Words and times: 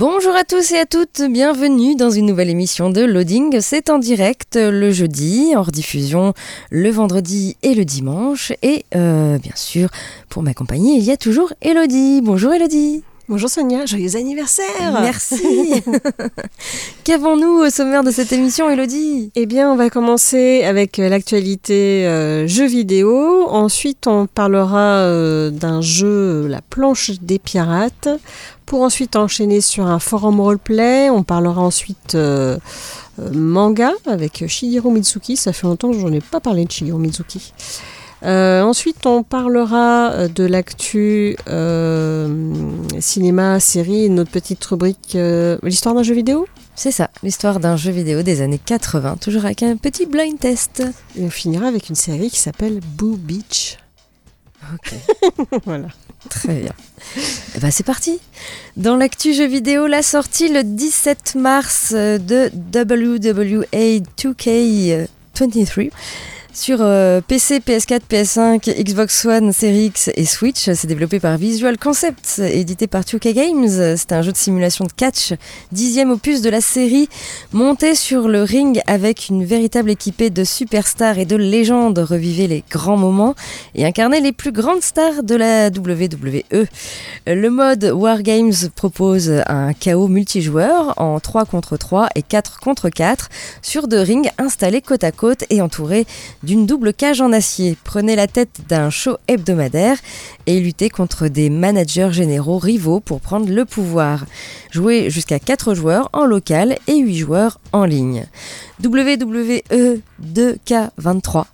Bonjour 0.00 0.34
à 0.34 0.44
tous 0.44 0.72
et 0.72 0.78
à 0.78 0.86
toutes, 0.86 1.20
bienvenue 1.28 1.94
dans 1.94 2.08
une 2.08 2.24
nouvelle 2.24 2.48
émission 2.48 2.88
de 2.88 3.02
Loading. 3.02 3.60
C'est 3.60 3.90
en 3.90 3.98
direct 3.98 4.56
le 4.56 4.92
jeudi, 4.92 5.52
en 5.54 5.62
rediffusion 5.62 6.32
le 6.70 6.88
vendredi 6.88 7.58
et 7.62 7.74
le 7.74 7.84
dimanche. 7.84 8.50
Et 8.62 8.86
euh, 8.96 9.36
bien 9.36 9.54
sûr, 9.56 9.90
pour 10.30 10.42
m'accompagner, 10.42 10.94
il 10.94 11.02
y 11.04 11.10
a 11.10 11.18
toujours 11.18 11.52
Elodie. 11.60 12.22
Bonjour 12.22 12.50
Elodie. 12.50 13.02
Bonjour 13.30 13.48
Sonia, 13.48 13.86
joyeux 13.86 14.16
anniversaire 14.16 14.90
Merci 15.02 15.84
Qu'avons-nous 17.04 17.64
au 17.64 17.70
sommaire 17.70 18.02
de 18.02 18.10
cette 18.10 18.32
émission, 18.32 18.68
Elodie? 18.68 19.30
Eh 19.36 19.46
bien, 19.46 19.70
on 19.70 19.76
va 19.76 19.88
commencer 19.88 20.64
avec 20.64 20.96
l'actualité 20.96 22.08
euh, 22.08 22.48
jeux 22.48 22.66
vidéo. 22.66 23.46
Ensuite, 23.48 24.08
on 24.08 24.26
parlera 24.26 25.04
euh, 25.04 25.50
d'un 25.50 25.80
jeu, 25.80 26.48
La 26.48 26.60
planche 26.60 27.12
des 27.22 27.38
pirates 27.38 28.08
pour 28.66 28.82
ensuite 28.82 29.14
enchaîner 29.14 29.60
sur 29.60 29.86
un 29.86 30.00
forum 30.00 30.40
roleplay. 30.40 31.08
On 31.08 31.22
parlera 31.22 31.60
ensuite 31.60 32.16
euh, 32.16 32.58
euh, 33.20 33.30
manga 33.32 33.92
avec 34.06 34.44
Shigeru 34.48 34.90
Mitsuki. 34.90 35.36
Ça 35.36 35.52
fait 35.52 35.68
longtemps 35.68 35.92
que 35.92 35.98
je 36.00 36.04
n'en 36.04 36.12
ai 36.12 36.20
pas 36.20 36.40
parlé 36.40 36.64
de 36.64 36.70
Shigeru 36.72 36.98
Mitsuki. 36.98 37.52
Euh, 38.22 38.62
ensuite, 38.62 39.06
on 39.06 39.22
parlera 39.22 40.28
de 40.28 40.44
l'actu 40.44 41.36
cinéma, 42.98 43.60
série, 43.60 44.10
notre 44.10 44.30
petite 44.30 44.64
rubrique 44.64 45.16
l'histoire 45.62 45.94
d'un 45.94 46.02
jeu 46.02 46.14
vidéo. 46.14 46.46
C'est 46.74 46.92
ça, 46.92 47.10
l'histoire 47.22 47.60
d'un 47.60 47.76
jeu 47.76 47.90
vidéo 47.90 48.22
des 48.22 48.40
années 48.40 48.60
80, 48.64 49.16
toujours 49.20 49.44
avec 49.44 49.62
un 49.62 49.76
petit 49.76 50.06
blind 50.06 50.38
test. 50.38 50.82
Et 51.14 51.24
on 51.24 51.30
finira 51.30 51.66
avec 51.66 51.90
une 51.90 51.94
série 51.94 52.30
qui 52.30 52.38
s'appelle 52.38 52.80
Boo 52.96 53.16
Beach. 53.16 53.76
Ok. 54.72 54.94
voilà. 55.66 55.88
Très 56.28 56.54
bien. 56.54 56.72
Et 57.54 57.60
ben 57.60 57.70
c'est 57.70 57.84
parti. 57.84 58.20
Dans 58.76 58.96
l'actu 58.96 59.32
jeu 59.34 59.46
vidéo, 59.46 59.86
la 59.86 60.02
sortie 60.02 60.48
le 60.48 60.62
17 60.64 61.34
mars 61.36 61.92
de 61.92 62.50
WWE 62.74 64.04
2K23 64.18 65.90
sur 66.52 66.78
PC, 67.26 67.60
PS4, 67.60 68.00
PS5, 68.10 68.82
Xbox 68.82 69.24
One, 69.24 69.52
Series 69.52 69.86
X 69.86 70.10
et 70.14 70.24
Switch. 70.24 70.70
C'est 70.72 70.86
développé 70.86 71.20
par 71.20 71.36
Visual 71.36 71.78
Concepts, 71.78 72.38
édité 72.38 72.86
par 72.86 73.02
2K 73.02 73.32
Games. 73.32 73.96
C'est 73.96 74.12
un 74.12 74.22
jeu 74.22 74.32
de 74.32 74.36
simulation 74.36 74.84
de 74.84 74.92
catch, 74.92 75.34
dixième 75.72 76.10
opus 76.10 76.42
de 76.42 76.50
la 76.50 76.60
série, 76.60 77.08
monté 77.52 77.94
sur 77.94 78.28
le 78.28 78.42
ring 78.42 78.80
avec 78.86 79.28
une 79.28 79.44
véritable 79.44 79.90
équipée 79.90 80.30
de 80.30 80.44
superstars 80.44 81.18
et 81.18 81.24
de 81.24 81.36
légendes. 81.36 81.98
Revivez 81.98 82.46
les 82.46 82.64
grands 82.70 82.96
moments 82.96 83.34
et 83.74 83.84
incarnez 83.84 84.20
les 84.20 84.32
plus 84.32 84.52
grandes 84.52 84.82
stars 84.82 85.22
de 85.22 85.34
la 85.34 85.68
WWE. 85.68 86.66
Le 87.26 87.48
mode 87.48 87.84
Wargames 87.84 88.68
propose 88.74 89.42
un 89.46 89.72
chaos 89.72 90.08
multijoueur 90.08 90.94
en 90.96 91.20
3 91.20 91.44
contre 91.44 91.76
3 91.76 92.08
et 92.14 92.22
4 92.22 92.60
contre 92.60 92.88
4 92.88 93.28
sur 93.62 93.88
deux 93.88 94.00
rings 94.00 94.30
installés 94.38 94.82
côte 94.82 95.04
à 95.04 95.12
côte 95.12 95.44
et 95.50 95.62
entourés 95.62 96.06
d'une 96.42 96.66
double 96.66 96.92
cage 96.92 97.20
en 97.20 97.32
acier. 97.32 97.76
Prenez 97.84 98.16
la 98.16 98.26
tête 98.26 98.60
d'un 98.68 98.90
show 98.90 99.16
hebdomadaire 99.28 99.98
et 100.46 100.60
luttez 100.60 100.88
contre 100.88 101.28
des 101.28 101.50
managers 101.50 102.12
généraux 102.12 102.58
rivaux 102.58 103.00
pour 103.00 103.20
prendre 103.20 103.50
le 103.50 103.64
pouvoir. 103.64 104.24
Jouez 104.70 105.10
jusqu'à 105.10 105.38
4 105.38 105.74
joueurs 105.74 106.08
en 106.12 106.24
local 106.24 106.78
et 106.86 106.98
8 106.98 107.16
joueurs 107.16 107.60
en 107.72 107.84
ligne. 107.84 108.26
WWE 108.82 109.62
2K23. 110.22 111.44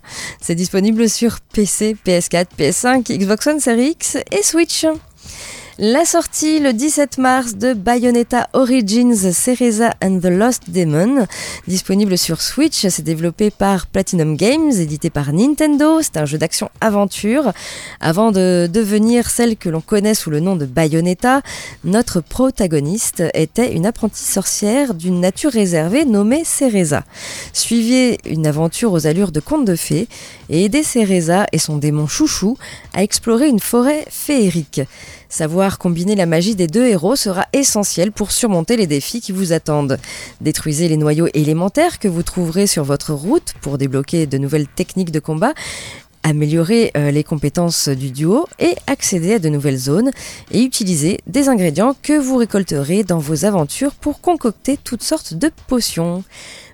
C'est 0.41 0.55
disponible 0.55 1.09
sur 1.09 1.41
PC, 1.41 1.97
PS4, 2.07 2.47
PS5, 2.59 3.19
Xbox 3.19 3.47
One 3.47 3.61
Series 3.61 3.91
X 3.91 4.17
et 4.31 4.43
Switch. 4.43 4.87
La 5.79 6.07
sortie 6.07 6.59
le 6.59 6.73
17 6.73 7.19
mars 7.19 7.57
de 7.57 7.75
Bayonetta 7.75 8.49
Origins 8.55 9.31
Cereza 9.33 9.93
and 10.03 10.21
the 10.21 10.31
Lost 10.31 10.71
Demon, 10.71 11.27
disponible 11.69 12.17
sur 12.17 12.41
Switch, 12.41 12.87
c'est 12.89 13.03
développé 13.03 13.51
par 13.51 13.87
Platinum 13.87 14.39
Games, 14.39 14.71
édité 14.71 15.11
par 15.11 15.35
Nintendo, 15.35 16.01
c'est 16.01 16.17
un 16.17 16.25
jeu 16.25 16.39
d'action-aventure. 16.39 17.53
Avant 18.01 18.33
de 18.33 18.71
devenir 18.73 19.29
celle 19.29 19.59
que 19.59 19.69
l'on 19.69 19.83
connaît 19.83 20.15
sous 20.15 20.31
le 20.31 20.41
nom 20.41 20.57
de 20.57 20.65
Bayonetta, 20.65 21.43
notre 21.85 22.23
protagoniste 22.23 23.23
était 23.35 23.75
une 23.75 23.85
apprentie 23.85 24.25
sorcière 24.25 24.95
d'une 24.95 25.21
nature 25.21 25.53
réservée 25.53 26.07
nommée 26.07 26.45
Cereza. 26.45 27.05
Suivez 27.53 28.17
une 28.25 28.47
aventure 28.47 28.95
aux 28.95 29.07
allures 29.07 29.31
de 29.31 29.41
conte 29.41 29.67
de 29.67 29.77
fées 29.77 30.09
et 30.49 30.65
aidez 30.65 30.83
Cereza 30.83 31.45
et 31.53 31.59
son 31.59 31.77
démon 31.77 32.07
chouchou 32.07 32.57
à 32.95 33.03
explorer 33.03 33.49
une 33.49 33.61
forêt 33.61 34.07
féerique. 34.09 34.81
Savoir 35.29 35.79
combiner 35.79 36.15
la 36.15 36.27
magie 36.27 36.55
des 36.55 36.67
deux 36.67 36.87
héros 36.87 37.17
sera 37.17 37.47
essentiel 37.53 38.13
pour 38.13 38.31
surmonter 38.31 38.77
les 38.77 38.87
défis 38.87 39.21
qui 39.21 39.33
vous 39.33 39.53
attendent. 39.53 39.99
Détruisez 40.41 40.89
les 40.89 40.97
noyaux 40.97 41.29
élémentaires 41.35 41.99
que 41.99 42.09
vous 42.09 42.23
trouverez 42.23 42.67
sur 42.67 42.85
votre 42.85 43.13
route 43.13 43.55
pour 43.61 43.79
débloquer 43.79 44.27
de 44.27 44.39
nouvelles 44.39 44.69
techniques 44.69 45.11
de 45.11 45.21
combat 45.21 45.55
améliorer 46.27 46.91
euh, 46.97 47.13
les 47.13 47.23
compétences 47.23 47.89
du 47.89 48.11
duo 48.11 48.49
et 48.59 48.75
accéder 48.89 49.35
à 49.35 49.39
de 49.39 49.49
nouvelles 49.49 49.79
zones 49.79 50.11
et 50.51 50.63
utiliser 50.63 51.21
des 51.29 51.49
ingrédients 51.49 51.95
que 52.03 52.19
vous 52.19 52.37
récolterez 52.37 53.05
dans 53.05 53.19
vos 53.19 53.45
aventures 53.45 53.95
pour 53.95 54.21
concocter 54.21 54.77
toutes 54.77 55.05
sortes 55.05 55.35
de 55.35 55.53
potions. 55.69 56.25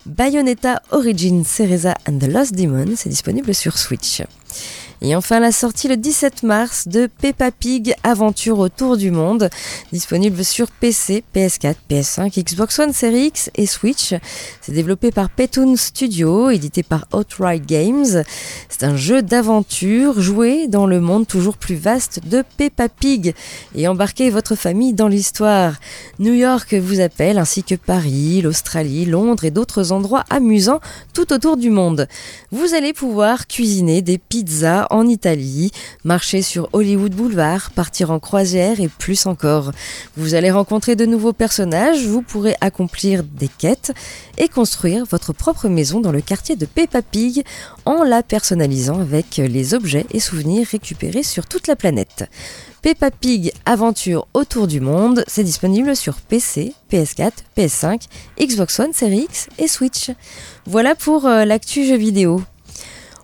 Bayonetta 0.06 0.80
Origin 0.90 1.44
Cereza 1.44 1.94
and 2.08 2.18
the 2.18 2.28
Lost 2.28 2.54
Demon, 2.54 2.94
c'est 2.96 3.10
disponible 3.10 3.54
sur 3.54 3.76
Switch. 3.76 4.22
Et 5.04 5.16
enfin 5.16 5.40
la 5.40 5.50
sortie 5.50 5.88
le 5.88 5.96
17 5.96 6.44
mars 6.44 6.86
de 6.86 7.08
Peppa 7.08 7.50
Pig 7.50 7.94
Aventure 8.04 8.60
autour 8.60 8.96
du 8.96 9.10
monde, 9.10 9.48
disponible 9.92 10.44
sur 10.44 10.70
PC, 10.70 11.24
PS4, 11.34 11.74
PS5, 11.90 12.44
Xbox 12.44 12.78
One 12.78 12.92
Series 12.92 13.26
X 13.26 13.50
et 13.56 13.66
Switch. 13.66 14.14
C'est 14.60 14.72
développé 14.72 15.10
par 15.10 15.30
Petoon 15.30 15.76
Studio, 15.76 16.50
édité 16.50 16.82
par 16.82 17.06
Outright 17.12 17.66
Games. 17.66 18.22
C'est 18.68 18.84
un 18.84 18.96
jeu 18.96 19.22
d'aventure 19.22 20.20
joué 20.20 20.68
dans 20.68 20.86
le 20.86 21.00
monde 21.00 21.26
toujours 21.26 21.56
plus 21.56 21.74
vaste 21.74 22.20
de 22.28 22.44
Peppa 22.56 22.88
Pig 22.88 23.34
et 23.74 23.88
embarquez 23.88 24.30
votre 24.30 24.54
famille 24.54 24.92
dans 24.92 25.08
l'histoire. 25.08 25.74
New 26.18 26.34
York 26.34 26.74
vous 26.74 27.00
appelle 27.00 27.38
ainsi 27.38 27.64
que 27.64 27.74
Paris, 27.74 28.40
l'Australie, 28.42 29.06
Londres 29.06 29.44
et 29.44 29.50
d'autres 29.50 29.90
endroits 29.90 30.24
amusants 30.30 30.80
tout 31.12 31.32
autour 31.32 31.56
du 31.56 31.70
monde. 31.70 32.06
Vous 32.50 32.74
allez 32.74 32.92
pouvoir 32.92 33.46
cuisiner 33.46 34.02
des 34.02 34.18
pizzas 34.18 34.41
en 34.90 35.06
Italie, 35.06 35.70
marcher 36.04 36.42
sur 36.42 36.68
Hollywood 36.72 37.14
Boulevard, 37.14 37.70
partir 37.70 38.10
en 38.10 38.18
croisière 38.18 38.80
et 38.80 38.88
plus 38.88 39.26
encore. 39.26 39.72
Vous 40.16 40.34
allez 40.34 40.50
rencontrer 40.50 40.96
de 40.96 41.06
nouveaux 41.06 41.32
personnages, 41.32 42.06
vous 42.06 42.22
pourrez 42.22 42.56
accomplir 42.60 43.22
des 43.22 43.48
quêtes 43.48 43.92
et 44.38 44.48
construire 44.48 45.04
votre 45.04 45.32
propre 45.32 45.68
maison 45.68 46.00
dans 46.00 46.12
le 46.12 46.20
quartier 46.20 46.56
de 46.56 46.66
Peppa 46.66 47.02
Pig 47.02 47.44
en 47.84 48.02
la 48.02 48.22
personnalisant 48.22 49.00
avec 49.00 49.36
les 49.36 49.74
objets 49.74 50.06
et 50.10 50.20
souvenirs 50.20 50.66
récupérés 50.70 51.22
sur 51.22 51.46
toute 51.46 51.66
la 51.66 51.76
planète. 51.76 52.28
Peppa 52.82 53.12
Pig 53.12 53.52
Aventure 53.64 54.26
autour 54.34 54.66
du 54.66 54.80
monde, 54.80 55.24
c'est 55.28 55.44
disponible 55.44 55.94
sur 55.94 56.16
PC, 56.16 56.74
PS4, 56.90 57.30
PS5, 57.56 58.02
Xbox 58.40 58.80
One, 58.80 58.92
Series 58.92 59.22
X 59.22 59.48
et 59.58 59.68
Switch. 59.68 60.10
Voilà 60.66 60.96
pour 60.96 61.26
euh, 61.26 61.44
l'actu 61.44 61.86
jeu 61.86 61.96
vidéo. 61.96 62.42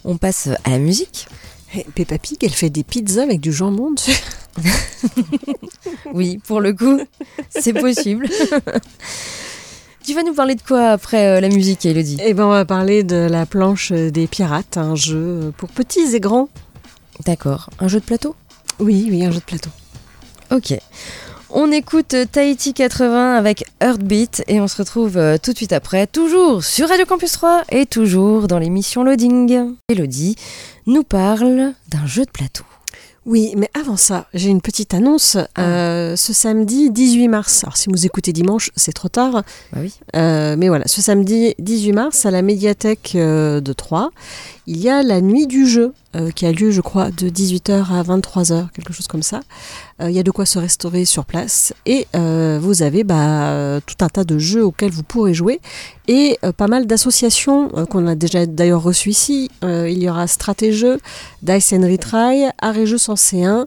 On 0.05 0.17
passe 0.17 0.49
à 0.65 0.71
la 0.71 0.79
musique. 0.79 1.27
Hey, 1.73 1.85
Peppa 1.95 2.19
Pig, 2.19 2.39
elle 2.43 2.51
fait 2.51 2.71
des 2.71 2.83
pizzas 2.83 3.25
avec 3.25 3.41
du 3.41 3.53
jambon 3.53 3.91
dessus. 3.91 4.19
oui, 6.15 6.39
pour 6.39 6.61
le 6.61 6.73
coup, 6.73 6.99
c'est 7.51 7.75
possible. 7.75 8.29
tu 10.05 10.15
vas 10.15 10.23
nous 10.23 10.33
parler 10.33 10.55
de 10.55 10.63
quoi 10.63 10.91
après 10.91 11.27
euh, 11.27 11.41
la 11.41 11.49
musique, 11.49 11.85
Elodie? 11.85 12.17
Eh 12.25 12.33
ben, 12.33 12.47
on 12.47 12.51
va 12.51 12.65
parler 12.65 13.03
de 13.03 13.17
la 13.17 13.45
planche 13.45 13.93
des 13.93 14.27
pirates, 14.27 14.79
un 14.79 14.95
jeu 14.95 15.53
pour 15.59 15.69
petits 15.69 16.15
et 16.15 16.21
grands. 16.21 16.49
D'accord. 17.27 17.69
Un 17.81 17.89
jeu 17.89 18.01
de 18.01 18.05
plateau? 18.05 18.35
Oui, 18.79 19.09
oui, 19.11 19.25
un 19.25 19.31
jeu 19.31 19.41
de 19.41 19.45
plateau. 19.45 19.71
Ok. 20.51 20.79
On 21.51 21.73
écoute 21.73 22.15
Tahiti 22.31 22.75
80 22.75 23.35
avec 23.35 23.65
Heartbeat 23.81 24.45
et 24.49 24.61
on 24.61 24.69
se 24.69 24.77
retrouve 24.77 25.17
euh, 25.17 25.39
tout 25.43 25.53
de 25.53 25.57
suite 25.57 25.73
après, 25.73 26.07
toujours 26.07 26.63
sur 26.63 26.89
Radio 26.89 27.07
Campus 27.07 27.33
3 27.33 27.65
et 27.71 27.87
toujours 27.87 28.49
dans 28.49 28.59
l'émission 28.59 29.03
Loading. 29.03 29.75
Elodie 29.89 30.37
nous 30.87 31.05
parle 31.05 31.73
d'un 31.89 32.07
jeu 32.07 32.27
de 32.27 32.31
plateau. 32.31 32.65
Oui, 33.29 33.53
mais 33.59 33.69
avant 33.79 33.99
ça, 33.99 34.27
j'ai 34.33 34.49
une 34.49 34.63
petite 34.63 34.95
annonce. 34.95 35.37
Ah. 35.55 35.63
Euh, 35.63 36.17
ce 36.17 36.33
samedi 36.33 36.91
18 36.91 37.29
mars, 37.29 37.63
alors 37.63 37.77
si 37.77 37.91
vous 37.91 38.07
écoutez 38.07 38.33
dimanche, 38.33 38.71
c'est 38.75 38.93
trop 38.93 39.11
tard. 39.11 39.43
Bah 39.73 39.81
oui. 39.83 39.93
Euh, 40.17 40.57
mais 40.57 40.69
voilà, 40.69 40.85
ce 40.87 41.03
samedi 41.03 41.55
18 41.59 41.93
mars, 41.93 42.25
à 42.25 42.31
la 42.31 42.41
médiathèque 42.41 43.13
euh, 43.17 43.61
de 43.61 43.73
Troyes, 43.75 44.11
il 44.71 44.77
y 44.77 44.91
a 44.91 45.03
la 45.03 45.23
nuit 45.23 45.47
du 45.47 45.67
jeu 45.67 45.95
euh, 46.15 46.31
qui 46.31 46.45
a 46.45 46.53
lieu, 46.53 46.71
je 46.71 46.83
crois, 46.83 47.11
de 47.11 47.31
18h 47.31 47.91
à 47.91 48.03
23h, 48.03 48.69
quelque 48.75 48.93
chose 48.93 49.07
comme 49.07 49.23
ça. 49.23 49.41
Euh, 50.03 50.11
il 50.11 50.15
y 50.15 50.19
a 50.19 50.23
de 50.23 50.31
quoi 50.31 50.45
se 50.45 50.59
restaurer 50.59 51.07
sur 51.07 51.25
place 51.25 51.73
et 51.87 52.07
euh, 52.15 52.59
vous 52.61 52.83
avez 52.83 53.03
bah, 53.03 53.81
tout 53.87 53.95
un 54.05 54.09
tas 54.11 54.25
de 54.25 54.39
jeux 54.39 54.63
auxquels 54.63 54.91
vous 54.91 55.03
pourrez 55.03 55.33
jouer 55.33 55.63
et 56.07 56.39
pas 56.59 56.67
mal 56.67 56.87
d'associations 56.87 57.71
qu'on 57.91 58.07
a 58.07 58.15
déjà 58.15 58.45
d'ailleurs 58.45 58.83
reçues 58.83 59.11
ici. 59.11 59.51
Il 59.63 60.03
y 60.03 60.09
aura 60.09 60.27
Stratégeux, 60.27 61.01
Dice 61.43 61.73
and 61.73 61.89
Retry, 61.91 62.45
Arrêt 62.61 62.87
Jeux 62.87 62.99
Sensé 62.99 63.45
1 63.45 63.67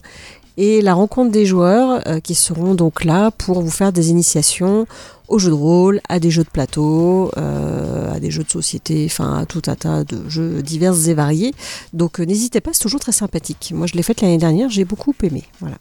et 0.57 0.81
la 0.81 0.93
rencontre 0.93 1.31
des 1.31 1.45
joueurs 1.45 2.03
qui 2.23 2.35
seront 2.35 2.75
donc 2.75 3.03
là 3.03 3.31
pour 3.31 3.61
vous 3.61 3.69
faire 3.71 3.91
des 3.91 4.09
initiations 4.09 4.85
aux 5.31 5.39
jeux 5.39 5.49
de 5.49 5.55
rôle, 5.55 6.01
à 6.09 6.19
des 6.19 6.29
jeux 6.29 6.43
de 6.43 6.49
plateau, 6.49 7.31
euh, 7.37 8.13
à 8.13 8.19
des 8.19 8.29
jeux 8.31 8.43
de 8.43 8.51
société, 8.51 9.05
enfin 9.09 9.39
à 9.39 9.45
tout 9.45 9.61
un 9.67 9.75
tas 9.75 10.03
de 10.03 10.29
jeux 10.29 10.61
divers 10.61 11.07
et 11.07 11.13
variés. 11.13 11.53
Donc 11.93 12.19
euh, 12.19 12.25
n'hésitez 12.25 12.59
pas, 12.59 12.71
c'est 12.73 12.81
toujours 12.81 12.99
très 12.99 13.13
sympathique. 13.13 13.71
Moi 13.73 13.87
je 13.87 13.93
l'ai 13.93 14.03
faite 14.03 14.21
l'année 14.21 14.37
dernière, 14.37 14.69
j'ai 14.69 14.83
beaucoup 14.83 15.15
aimé. 15.23 15.43
Voilà. 15.61 15.77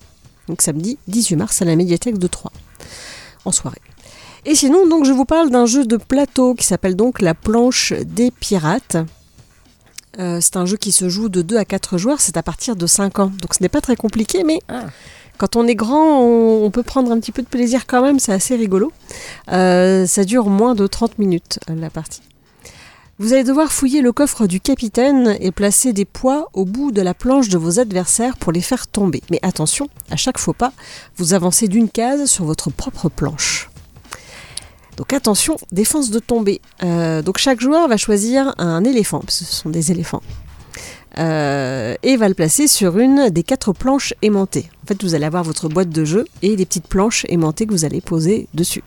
Donc 0.49 0.63
samedi 0.63 0.99
18 1.09 1.37
mars 1.37 1.61
à 1.63 1.65
la 1.65 1.75
médiathèque 1.75 2.17
de 2.17 2.27
Troyes, 2.29 2.53
en 3.45 3.51
soirée. 3.51 3.81
Et 4.47 4.55
sinon, 4.55 4.87
donc 4.87 5.05
je 5.05 5.13
vous 5.13 5.25
parle 5.27 5.51
d'un 5.51 5.67
jeu 5.67 5.85
de 5.85 5.97
plateau 5.97 6.55
qui 6.55 6.65
s'appelle 6.65 6.95
donc 6.95 7.21
La 7.21 7.35
planche 7.35 7.93
des 7.93 8.31
pirates. 8.31 8.97
Euh, 10.19 10.39
c'est 10.41 10.57
un 10.57 10.67
jeu 10.67 10.77
qui 10.77 10.93
se 10.93 11.09
joue 11.09 11.29
de 11.29 11.43
2 11.43 11.57
à 11.57 11.65
4 11.65 11.99
joueurs, 11.99 12.21
c'est 12.21 12.37
à 12.37 12.43
partir 12.43 12.77
de 12.77 12.87
5 12.87 13.19
ans. 13.19 13.33
Donc 13.41 13.55
ce 13.55 13.63
n'est 13.63 13.69
pas 13.69 13.81
très 13.81 13.97
compliqué, 13.97 14.45
mais 14.45 14.61
Ah. 14.69 14.85
Quand 15.41 15.57
on 15.57 15.67
est 15.67 15.75
grand, 15.75 16.21
on, 16.21 16.71
peut 16.71 16.83
prendre 16.83 17.11
un 17.11 17.19
petit 17.19 17.33
peu 17.33 17.41
de 17.41 17.47
plaisir 17.47 17.87
quand 17.87 18.03
même, 18.03 18.19
c'est 18.19 18.33
assez 18.33 18.57
rigolo. 18.57 18.93
Euh, 19.51 20.05
ça 20.05 20.25
dure 20.25 20.51
moins 20.51 20.75
de 20.75 20.87
30 20.87 21.19
minutes, 21.19 21.59
la 21.67 21.89
partie. 21.89 22.21
Vous 23.19 23.33
allez 23.33 23.43
devoir 23.43 23.73
fouiller 23.73 24.03
le 24.03 24.13
coffre 24.13 24.47
du 24.47 24.61
capitaine 24.61 25.39
et 25.41 25.51
placer 25.51 25.95
des 25.95 26.05
poids 26.05 26.51
au 26.53 26.67
bout 26.67 26.93
de 26.93 27.01
la 27.01 27.15
planche 27.15 27.49
de 27.49 27.57
vos 27.57 27.81
adversaires 27.81 28.37
pour 28.37 28.53
les 28.53 28.61
faire 28.61 28.87
tomber. 28.87 29.23
Mais 29.31 29.39
attention, 29.41 29.89
à 30.11 30.17
chaque 30.17 30.37
faux 30.37 30.53
pas, 30.53 30.75
vous 31.17 31.33
avancez 31.33 31.69
d'une 31.69 31.89
case 31.89 32.27
sur 32.27 32.45
votre 32.45 32.71
propre 32.71 33.09
planche. 33.09 33.71
Donc 34.99 35.15
attention, 35.15 35.57
défense 35.73 36.11
de 36.11 36.19
tomber. 36.19 36.61
Euh, 36.83 37.23
donc 37.23 37.39
chaque 37.39 37.61
joueur 37.61 37.89
va 37.89 37.97
choisir 37.97 38.55
un 38.59 38.85
éléphant, 38.85 39.21
parce 39.21 39.39
que 39.39 39.45
ce 39.47 39.55
sont 39.55 39.71
des 39.71 39.91
éléphants, 39.91 40.23
euh, 41.21 41.95
et 42.03 42.17
va 42.17 42.29
le 42.29 42.35
placer 42.35 42.67
sur 42.67 42.99
une 42.99 43.29
des 43.29 43.43
quatre 43.43 43.73
planches 43.73 44.15
aimantées. 44.23 44.71
En 44.85 44.87
fait, 44.87 45.03
vous 45.03 45.15
allez 45.15 45.27
avoir 45.27 45.45
votre 45.45 45.69
boîte 45.69 45.91
de 45.91 46.05
jeu 46.05 46.27
et 46.43 46.57
des 46.57 46.65
petites 46.65 46.89
planches 46.89 47.27
aimantées 47.29 47.67
que 47.67 47.73
vous 47.73 47.85
allez 47.85 48.01
poser 48.01 48.49
dessus. 48.55 48.83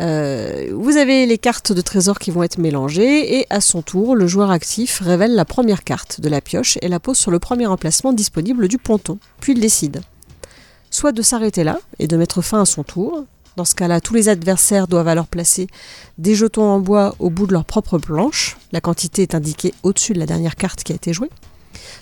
Euh, 0.00 0.68
vous 0.72 0.96
avez 0.96 1.26
les 1.26 1.38
cartes 1.38 1.72
de 1.72 1.80
trésor 1.80 2.18
qui 2.18 2.30
vont 2.30 2.42
être 2.42 2.58
mélangées 2.58 3.38
et 3.38 3.46
à 3.50 3.60
son 3.60 3.82
tour, 3.82 4.14
le 4.14 4.26
joueur 4.26 4.50
actif 4.50 5.00
révèle 5.00 5.34
la 5.34 5.44
première 5.44 5.82
carte 5.82 6.20
de 6.20 6.28
la 6.28 6.40
pioche 6.40 6.78
et 6.82 6.88
la 6.88 7.00
pose 7.00 7.16
sur 7.16 7.30
le 7.30 7.38
premier 7.38 7.66
emplacement 7.66 8.12
disponible 8.12 8.68
du 8.68 8.78
ponton. 8.78 9.18
Puis 9.40 9.54
il 9.54 9.60
décide 9.60 10.02
soit 10.90 11.12
de 11.12 11.22
s'arrêter 11.22 11.64
là 11.64 11.78
et 11.98 12.06
de 12.06 12.16
mettre 12.16 12.42
fin 12.42 12.62
à 12.62 12.64
son 12.64 12.82
tour. 12.82 13.24
Dans 13.58 13.64
ce 13.64 13.74
cas-là, 13.74 14.00
tous 14.00 14.14
les 14.14 14.28
adversaires 14.28 14.86
doivent 14.86 15.08
alors 15.08 15.26
placer 15.26 15.66
des 16.16 16.36
jetons 16.36 16.62
en 16.62 16.78
bois 16.78 17.16
au 17.18 17.28
bout 17.28 17.48
de 17.48 17.52
leur 17.52 17.64
propre 17.64 17.98
planche. 17.98 18.56
La 18.70 18.80
quantité 18.80 19.22
est 19.22 19.34
indiquée 19.34 19.74
au-dessus 19.82 20.12
de 20.12 20.20
la 20.20 20.26
dernière 20.26 20.54
carte 20.54 20.84
qui 20.84 20.92
a 20.92 20.94
été 20.94 21.12
jouée. 21.12 21.28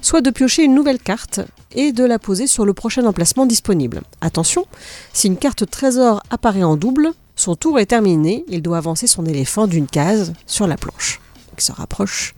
Soit 0.02 0.20
de 0.20 0.28
piocher 0.28 0.64
une 0.64 0.74
nouvelle 0.74 0.98
carte 0.98 1.40
et 1.72 1.92
de 1.92 2.04
la 2.04 2.18
poser 2.18 2.46
sur 2.46 2.66
le 2.66 2.74
prochain 2.74 3.06
emplacement 3.06 3.46
disponible. 3.46 4.02
Attention, 4.20 4.66
si 5.14 5.28
une 5.28 5.38
carte 5.38 5.64
trésor 5.70 6.22
apparaît 6.28 6.62
en 6.62 6.76
double, 6.76 7.12
son 7.36 7.54
tour 7.54 7.78
est 7.78 7.86
terminé, 7.86 8.44
il 8.48 8.60
doit 8.60 8.76
avancer 8.76 9.06
son 9.06 9.24
éléphant 9.24 9.66
d'une 9.66 9.86
case 9.86 10.34
sur 10.44 10.66
la 10.66 10.76
planche. 10.76 11.22
Il 11.56 11.62
se 11.62 11.72
rapproche 11.72 12.34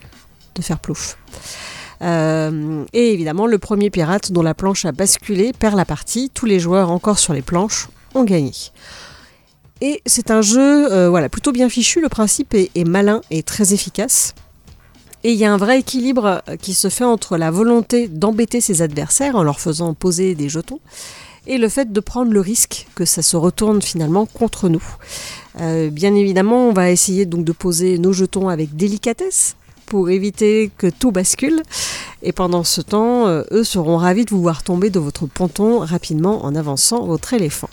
de 0.55 0.63
faire 0.63 0.79
plouf. 0.79 1.19
Euh, 2.03 2.85
et 2.93 3.15
évidemment, 3.15 3.49
le 3.49 3.59
premier 3.59 3.91
pirate 3.91 4.31
dont 4.31 4.43
la 4.43 4.55
planche 4.55 4.85
a 4.85 4.93
basculé 4.93 5.53
perd 5.53 5.75
la 5.75 5.85
partie. 5.85 6.31
Tous 6.33 6.47
les 6.47 6.61
joueurs 6.61 6.93
encore 6.93 7.19
sur 7.19 7.33
les 7.33 7.43
planches 7.43 7.89
ont 8.15 8.23
gagné. 8.23 8.53
Et 9.81 10.03
c'est 10.07 10.31
un 10.31 10.43
jeu 10.43 10.93
euh, 10.93 11.09
voilà, 11.09 11.29
plutôt 11.29 11.53
bien 11.53 11.69
fichu. 11.69 12.01
Le 12.01 12.09
principe 12.09 12.55
est, 12.55 12.85
malin 12.85 13.21
et 13.31 13.43
très 13.43 13.73
efficace. 13.75 14.35
Et 15.25 15.33
il 15.33 15.39
y 15.39 15.45
a 15.45 15.53
un 15.53 15.57
vrai 15.57 15.81
équilibre 15.81 16.43
euh, 16.49 16.57
qui 16.57 16.75
se 16.75 16.89
fait 16.89 17.05
entre 17.05 17.37
la 17.37 17.51
volonté 17.51 18.09
d'embêter 18.09 18.61
ses 18.61 18.83
adversaires 18.83 19.37
en 19.37 19.43
leur 19.43 19.61
faisant 19.61 19.95
poser 19.95 20.35
des 20.35 20.49
jetons 20.49 20.81
et 21.47 21.59
le 21.59 21.69
fait 21.69 21.93
de 21.93 22.01
prendre 22.01 22.31
le 22.31 22.41
risque 22.41 22.87
que 22.95 23.05
ça 23.05 23.23
se 23.23 23.37
retourne 23.37 23.81
finalement 23.81 24.27
contre 24.27 24.69
nous. 24.69 24.85
Euh, 25.61 25.91
bien 25.91 26.15
évidemment, 26.15 26.69
on 26.69 26.73
va 26.73 26.91
essayer 26.91 27.25
donc 27.25 27.45
de 27.45 27.53
poser 27.53 27.99
nos 27.99 28.13
jetons 28.13 28.49
avec 28.49 28.77
délicatesse 28.77 29.57
pour 29.87 30.11
éviter 30.11 30.71
que 30.77 30.89
tout 30.89 31.11
bascule. 31.11 31.63
Et 32.23 32.33
pendant 32.33 32.65
ce 32.65 32.83
temps, 32.83 33.27
eux 33.29 33.65
seront 33.65 33.97
ravis 33.97 34.27
de 34.27 34.31
vous 34.31 34.43
voir 34.43 34.63
tomber 34.63 34.91
de 34.91 34.99
votre 34.99 35.27
ponton 35.27 35.79
rapidement 35.79 36.45
en 36.45 36.55
avançant 36.55 37.07
votre 37.07 37.33
éléphant. 37.33 37.71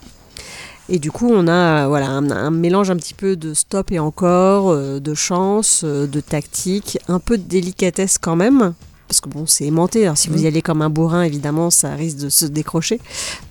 Et 0.88 1.00
du 1.00 1.12
coup, 1.12 1.30
on 1.32 1.48
a 1.48 1.88
voilà, 1.88 2.10
un, 2.10 2.30
un 2.30 2.52
mélange 2.52 2.92
un 2.92 2.96
petit 2.96 3.16
peu 3.16 3.36
de 3.36 3.54
stop 3.54 3.92
et 3.92 4.00
encore, 4.00 4.70
euh, 4.70 5.00
de 5.00 5.14
chance, 5.16 5.82
euh, 5.84 6.06
de 6.06 6.20
tactique, 6.20 7.00
un 7.08 7.20
peu 7.20 7.38
de 7.38 7.44
délicatesse 7.44 8.18
quand 8.20 8.36
même. 8.36 8.74
Parce 9.08 9.20
que 9.22 9.30
bon, 9.30 9.46
c'est 9.46 9.66
aimanté. 9.66 10.04
Alors, 10.04 10.18
si 10.18 10.30
vous 10.30 10.44
y 10.44 10.48
allez 10.48 10.62
comme 10.62 10.82
un 10.82 10.90
bourrin, 10.90 11.24
évidemment, 11.24 11.70
ça 11.70 11.94
risque 11.94 12.18
de 12.18 12.30
se 12.30 12.46
décrocher. 12.46 13.00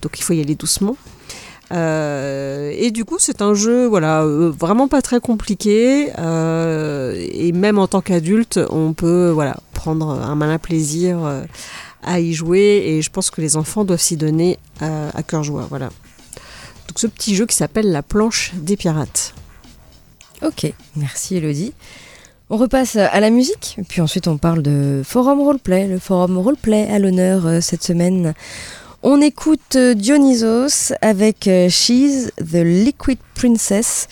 Donc, 0.01 0.19
il 0.19 0.23
faut 0.23 0.33
y 0.33 0.41
aller 0.41 0.55
doucement. 0.55 0.97
Euh, 1.71 2.73
et 2.75 2.91
du 2.91 3.05
coup, 3.05 3.17
c'est 3.19 3.41
un 3.41 3.53
jeu, 3.53 3.87
voilà, 3.87 4.23
euh, 4.23 4.51
vraiment 4.51 4.87
pas 4.87 5.01
très 5.01 5.19
compliqué. 5.19 6.11
euh, 6.19 7.15
et 7.17 7.51
même 7.51 7.79
en 7.79 7.87
tant 7.87 8.01
qu'adulte, 8.01 8.59
on 8.69 8.93
peut, 8.93 9.29
voilà, 9.29 9.57
prendre 9.73 10.09
un 10.09 10.35
malin 10.35 10.57
plaisir 10.57 11.17
à 12.03 12.19
y 12.19 12.33
jouer. 12.33 12.83
Et 12.85 13.01
je 13.01 13.09
pense 13.09 13.29
que 13.29 13.41
les 13.41 13.57
enfants 13.57 13.83
doivent 13.85 14.01
s'y 14.01 14.17
donner 14.17 14.59
à 14.81 15.23
cœur 15.23 15.43
joie, 15.43 15.65
voilà. 15.69 15.89
Donc, 16.87 16.99
ce 16.99 17.07
petit 17.07 17.35
jeu 17.35 17.45
qui 17.45 17.55
s'appelle 17.55 17.91
la 17.91 18.03
planche 18.03 18.51
des 18.55 18.77
pirates. 18.77 19.33
Ok, 20.41 20.71
merci 20.95 21.37
Elodie. 21.37 21.73
On 22.51 22.57
repasse 22.57 22.95
à 22.95 23.19
la 23.19 23.31
musique, 23.31 23.77
puis 23.89 24.01
ensuite 24.01 24.27
on 24.27 24.37
parle 24.37 24.61
de 24.61 25.01
Forum 25.03 25.41
Roleplay, 25.41 25.87
le 25.87 25.97
Forum 25.97 26.37
Roleplay 26.37 26.87
à 26.91 26.99
l'honneur 26.99 27.47
euh, 27.47 27.59
cette 27.59 27.81
semaine. 27.81 28.35
On 29.01 29.19
écoute 29.19 29.75
euh, 29.75 29.95
Dionysos 29.95 30.93
avec 31.01 31.47
euh, 31.47 31.69
She's 31.69 32.31
the 32.37 32.61
Liquid 32.63 33.17
Princess 33.33 34.07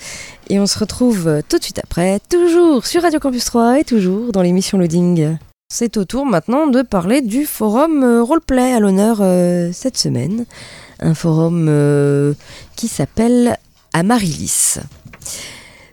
et 0.50 0.58
on 0.58 0.66
se 0.66 0.80
retrouve 0.80 1.42
tout 1.48 1.58
de 1.58 1.62
suite 1.62 1.78
après, 1.78 2.18
toujours 2.28 2.84
sur 2.86 3.02
Radio 3.02 3.20
Campus 3.20 3.44
3 3.44 3.78
et 3.78 3.84
toujours 3.84 4.32
dans 4.32 4.42
l'émission 4.42 4.78
Loading. 4.78 5.36
C'est 5.72 5.96
au 5.96 6.04
tour 6.04 6.26
maintenant 6.26 6.66
de 6.66 6.82
parler 6.82 7.22
du 7.22 7.46
forum 7.46 8.04
roleplay 8.20 8.72
à 8.72 8.80
l'honneur 8.80 9.18
cette 9.72 9.96
semaine. 9.96 10.44
Un 11.04 11.12
forum 11.12 11.66
euh, 11.68 12.32
qui 12.76 12.88
s'appelle 12.88 13.58
Amaryllis. 13.92 14.78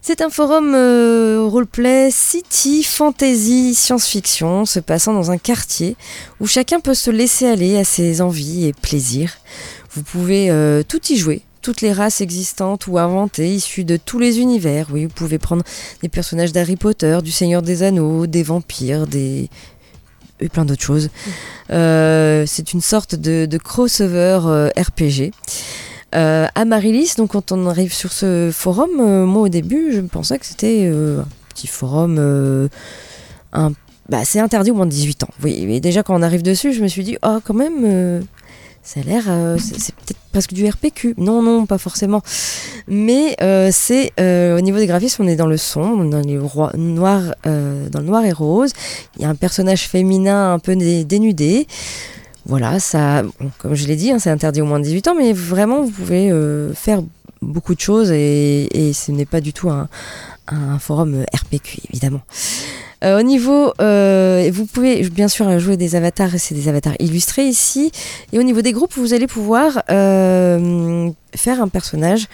C'est 0.02 0.22
un 0.22 0.30
forum 0.30 0.74
euh, 0.74 1.46
roleplay 1.46 2.10
city, 2.12 2.82
fantasy, 2.82 3.76
science-fiction, 3.76 4.66
se 4.66 4.80
passant 4.80 5.14
dans 5.14 5.30
un 5.30 5.38
quartier 5.38 5.98
où 6.40 6.48
chacun 6.48 6.80
peut 6.80 6.94
se 6.94 7.12
laisser 7.12 7.46
aller 7.46 7.78
à 7.78 7.84
ses 7.84 8.22
envies 8.22 8.68
et 8.68 8.74
plaisirs. 8.74 9.38
Vous 9.92 10.02
pouvez 10.02 10.50
euh, 10.50 10.82
tout 10.88 11.02
y 11.10 11.18
jouer, 11.18 11.42
toutes 11.62 11.82
les 11.82 11.92
races 11.92 12.22
existantes 12.22 12.88
ou 12.88 12.98
inventées, 12.98 13.54
issues 13.54 13.84
de 13.84 13.98
tous 13.98 14.18
les 14.18 14.40
univers. 14.40 14.88
Oui, 14.94 15.08
vous 15.08 15.14
pouvez 15.14 15.40
prendre 15.40 15.64
des 16.02 16.10
personnages 16.10 16.54
d'Harry 16.54 16.78
Potter, 16.78 17.20
du 17.22 17.32
Seigneur 17.32 17.62
des 17.62 17.84
Anneaux, 17.84 18.28
des 18.28 18.44
vampires, 18.44 19.08
des 19.08 19.50
et 20.42 20.50
plein 20.50 20.66
d'autres 20.66 20.84
choses. 20.84 21.10
Euh, 21.72 22.44
c'est 22.48 22.74
une 22.74 22.82
sorte 22.82 23.16
de, 23.16 23.58
crossover 23.58 24.40
euh, 24.46 24.70
RPG. 24.78 25.32
Euh, 26.14 26.48
Amaryllis, 26.56 27.14
donc 27.18 27.32
quand 27.32 27.52
on 27.54 27.68
arrive 27.68 27.94
sur 27.94 28.12
ce 28.12 28.52
forum, 28.54 28.90
euh, 29.00 29.26
moi 29.26 29.44
au 29.44 29.50
début 29.50 29.94
je 29.94 30.02
pensais 30.02 30.38
que 30.38 30.46
c'était 30.46 30.90
euh, 30.92 31.22
un 31.22 31.28
petit 31.50 31.68
forum, 31.68 32.18
euh, 32.20 32.68
un, 33.54 33.72
bah, 34.10 34.26
c'est 34.26 34.42
interdit 34.42 34.72
au 34.72 34.74
moins 34.74 34.86
de 34.86 34.92
18 34.92 35.24
ans. 35.24 35.30
Oui, 35.42 35.64
mais 35.66 35.80
déjà 35.80 36.04
quand 36.04 36.14
on 36.14 36.22
arrive 36.22 36.42
dessus, 36.42 36.74
je 36.74 36.84
me 36.84 36.90
suis 36.90 37.06
dit, 37.06 37.18
oh 37.24 37.40
quand 37.46 37.54
même, 37.54 37.86
euh, 37.86 38.22
ça 38.84 39.00
a 39.00 39.04
l'air, 39.04 39.24
euh, 39.28 39.58
c'est 39.60 39.94
peut-être 39.96 40.20
presque 40.32 40.54
du 40.54 40.68
RPQ. 40.68 41.16
Non, 41.18 41.42
non, 41.44 41.66
pas 41.66 41.78
forcément. 41.78 42.22
Mais 42.88 43.36
euh, 43.42 43.70
c'est 43.72 44.12
euh, 44.20 44.58
au 44.58 44.62
niveau 44.62 44.78
des 44.78 44.88
graphismes, 44.88 45.24
on 45.24 45.28
est 45.28 45.36
dans 45.36 45.48
le 45.48 45.58
est 46.04 46.10
dans, 46.10 46.22
les 46.22 46.38
roi- 46.40 46.72
noir, 46.76 47.36
dans 47.44 48.00
le 48.00 48.06
noir 48.06 48.26
et 48.26 48.32
rose. 48.32 48.72
Il 49.18 49.22
y 49.22 49.26
a 49.26 49.30
un 49.30 49.36
personnage 49.36 49.88
féminin 49.88 50.54
un 50.54 50.60
peu 50.60 50.76
dé- 50.76 51.04
dénudé. 51.04 51.68
Voilà, 52.48 52.80
ça, 52.80 53.22
comme 53.60 53.76
je 53.76 53.86
l'ai 53.86 53.96
dit, 53.96 54.12
hein, 54.12 54.18
c'est 54.18 54.32
interdit 54.32 54.62
au 54.62 54.66
moins 54.66 54.80
de 54.80 54.86
18 54.86 55.10
ans, 55.10 55.16
mais 55.16 55.32
vraiment, 55.32 55.84
vous 55.84 55.92
pouvez 55.92 56.32
faire 56.74 57.02
beaucoup 57.44 57.76
de 57.76 57.80
choses 57.80 58.12
et, 58.12 58.92
ce 58.94 59.12
n'est 59.12 59.26
pas 59.28 59.42
du 59.42 59.54
tout 59.54 59.70
un, 59.70 59.88
forum 60.80 61.24
RPQ, 61.34 61.82
évidemment. 61.92 62.22
Au 63.04 63.22
niveau, 63.24 63.74
vous 63.80 64.66
pouvez 64.66 65.10
bien 65.10 65.28
sûr 65.28 65.60
jouer 65.60 65.78
des 65.78 65.96
avatars, 65.96 66.30
c'est 66.38 66.56
des 66.56 66.68
avatars 66.68 66.94
illustrés 67.00 67.46
ici. 67.46 67.92
Et 68.34 68.40
au 68.40 68.44
niveau 68.44 68.62
des 68.62 68.74
groupes, 68.74 68.94
vous 68.96 69.14
allez 69.14 69.28
pouvoir 69.28 69.84
faire 69.88 71.62
un 71.62 71.68
personnage 71.68 72.28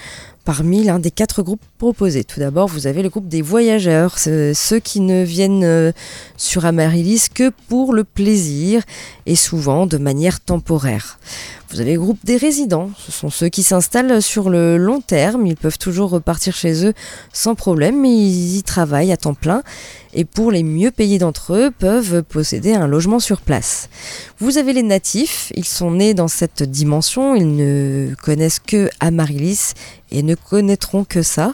parmi 0.48 0.86
l'un 0.86 0.98
des 0.98 1.12
quatre 1.12 1.44
groupes 1.44 1.66
proposés. 1.78 2.24
Tout 2.24 2.40
d'abord, 2.40 2.70
vous 2.70 2.88
avez 2.88 3.04
le 3.04 3.10
groupe 3.10 3.28
des 3.28 3.42
voyageurs, 3.42 4.18
ceux 4.18 4.80
qui 4.82 5.02
ne 5.02 5.26
viennent 5.26 5.66
euh, 5.66 5.92
sur 6.38 6.66
Amaryllis 6.66 7.24
que 7.34 7.52
pour 7.68 7.94
le 7.94 8.06
plaisir 8.06 8.82
et 9.26 9.36
souvent 9.36 9.88
de 9.88 9.98
manière 9.98 10.40
temporaire. 10.40 11.20
Vous 11.70 11.82
avez 11.82 11.96
le 11.96 12.00
groupe 12.00 12.20
des 12.24 12.38
résidents, 12.38 12.92
ce 12.98 13.12
sont 13.12 13.30
ceux 13.30 13.50
qui 13.50 13.62
s'installent 13.62 14.22
sur 14.22 14.50
le 14.50 14.78
long 14.78 15.02
terme, 15.02 15.46
ils 15.46 15.58
peuvent 15.58 15.78
toujours 15.78 16.12
repartir 16.12 16.56
chez 16.56 16.86
eux 16.86 16.94
sans 17.34 17.56
problème, 17.56 18.06
ils 18.06 18.56
y 18.56 18.64
travaillent 18.64 19.12
à 19.12 19.18
temps 19.18 19.34
plein 19.34 19.64
et 20.14 20.24
pour 20.24 20.50
les 20.50 20.64
mieux 20.64 20.92
payés 20.92 21.20
d'entre 21.20 21.56
eux 21.56 21.72
peuvent 21.78 22.24
posséder 22.24 22.74
un 22.74 22.88
logement 22.88 23.20
sur 23.20 23.42
place. 23.42 23.90
Vous 24.40 24.58
avez 24.58 24.72
les 24.72 24.82
natifs, 24.82 25.52
ils 25.58 25.66
sont 25.66 25.92
nés 25.92 26.14
dans 26.14 26.30
cette 26.30 26.64
dimension, 26.64 27.36
ils 27.36 27.54
ne 27.54 28.16
connaissent 28.24 28.60
que 28.60 28.90
Amaryllis 29.02 29.74
et 30.10 30.24
ne 30.24 30.36
connaîtront 30.50 31.04
que 31.04 31.22
ça. 31.22 31.54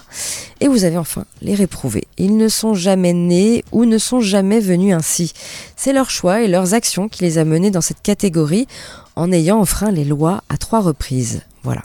Et 0.60 0.68
vous 0.68 0.84
avez 0.84 0.98
enfin 0.98 1.25
les 1.42 1.56
réprouvés. 1.56 2.08
Ils 2.18 2.38
ne 2.38 2.48
sont 2.48 2.74
jamais 2.74 3.13
nés 3.13 3.63
ou 3.72 3.86
ne 3.86 3.98
sont 3.98 4.22
jamais 4.22 4.60
venus 4.60 4.94
ainsi. 4.94 5.34
C'est 5.75 5.94
leur 5.94 6.10
choix 6.10 6.42
et 6.42 6.48
leurs 6.48 6.74
actions 6.74 7.10
qui 7.10 7.24
les 7.24 7.38
a 7.38 7.46
menés 7.46 7.72
dans 7.72 7.82
cette 7.82 8.02
catégorie 8.02 8.68
en 9.16 9.32
ayant 9.32 9.60
enfreint 9.60 9.92
les 9.92 10.06
lois 10.06 10.44
à 10.50 10.58
trois 10.58 10.80
reprises. 10.80 11.42
Voilà. 11.63 11.82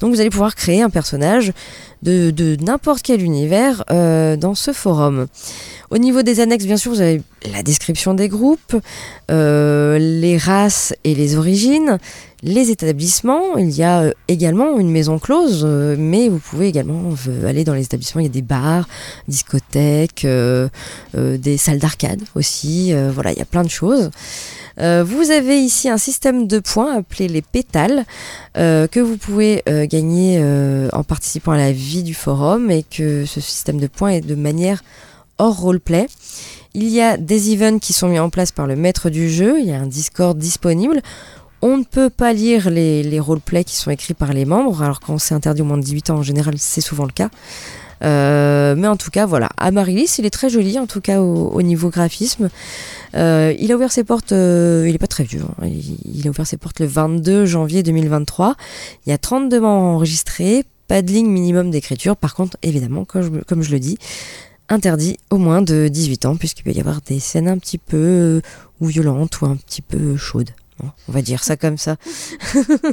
Donc 0.00 0.14
vous 0.14 0.20
allez 0.20 0.30
pouvoir 0.30 0.54
créer 0.54 0.80
un 0.80 0.90
personnage 0.90 1.52
de, 2.02 2.56
n'importe 2.60 3.02
quel 3.02 3.22
univers 3.22 3.82
euh, 3.90 4.36
dans 4.36 4.54
ce 4.54 4.72
forum. 4.72 5.26
Au 5.90 5.98
niveau 5.98 6.22
des 6.22 6.40
annexes, 6.40 6.66
bien 6.66 6.76
sûr, 6.76 6.92
vous 6.92 7.00
avez 7.00 7.22
la 7.52 7.62
description 7.62 8.14
des 8.14 8.28
groupes, 8.28 8.76
euh, 9.30 9.98
les 9.98 10.36
races 10.36 10.94
et 11.02 11.14
les 11.14 11.36
origines, 11.36 11.98
les 12.42 12.70
établissements. 12.70 13.56
Il 13.56 13.70
y 13.70 13.82
a 13.82 14.00
euh, 14.00 14.12
également 14.28 14.78
une 14.78 14.90
maison 14.90 15.18
close, 15.18 15.64
mais 15.64 16.28
vous 16.28 16.38
pouvez 16.38 16.68
également 16.68 17.14
aller 17.46 17.64
dans 17.64 17.74
les 17.74 17.84
établissements. 17.84 18.20
Il 18.20 18.24
y 18.24 18.30
a 18.30 18.32
des 18.32 18.42
bars, 18.42 18.88
discothèques, 19.26 20.26
des 21.14 21.56
salles 21.56 21.78
d'arcade 21.78 22.22
aussi. 22.34 22.92
voilà, 23.12 23.32
il 23.32 23.38
y 23.38 23.42
a 23.42 23.46
plein 23.46 23.62
de 23.62 23.70
choses. 23.70 24.10
Euh, 24.80 25.04
vous 25.04 25.30
avez 25.30 25.60
ici 25.60 25.88
un 25.88 25.98
système 25.98 26.46
de 26.46 26.60
points 26.60 26.98
appelé 26.98 27.26
les 27.28 27.42
pétales 27.42 28.04
euh, 28.56 28.86
que 28.86 29.00
vous 29.00 29.16
pouvez 29.16 29.62
euh, 29.68 29.86
gagner 29.86 30.08
en 30.92 31.02
participant 31.04 31.52
à 31.52 31.56
la 31.56 31.72
vie 31.72 32.02
du 32.02 32.14
forum 32.14 32.70
et 32.70 32.82
que 32.82 33.24
ce 33.26 33.40
système 33.40 33.78
de 33.78 33.86
points 33.86 34.10
est 34.10 34.20
de 34.20 34.34
manière 34.34 34.82
hors 35.38 35.58
roleplay. 35.58 36.06
Il 36.74 36.88
y 36.88 37.00
a 37.00 37.16
des 37.16 37.52
events 37.52 37.78
qui 37.78 37.92
sont 37.92 38.08
mis 38.08 38.18
en 38.18 38.30
place 38.30 38.52
par 38.52 38.66
le 38.66 38.76
maître 38.76 39.10
du 39.10 39.30
jeu, 39.30 39.58
il 39.58 39.66
y 39.66 39.72
a 39.72 39.80
un 39.80 39.86
Discord 39.86 40.38
disponible. 40.38 41.02
On 41.60 41.76
ne 41.76 41.84
peut 41.84 42.10
pas 42.10 42.32
lire 42.32 42.70
les, 42.70 43.02
les 43.02 43.20
roleplays 43.20 43.64
qui 43.64 43.76
sont 43.76 43.90
écrits 43.90 44.14
par 44.14 44.32
les 44.32 44.44
membres, 44.44 44.82
alors 44.82 45.00
quand 45.00 45.18
c'est 45.18 45.34
interdit 45.34 45.62
au 45.62 45.64
moins 45.64 45.78
de 45.78 45.82
18 45.82 46.10
ans 46.10 46.18
en 46.18 46.22
général 46.22 46.54
c'est 46.58 46.80
souvent 46.80 47.04
le 47.04 47.12
cas. 47.12 47.30
Euh, 48.04 48.74
mais 48.76 48.88
en 48.88 48.96
tout 48.96 49.10
cas, 49.10 49.26
voilà. 49.26 49.48
Amaryllis, 49.56 50.16
il 50.18 50.26
est 50.26 50.30
très 50.30 50.50
joli, 50.50 50.78
en 50.78 50.86
tout 50.86 51.00
cas 51.00 51.20
au, 51.20 51.62
niveau 51.62 51.90
graphisme. 51.90 52.48
Euh, 53.14 53.54
il 53.58 53.72
a 53.72 53.76
ouvert 53.76 53.92
ses 53.92 54.04
portes, 54.04 54.32
euh, 54.32 54.86
il 54.88 54.94
est 54.94 54.98
pas 54.98 55.06
très 55.06 55.24
vieux, 55.24 55.40
hein. 55.42 55.66
il, 55.66 56.26
a 56.26 56.30
ouvert 56.30 56.46
ses 56.46 56.58
portes 56.58 56.80
le 56.80 56.86
22 56.86 57.46
janvier 57.46 57.82
2023. 57.82 58.54
Il 59.06 59.10
y 59.10 59.12
a 59.12 59.18
32 59.18 59.60
membres 59.60 59.86
enregistrés, 59.96 60.64
pas 60.86 61.02
de 61.02 61.10
ligne 61.10 61.28
minimum 61.28 61.70
d'écriture. 61.70 62.16
Par 62.16 62.34
contre, 62.34 62.56
évidemment, 62.62 63.04
comme 63.04 63.22
je, 63.22 63.40
comme 63.44 63.62
je 63.62 63.70
le 63.70 63.80
dis, 63.80 63.98
interdit 64.68 65.16
au 65.30 65.38
moins 65.38 65.62
de 65.62 65.88
18 65.88 66.26
ans, 66.26 66.36
puisqu'il 66.36 66.62
peut 66.62 66.72
y 66.72 66.80
avoir 66.80 67.00
des 67.00 67.20
scènes 67.20 67.48
un 67.48 67.58
petit 67.58 67.78
peu 67.78 68.42
ou 68.80 68.86
violentes 68.86 69.40
ou 69.40 69.46
un 69.46 69.56
petit 69.56 69.82
peu 69.82 70.16
chaudes. 70.16 70.50
On 71.08 71.12
va 71.12 71.22
dire 71.22 71.44
ça 71.44 71.56
comme 71.56 71.78
ça. 71.78 71.94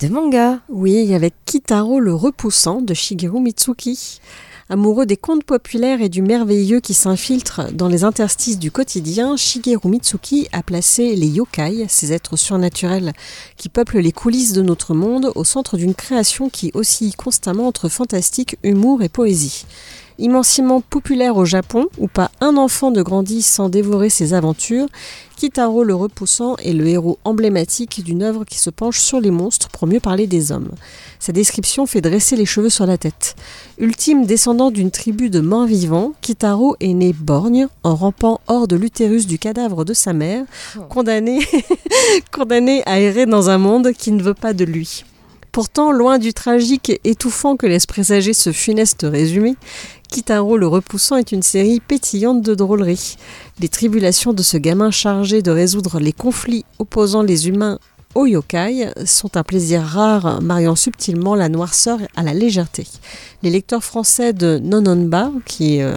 de 0.00 0.06
manga. 0.06 0.60
Oui, 0.68 1.12
avec 1.12 1.34
Kitaro 1.44 1.98
le 1.98 2.14
repoussant 2.14 2.82
de 2.82 2.94
Shigeru 2.94 3.40
Mitsuki. 3.40 4.20
Amoureux 4.72 5.04
des 5.04 5.16
contes 5.16 5.42
populaires 5.42 6.00
et 6.00 6.08
du 6.08 6.22
merveilleux 6.22 6.78
qui 6.78 6.94
s'infiltre 6.94 7.72
dans 7.72 7.88
les 7.88 8.04
interstices 8.04 8.56
du 8.56 8.70
quotidien, 8.70 9.36
Shigeru 9.36 9.88
Mitsuki 9.88 10.46
a 10.52 10.62
placé 10.62 11.16
les 11.16 11.26
yokai, 11.26 11.86
ces 11.88 12.12
êtres 12.12 12.36
surnaturels 12.36 13.12
qui 13.56 13.68
peuplent 13.68 13.98
les 13.98 14.12
coulisses 14.12 14.52
de 14.52 14.62
notre 14.62 14.94
monde, 14.94 15.32
au 15.34 15.42
centre 15.42 15.76
d'une 15.76 15.96
création 15.96 16.48
qui 16.48 16.70
oscille 16.72 17.14
constamment 17.16 17.66
entre 17.66 17.88
fantastique, 17.88 18.58
humour 18.62 19.02
et 19.02 19.08
poésie. 19.08 19.64
Immensément 20.20 20.82
populaire 20.82 21.38
au 21.38 21.46
Japon, 21.46 21.86
où 21.96 22.06
pas 22.06 22.30
un 22.42 22.58
enfant 22.58 22.90
ne 22.90 23.00
grandit 23.02 23.40
sans 23.40 23.70
dévorer 23.70 24.10
ses 24.10 24.34
aventures, 24.34 24.86
Kitaro 25.34 25.82
le 25.82 25.94
repoussant 25.94 26.56
est 26.56 26.74
le 26.74 26.86
héros 26.86 27.18
emblématique 27.24 28.04
d'une 28.04 28.22
œuvre 28.22 28.44
qui 28.44 28.58
se 28.58 28.68
penche 28.68 29.00
sur 29.00 29.18
les 29.18 29.30
monstres 29.30 29.70
pour 29.70 29.88
mieux 29.88 29.98
parler 29.98 30.26
des 30.26 30.52
hommes. 30.52 30.72
Sa 31.18 31.32
description 31.32 31.86
fait 31.86 32.02
dresser 32.02 32.36
les 32.36 32.44
cheveux 32.44 32.68
sur 32.68 32.84
la 32.84 32.98
tête. 32.98 33.34
Ultime 33.78 34.26
descendant 34.26 34.70
d'une 34.70 34.90
tribu 34.90 35.30
de 35.30 35.40
morts 35.40 35.64
vivants, 35.64 36.12
Kitaro 36.20 36.76
est 36.80 36.92
né 36.92 37.14
borgne 37.14 37.68
en 37.82 37.94
rampant 37.94 38.42
hors 38.46 38.68
de 38.68 38.76
l'utérus 38.76 39.26
du 39.26 39.38
cadavre 39.38 39.86
de 39.86 39.94
sa 39.94 40.12
mère, 40.12 40.44
oh. 40.76 40.82
condamné, 40.90 41.40
condamné 42.30 42.82
à 42.84 43.00
errer 43.00 43.24
dans 43.24 43.48
un 43.48 43.56
monde 43.56 43.92
qui 43.92 44.12
ne 44.12 44.22
veut 44.22 44.34
pas 44.34 44.52
de 44.52 44.66
lui. 44.66 45.04
Pourtant, 45.52 45.90
loin 45.90 46.18
du 46.18 46.32
tragique 46.32 46.90
et 46.90 47.00
étouffant 47.04 47.56
que 47.56 47.66
laisse 47.66 47.86
présager 47.86 48.34
ce 48.34 48.52
funeste 48.52 49.04
résumé, 49.08 49.56
Kitaro 50.10 50.56
le 50.56 50.66
repoussant 50.66 51.16
est 51.16 51.30
une 51.30 51.42
série 51.42 51.78
pétillante 51.78 52.42
de 52.42 52.54
drôleries. 52.56 53.16
Les 53.60 53.68
tribulations 53.68 54.32
de 54.32 54.42
ce 54.42 54.56
gamin 54.56 54.90
chargé 54.90 55.40
de 55.40 55.52
résoudre 55.52 56.00
les 56.00 56.12
conflits 56.12 56.64
opposant 56.80 57.22
les 57.22 57.46
humains 57.46 57.78
aux 58.16 58.26
yokai 58.26 58.88
sont 59.06 59.36
un 59.36 59.44
plaisir 59.44 59.82
rare, 59.82 60.42
mariant 60.42 60.74
subtilement 60.74 61.36
la 61.36 61.48
noirceur 61.48 62.00
à 62.16 62.24
la 62.24 62.34
légèreté. 62.34 62.88
Les 63.44 63.50
lecteurs 63.50 63.84
français 63.84 64.32
de 64.32 64.58
Nononba, 64.58 65.30
qui 65.46 65.76
est 65.76 65.94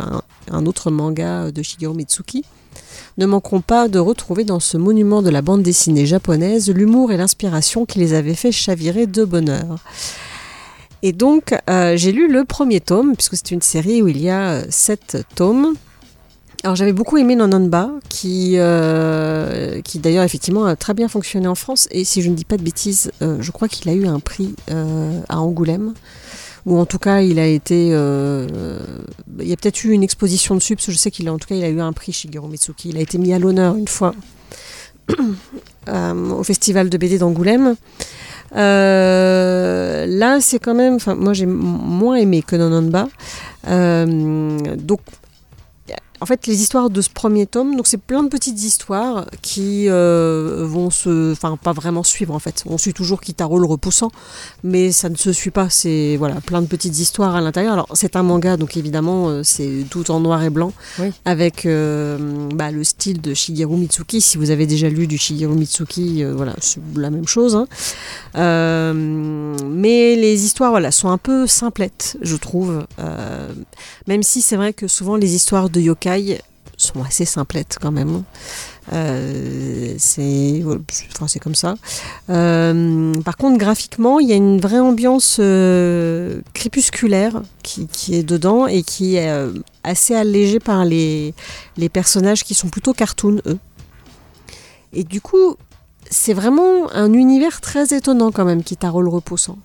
un 0.52 0.66
autre 0.68 0.92
manga 0.92 1.50
de 1.50 1.64
Shigeru 1.64 1.96
Mitsuki, 1.96 2.46
ne 3.18 3.26
manqueront 3.26 3.62
pas 3.62 3.88
de 3.88 3.98
retrouver 3.98 4.44
dans 4.44 4.60
ce 4.60 4.78
monument 4.78 5.24
de 5.24 5.32
la 5.32 5.42
bande 5.42 5.64
dessinée 5.64 6.06
japonaise 6.06 6.70
l'humour 6.70 7.12
et 7.12 7.18
l'inspiration 7.18 7.86
qui 7.86 7.98
les 7.98 8.14
avaient 8.14 8.36
fait 8.36 8.52
chavirer 8.52 9.08
de 9.08 9.26
bonheur. 9.26 9.80
Et 11.06 11.12
donc, 11.12 11.54
euh, 11.70 11.98
j'ai 11.98 12.14
lu 12.14 12.32
le 12.32 12.46
premier 12.46 12.80
tome, 12.80 13.16
puisque 13.16 13.36
c'est 13.36 13.52
une 13.52 13.62
série 13.62 14.02
où 14.02 14.08
il 14.08 14.22
y 14.22 14.30
a 14.30 14.52
euh, 14.52 14.66
sept 14.70 15.18
tomes. 15.36 15.76
Alors 16.64 16.78
j'avais 16.78 16.94
beaucoup 16.94 17.18
aimé 17.18 17.36
Nononba, 17.36 17.92
qui, 18.08 18.54
euh, 18.56 19.82
qui 19.82 20.00
d'ailleurs 20.00 20.24
effectivement 20.24 20.64
a 20.64 20.78
très 20.78 20.94
bien 20.94 21.10
fonctionné 21.10 21.46
en 21.46 21.56
France, 21.56 21.90
et 21.92 22.06
si 22.06 22.22
je 22.22 22.30
ne 22.30 22.36
dis 22.36 22.46
pas 22.46 22.56
de 22.56 22.64
bêtises, 22.64 23.12
je 23.20 23.52
crois 23.52 23.68
qu'il 23.68 23.90
a 23.90 23.94
eu 23.94 24.08
un 24.08 24.22
prix 24.22 24.56
à 25.28 25.42
Angoulême 25.42 25.94
ou 26.66 26.80
en 26.80 26.86
tout 26.86 27.00
cas 27.00 27.20
il 27.20 27.38
a 27.38 27.48
été 27.48 27.88
il 27.88 29.46
y 29.46 29.52
a 29.52 29.58
peut-être 29.58 29.84
eu 29.84 29.92
une 29.92 30.04
exposition 30.04 30.56
dessus 30.56 30.78
parce 30.78 30.86
que 30.86 30.94
je 30.94 30.98
sais 30.98 31.12
qu'il 31.12 31.28
a 31.28 31.34
en 31.34 31.38
tout 31.38 31.50
cas 31.50 31.56
il 31.56 31.66
a 31.66 31.70
eu 31.70 31.82
un 31.82 31.92
prix 31.92 32.14
Shigeru 32.14 32.48
Mitsuki 32.48 32.88
il 32.88 32.98
a 32.98 33.02
été 33.02 33.18
mis 33.18 33.34
à 33.34 33.40
l'honneur 33.40 33.76
une 33.76 33.90
fois 33.90 34.16
au 35.90 36.44
festival 36.44 36.90
de 36.90 36.98
BD 36.98 37.18
d'Angoulême. 37.18 37.76
Là, 38.54 40.40
c'est 40.42 40.60
quand 40.60 40.76
même, 40.76 40.98
moi 41.18 41.34
j'ai 41.34 41.46
moins 41.46 42.16
aimé 42.16 42.44
que 42.46 42.56
Nononba. 42.56 43.08
donc 44.78 45.00
en 46.24 46.26
fait, 46.26 46.48
les 46.48 46.62
histoires 46.62 46.90
de 46.90 47.02
ce 47.02 47.10
premier 47.10 47.46
tome, 47.46 47.76
donc 47.76 47.86
c'est 47.86 47.98
plein 47.98 48.24
de 48.24 48.30
petites 48.30 48.64
histoires 48.64 49.26
qui 49.42 49.90
euh, 49.90 50.64
vont 50.66 50.90
se, 50.90 51.34
enfin 51.34 51.58
pas 51.62 51.74
vraiment 51.74 52.02
suivre 52.02 52.34
en 52.34 52.40
fait. 52.40 52.64
On 52.66 52.78
suit 52.78 52.94
toujours 52.94 53.20
Kitaro 53.20 53.60
le 53.60 53.66
repoussant, 53.66 54.10
mais 54.64 54.94
ça 54.94 55.10
ne 55.10 55.18
se 55.18 55.34
suit 55.34 55.52
pas. 55.52 55.70
C'est 55.70 56.16
voilà 56.16 56.36
plein 56.36 56.62
de 56.62 56.68
petites 56.68 56.98
histoires 56.98 57.36
à 57.36 57.42
l'intérieur. 57.42 57.74
Alors 57.74 57.90
c'est 57.94 58.16
un 58.16 58.24
manga, 58.24 58.56
donc 58.56 58.78
évidemment 58.78 59.28
euh, 59.28 59.42
c'est 59.44 59.86
tout 59.90 60.12
en 60.12 60.22
noir 60.22 60.42
et 60.44 60.50
blanc, 60.50 60.72
avec 61.26 61.66
euh, 61.66 62.18
bah, 62.56 62.72
le 62.72 62.86
style 62.86 63.20
de 63.20 63.34
Shigeru 63.34 63.76
Mitsuki. 63.76 64.22
Si 64.22 64.38
vous 64.38 64.50
avez 64.50 64.66
déjà 64.66 64.88
lu 64.88 65.08
du 65.08 65.18
Shigeru 65.18 65.56
Mitsuki, 65.56 66.24
voilà 66.24 66.56
c'est 66.62 66.80
la 66.96 67.10
même 67.10 67.28
chose. 67.28 67.58
Hein. 67.58 67.68
mais 68.94 70.16
les 70.16 70.46
histoires 70.46 70.72
voilà 70.72 70.92
sont 70.92 71.10
un 71.10 71.18
peu 71.18 71.48
simplettes, 71.48 72.16
je 72.22 72.38
trouve. 72.38 72.86
même 74.08 74.24
si 74.24 74.42
c'est 74.42 74.56
vrai 74.56 74.72
que 74.72 74.88
souvent 74.88 75.18
les 75.18 75.36
histoires 75.36 75.70
de 75.70 75.82
yokai 75.82 76.13
sont 76.78 77.04
assez 77.04 77.26
simplettes 77.26 77.78
quand 77.82 77.92
même. 77.92 78.24
Euh, 78.92 79.96
c'est 79.98 80.64
comme 81.42 81.56
ça. 81.56 81.76
Euh, 82.30 83.14
par 83.22 83.38
contre, 83.38 83.58
graphiquement, 83.58 84.20
il 84.20 84.28
y 84.28 84.34
a 84.34 84.36
une 84.36 84.60
vraie 84.60 84.80
ambiance 84.80 85.38
euh, 85.40 86.42
crépusculaire 86.54 87.42
qui, 87.62 87.88
est 88.12 88.24
dedans 88.24 88.68
et 88.68 88.84
qui 88.84 89.16
est 89.16 89.32
assez 89.84 90.16
allégée 90.16 90.60
par 90.60 90.86
les, 90.86 91.34
personnages 91.92 92.44
qui 92.44 92.54
sont 92.54 92.70
plutôt 92.70 92.94
cartoon, 92.94 93.40
eux. 93.46 93.60
Et 94.92 95.04
du 95.04 95.22
coup, 95.22 95.56
c'est 96.10 96.34
vraiment 96.34 96.92
un 96.92 97.14
univers 97.14 97.62
très 97.62 97.96
étonnant 97.96 98.32
quand 98.32 98.46
même, 98.46 98.64
qui 98.64 98.78
le 98.82 99.10
repoussant. 99.10 99.58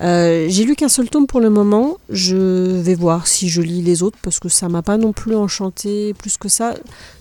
Euh, 0.00 0.46
j'ai 0.48 0.64
lu 0.64 0.76
qu'un 0.76 0.88
seul 0.88 1.10
tome 1.10 1.26
pour 1.26 1.40
le 1.40 1.50
moment. 1.50 1.98
Je 2.08 2.36
vais 2.80 2.94
voir 2.94 3.26
si 3.26 3.48
je 3.48 3.60
lis 3.60 3.82
les 3.82 4.02
autres 4.02 4.18
parce 4.22 4.38
que 4.38 4.48
ça 4.48 4.68
m'a 4.68 4.82
pas 4.82 4.96
non 4.96 5.12
plus 5.12 5.34
enchanté 5.34 6.14
plus 6.14 6.36
que 6.36 6.48
ça. 6.48 6.74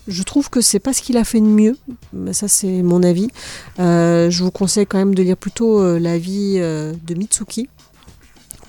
Je 0.07 0.23
trouve 0.23 0.49
que 0.49 0.61
c'est 0.61 0.79
pas 0.79 0.93
ce 0.93 1.01
qu'il 1.01 1.17
a 1.17 1.23
fait 1.23 1.39
de 1.39 1.45
mieux. 1.45 1.77
Mais 2.13 2.33
ça, 2.33 2.47
c'est 2.47 2.81
mon 2.83 3.03
avis. 3.03 3.29
Euh, 3.79 4.29
je 4.29 4.43
vous 4.43 4.51
conseille 4.51 4.85
quand 4.85 4.97
même 4.97 5.15
de 5.15 5.23
lire 5.23 5.37
plutôt 5.37 5.79
euh, 5.79 5.99
la 5.99 6.17
vie 6.17 6.57
de 6.57 7.13
Mitsuki 7.15 7.69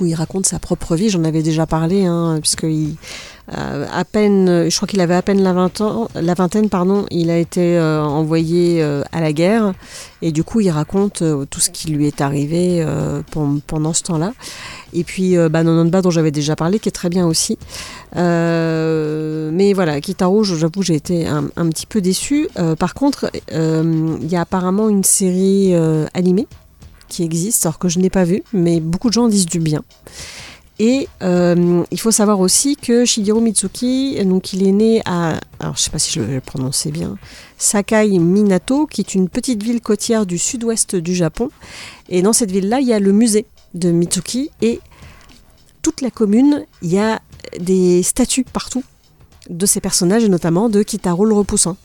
où 0.00 0.06
il 0.06 0.14
raconte 0.14 0.46
sa 0.46 0.58
propre 0.58 0.94
vie. 0.94 1.10
J'en 1.10 1.24
avais 1.24 1.42
déjà 1.42 1.66
parlé, 1.66 2.04
hein, 2.04 2.38
puisqu'il 2.40 2.96
à 3.50 4.04
peine, 4.04 4.68
je 4.68 4.76
crois 4.76 4.86
qu'il 4.86 5.00
avait 5.00 5.14
à 5.14 5.22
peine 5.22 5.42
la, 5.42 5.52
vingtaine, 6.34 6.68
pardon, 6.68 7.06
il 7.10 7.30
a 7.30 7.38
été 7.38 7.78
euh, 7.78 8.02
envoyé 8.02 8.82
euh, 8.82 9.02
à 9.12 9.20
la 9.20 9.32
guerre 9.32 9.72
et 10.20 10.32
du 10.32 10.44
coup 10.44 10.60
il 10.60 10.70
raconte 10.70 11.22
tout 11.48 11.60
ce 11.60 11.70
qui 11.70 11.88
lui 11.88 12.06
est 12.06 12.20
arrivé 12.20 12.84
pendant 13.66 13.92
ce 13.92 14.02
temps-là. 14.02 14.32
Et 14.92 15.04
puis 15.04 15.36
bah, 15.50 15.62
Nononba 15.62 16.02
dont 16.02 16.10
j'avais 16.10 16.30
déjà 16.30 16.56
parlé, 16.56 16.78
qui 16.78 16.88
est 16.88 16.92
très 16.92 17.08
bien 17.08 17.26
aussi. 17.26 17.58
mais 18.14 19.72
voilà, 19.72 20.00
Kitaro, 20.00 20.44
j'avoue, 20.44 20.82
j'ai 20.82 20.94
été 20.94 21.26
un, 21.26 21.68
petit 21.70 21.86
peu 21.86 22.00
déçue. 22.00 22.48
par 22.78 22.94
contre, 22.94 23.30
il 23.52 24.28
y 24.28 24.36
a 24.36 24.40
apparemment 24.40 24.88
une 24.88 25.04
série 25.04 25.74
animée 26.14 26.48
qui 27.08 27.22
existe, 27.22 27.64
alors 27.64 27.78
que 27.78 27.88
je 27.88 27.98
n'ai 27.98 28.10
pas 28.10 28.24
vu, 28.24 28.42
mais 28.52 28.80
beaucoup 28.80 29.08
de 29.08 29.14
gens 29.14 29.28
disent 29.28 29.46
du 29.46 29.60
bien. 29.60 29.82
Et 30.78 31.08
euh, 31.22 31.82
il 31.90 31.98
faut 31.98 32.12
savoir 32.12 32.38
aussi 32.38 32.76
que 32.76 33.04
Shigeru 33.04 33.40
Mitsuki, 33.40 34.24
donc 34.24 34.52
il 34.52 34.66
est 34.66 34.72
né 34.72 35.02
à, 35.06 35.40
alors 35.58 35.76
je 35.76 35.82
sais 35.82 35.90
pas 35.90 35.98
si 35.98 36.12
je 36.12 36.20
le 36.20 36.90
bien, 36.92 37.16
Sakai 37.56 38.08
Minato, 38.18 38.86
qui 38.86 39.00
est 39.00 39.14
une 39.14 39.28
petite 39.28 39.62
ville 39.62 39.80
côtière 39.80 40.24
du 40.24 40.38
sud-ouest 40.38 40.94
du 40.94 41.16
Japon. 41.16 41.50
Et 42.08 42.22
dans 42.22 42.32
cette 42.32 42.52
ville-là, 42.52 42.80
il 42.80 42.86
y 42.86 42.92
a 42.92 43.00
le 43.00 43.10
musée 43.10 43.46
de 43.74 43.90
Mitsuki 43.90 44.50
et 44.62 44.80
toute 45.82 46.00
la 46.00 46.10
commune, 46.10 46.64
il 46.82 46.92
y 46.92 46.98
a 46.98 47.20
des 47.58 48.02
statues 48.04 48.44
partout 48.44 48.84
de 49.50 49.66
ces 49.66 49.80
personnages, 49.80 50.22
et 50.24 50.28
notamment 50.28 50.68
de 50.68 50.82
Kitaro 50.82 51.24
le 51.24 51.34
repoussant 51.34 51.76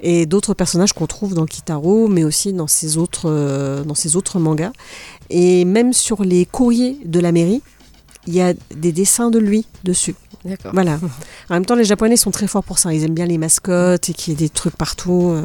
et 0.00 0.26
d'autres 0.26 0.54
personnages 0.54 0.92
qu'on 0.92 1.06
trouve 1.06 1.34
dans 1.34 1.46
Kitaro, 1.46 2.08
mais 2.08 2.24
aussi 2.24 2.52
dans 2.52 2.66
ses 2.66 2.98
autres, 2.98 3.30
euh, 3.30 3.82
dans 3.82 3.94
ses 3.94 4.16
autres 4.16 4.38
mangas. 4.38 4.72
Et 5.30 5.64
même 5.64 5.92
sur 5.92 6.22
les 6.22 6.44
courriers 6.44 6.98
de 7.04 7.18
la 7.18 7.32
mairie, 7.32 7.62
il 8.26 8.34
y 8.34 8.40
a 8.40 8.54
des 8.74 8.92
dessins 8.92 9.30
de 9.30 9.38
lui 9.38 9.66
dessus. 9.84 10.14
Voilà. 10.72 11.00
En 11.50 11.54
même 11.54 11.66
temps, 11.66 11.74
les 11.74 11.84
Japonais 11.84 12.16
sont 12.16 12.30
très 12.30 12.46
forts 12.46 12.62
pour 12.62 12.78
ça. 12.78 12.94
Ils 12.94 13.02
aiment 13.02 13.14
bien 13.14 13.26
les 13.26 13.38
mascottes 13.38 14.08
et 14.08 14.14
qu'il 14.14 14.32
y 14.32 14.36
ait 14.36 14.38
des 14.38 14.48
trucs 14.48 14.76
partout. 14.76 15.30
Euh. 15.30 15.42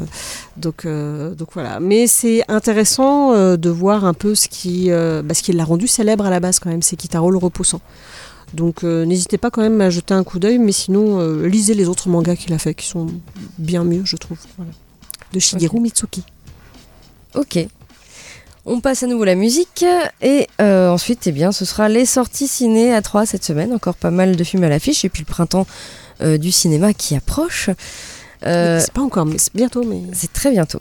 donc, 0.56 0.84
euh, 0.84 1.34
donc 1.34 1.48
voilà. 1.54 1.80
Mais 1.80 2.06
c'est 2.06 2.44
intéressant 2.48 3.32
de 3.56 3.70
voir 3.70 4.04
un 4.04 4.14
peu 4.14 4.36
ce 4.36 4.46
qui, 4.48 4.90
bah, 4.90 5.34
ce 5.34 5.42
qui 5.42 5.52
l'a 5.52 5.64
rendu 5.64 5.88
célèbre 5.88 6.26
à 6.26 6.30
la 6.30 6.38
base 6.38 6.60
quand 6.60 6.70
même. 6.70 6.82
C'est 6.82 6.96
Kitaro 6.96 7.30
le 7.30 7.38
repoussant. 7.38 7.80
Donc 8.54 8.84
euh, 8.84 9.04
n'hésitez 9.04 9.38
pas 9.38 9.50
quand 9.50 9.62
même 9.62 9.80
à 9.80 9.90
jeter 9.90 10.14
un 10.14 10.24
coup 10.24 10.38
d'œil, 10.38 10.58
mais 10.58 10.72
sinon 10.72 11.20
euh, 11.20 11.46
lisez 11.48 11.74
les 11.74 11.88
autres 11.88 12.08
mangas 12.08 12.36
qu'il 12.36 12.52
a 12.52 12.58
fait, 12.58 12.74
qui 12.74 12.86
sont 12.86 13.06
bien 13.58 13.84
mieux, 13.84 14.02
je 14.04 14.16
trouve. 14.16 14.38
De 15.32 15.40
Shigeru 15.40 15.80
Mitsuki. 15.80 16.22
Ok. 17.34 17.66
On 18.64 18.80
passe 18.80 19.02
à 19.02 19.06
nouveau 19.06 19.24
la 19.24 19.34
musique 19.34 19.84
et 20.20 20.46
euh, 20.60 20.88
ensuite, 20.88 21.26
eh 21.26 21.32
bien, 21.32 21.50
ce 21.50 21.64
sera 21.64 21.88
les 21.88 22.06
sorties 22.06 22.46
ciné 22.46 22.94
à 22.94 23.02
3 23.02 23.26
cette 23.26 23.44
semaine. 23.44 23.72
Encore 23.72 23.96
pas 23.96 24.10
mal 24.10 24.36
de 24.36 24.44
films 24.44 24.64
à 24.64 24.68
l'affiche 24.68 25.04
et 25.04 25.08
puis 25.08 25.24
le 25.26 25.32
printemps 25.32 25.66
du 26.20 26.52
cinéma 26.52 26.94
qui 26.94 27.16
approche. 27.16 27.68
c'est 28.42 28.92
pas 28.92 29.00
encore, 29.00 29.26
mais 29.26 29.38
c'est 29.38 29.54
bientôt. 29.54 29.82
Mais... 29.84 30.02
C'est 30.12 30.32
très 30.32 30.52
bientôt. 30.52 30.80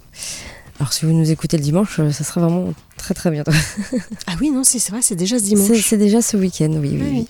Alors 0.82 0.94
si 0.94 1.06
vous 1.06 1.14
nous 1.14 1.30
écoutez 1.30 1.58
le 1.58 1.64
dimanche, 1.64 2.00
euh, 2.00 2.12
ça 2.12 2.24
sera 2.24 2.42
vraiment 2.42 2.74
très 2.98 3.14
très 3.14 3.30
bientôt. 3.30 3.52
ah 4.26 4.32
oui, 4.42 4.50
non, 4.50 4.64
c'est 4.64 4.84
vrai, 4.90 5.04
c'est 5.04 5.14
déjà 5.14 5.38
ce 5.38 5.44
dimanche. 5.44 5.80
C'est 5.80 5.96
déjà 5.96 6.24
ce 6.24 6.36
week-end, 6.38 6.72
oui, 6.72 6.98
oui. 7.00 7.08
oui. 7.12 7.28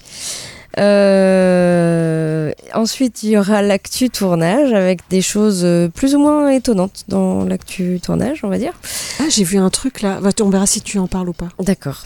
Euh, 0.77 2.51
ensuite, 2.73 3.23
il 3.23 3.31
y 3.31 3.37
aura 3.37 3.61
l'actu 3.61 4.09
tournage 4.09 4.73
avec 4.73 5.01
des 5.09 5.21
choses 5.21 5.61
euh, 5.63 5.89
plus 5.89 6.15
ou 6.15 6.19
moins 6.19 6.49
étonnantes 6.49 7.03
dans 7.07 7.43
l'actu 7.43 7.99
tournage, 8.01 8.41
on 8.43 8.49
va 8.49 8.57
dire. 8.57 8.73
Ah, 9.19 9.25
j'ai 9.29 9.43
vu 9.43 9.57
un 9.57 9.69
truc 9.69 10.01
là. 10.01 10.19
On 10.41 10.49
verra 10.49 10.65
si 10.65 10.81
tu 10.81 10.97
en 10.97 11.07
parles 11.07 11.29
ou 11.29 11.33
pas. 11.33 11.49
D'accord. 11.59 12.05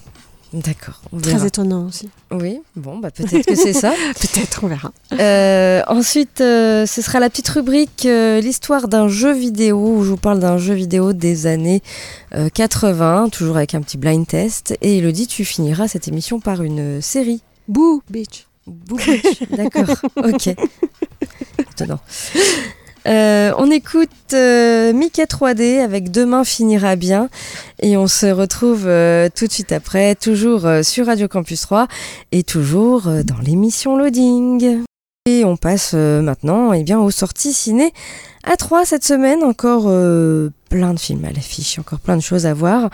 D'accord. 0.56 1.02
Très 1.22 1.46
étonnant 1.46 1.88
aussi. 1.88 2.10
Oui, 2.32 2.62
bon, 2.78 2.98
bah 2.98 3.12
peut-être 3.12 3.46
que 3.46 3.56
c'est 3.56 3.74
ça. 3.74 3.94
peut-être, 4.20 4.64
on 4.64 4.68
verra. 4.68 4.92
Euh, 5.14 5.82
ensuite, 5.88 6.40
euh, 6.40 6.86
ce 6.86 7.02
sera 7.02 7.20
la 7.20 7.30
petite 7.30 7.50
rubrique 7.50 8.06
euh, 8.06 8.40
L'histoire 8.40 8.88
d'un 8.88 9.10
jeu 9.10 9.34
vidéo, 9.34 9.98
où 9.98 10.04
je 10.04 10.12
vous 10.12 10.18
parle 10.18 10.40
d'un 10.40 10.58
jeu 10.58 10.74
vidéo 10.74 11.12
des 11.12 11.46
années 11.48 11.82
80, 12.54 13.30
toujours 13.30 13.58
avec 13.58 13.76
un 13.76 13.82
petit 13.82 13.98
blind 13.98 14.26
test. 14.26 14.78
Et 14.82 15.00
Elodie, 15.00 15.28
tu 15.28 15.44
finiras 15.44 15.88
cette 15.90 16.08
émission 16.08 16.40
par 16.40 16.64
une 16.64 17.02
série. 17.02 17.42
Boo 17.68 18.02
Bitch. 18.10 18.46
D'accord, 19.52 19.96
ok. 20.18 20.56
Étonnant. 21.60 22.00
Euh, 23.08 23.54
on 23.60 23.70
écoute 23.70 24.10
euh, 24.34 24.92
Mickey 24.92 25.26
3D 25.26 25.80
avec 25.80 26.10
Demain 26.10 26.44
finira 26.44 26.96
bien 26.96 27.30
et 27.80 27.98
on 27.98 28.08
se 28.08 28.26
retrouve 28.26 28.88
euh, 28.88 29.30
tout 29.34 29.46
de 29.46 29.52
suite 29.52 29.72
après, 29.72 30.16
toujours 30.16 30.68
sur 30.82 31.06
Radio 31.06 31.28
Campus 31.28 31.62
3 31.62 31.88
et 32.32 32.44
toujours 32.44 33.04
dans 33.04 33.38
l'émission 33.44 33.96
Loading. 33.96 34.84
Et 35.28 35.44
on 35.46 35.58
passe 35.58 35.94
maintenant 35.94 36.74
eh 36.74 36.84
bien, 36.84 37.00
aux 37.00 37.12
sorties 37.12 37.54
ciné 37.54 37.94
à 38.44 38.58
3 38.58 38.86
cette 38.86 39.06
semaine, 39.06 39.44
encore 39.44 39.88
plein 40.76 40.94
de 40.94 41.00
films 41.00 41.24
à 41.24 41.32
l'affiche, 41.32 41.80
encore 41.80 42.00
plein 42.00 42.18
de 42.18 42.22
choses 42.22 42.46
à 42.46 42.54
voir. 42.54 42.90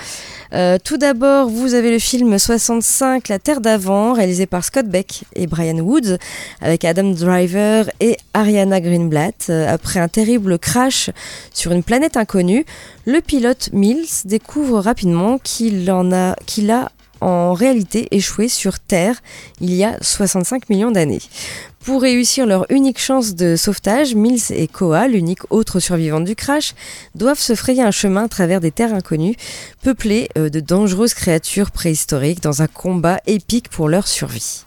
Euh, 0.53 0.77
tout 0.83 0.97
d'abord, 0.97 1.49
vous 1.49 1.73
avez 1.73 1.89
le 1.89 1.97
film 1.97 2.37
65, 2.37 3.27
La 3.27 3.39
Terre 3.39 3.59
d'avant, 3.59 4.13
réalisé 4.13 4.45
par 4.45 4.63
Scott 4.63 4.85
Beck 4.85 5.23
et 5.35 5.47
Brian 5.47 5.79
Woods, 5.79 6.17
avec 6.61 6.85
Adam 6.85 7.09
Driver 7.09 7.89
et 7.99 8.17
Ariana 8.35 8.79
Greenblatt. 8.81 9.47
Euh, 9.49 9.67
après 9.67 9.99
un 9.99 10.07
terrible 10.07 10.59
crash 10.59 11.09
sur 11.55 11.71
une 11.71 11.81
planète 11.81 12.17
inconnue, 12.17 12.65
le 13.07 13.19
pilote 13.19 13.71
Mills 13.73 14.25
découvre 14.25 14.79
rapidement 14.79 15.39
qu'il 15.39 15.91
en 15.91 16.11
a, 16.11 16.35
qu'il 16.45 16.69
a 16.69 16.91
en 17.21 17.53
réalité 17.53 18.07
échoué 18.11 18.47
sur 18.47 18.79
Terre 18.79 19.21
il 19.59 19.73
y 19.73 19.83
a 19.83 19.97
65 20.01 20.69
millions 20.69 20.91
d'années. 20.91 21.21
Pour 21.83 22.03
réussir 22.03 22.45
leur 22.45 22.67
unique 22.69 22.99
chance 22.99 23.33
de 23.33 23.55
sauvetage, 23.55 24.13
Mills 24.13 24.51
et 24.51 24.67
Koa, 24.67 25.07
l'unique 25.07 25.51
autre 25.51 25.79
survivante 25.79 26.25
du 26.25 26.35
crash, 26.35 26.75
doivent 27.15 27.39
se 27.39 27.55
frayer 27.55 27.81
un 27.81 27.89
chemin 27.89 28.25
à 28.25 28.27
travers 28.27 28.61
des 28.61 28.69
terres 28.69 28.93
inconnues, 28.93 29.35
peuplées 29.81 30.29
euh, 30.37 30.49
de 30.49 30.59
dangereuses 30.59 31.15
créatures 31.15 31.71
préhistoriques 31.71 32.43
dans 32.43 32.61
un 32.61 32.67
combat 32.67 33.19
épique 33.25 33.69
pour 33.69 33.89
leur 33.89 34.07
survie. 34.07 34.63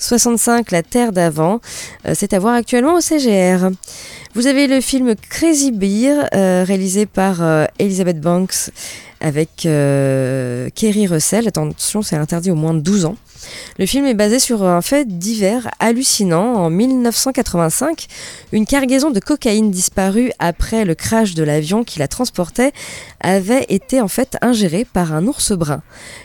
65, 0.00 0.72
la 0.72 0.82
Terre 0.82 1.12
d'avant, 1.12 1.60
euh, 2.06 2.14
c'est 2.16 2.32
à 2.32 2.38
voir 2.38 2.54
actuellement 2.54 2.94
au 2.94 3.00
CGR. 3.00 3.70
Vous 4.34 4.46
avez 4.46 4.66
le 4.66 4.80
film 4.80 5.14
Crazy 5.28 5.70
Beer, 5.70 6.28
euh, 6.34 6.64
réalisé 6.66 7.06
par 7.06 7.42
Elizabeth 7.78 8.20
Banks 8.20 8.70
avec 9.20 9.50
Kerry 9.62 11.06
Russell. 11.06 11.46
Attention, 11.46 12.02
c'est 12.02 12.16
interdit 12.16 12.50
au 12.50 12.54
moins 12.54 12.74
de 12.74 12.80
12 12.80 13.04
ans. 13.04 13.16
Le 13.78 13.86
film 13.86 14.06
est 14.06 14.14
basé 14.14 14.38
sur 14.38 14.64
un 14.64 14.82
fait 14.82 15.06
divers 15.06 15.68
hallucinant 15.78 16.54
en 16.54 16.70
1985, 16.70 18.06
une 18.52 18.66
cargaison 18.66 19.10
de 19.10 19.20
cocaïne 19.20 19.70
disparue 19.70 20.32
après 20.38 20.84
le 20.84 20.94
crash 20.94 21.34
de 21.34 21.42
l'avion 21.42 21.84
qui 21.84 21.98
la 21.98 22.08
transportait 22.08 22.72
avait 23.20 23.66
été 23.68 24.00
en 24.00 24.08
fait 24.08 24.36
ingérée 24.42 24.86
par 24.90 25.12
un 25.12 25.26
ours 25.26 25.52
brun. 25.52 25.82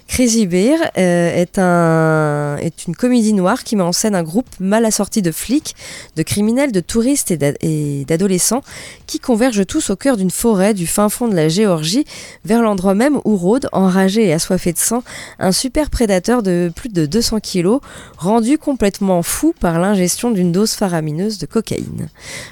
Crazy 0.08 0.48
Bear 0.48 0.80
euh, 0.98 1.36
est, 1.36 1.58
un, 1.60 2.58
est 2.58 2.88
une 2.88 2.96
comédie 2.96 3.34
noire 3.34 3.64
qui 3.66 3.76
met 3.76 3.84
en 3.84 3.92
scène 3.92 4.16
un 4.16 4.24
groupe 4.24 4.48
mal 4.62 4.86
assorti 4.86 5.22
de 5.22 5.32
flics, 5.32 5.76
de 6.16 6.24
criminels, 6.24 6.72
de 6.72 6.80
touristes 6.80 7.32
et 7.32 8.06
d'adolescents 8.06 8.62
qui 9.08 9.20
convergent 9.20 9.66
tous 9.66 9.90
au 9.90 9.98
cœur 9.98 10.16
d'une 10.16 10.32
forêt 10.32 10.74
du 10.74 10.88
fin 10.88 11.10
fond 11.10 11.28
de 11.28 11.36
la 11.36 11.50
Géorgie 11.50 12.06
vers 12.46 12.62
l'endroit 12.62 12.96
même 12.96 13.20
où 13.26 13.36
rôde, 13.36 13.68
enragé 13.74 14.26
et 14.26 14.34
assoiffé 14.34 14.72
de 14.72 14.78
sang, 14.78 15.04
un 15.40 15.52
super 15.52 15.90
prédateur 15.90 16.44
de 16.44 16.72
plus 16.74 16.90
de 16.90 17.06
200 17.06 17.40
kilos, 17.40 17.82
rendu 18.18 18.58
complètement 18.58 19.24
fou 19.24 19.54
par 19.60 19.80
l'ingestion 19.80 20.32
d'une 20.32 20.52
dose 20.52 20.72
faramineuse 20.72 21.38
de 21.38 21.46
cocaïne. 21.46 22.10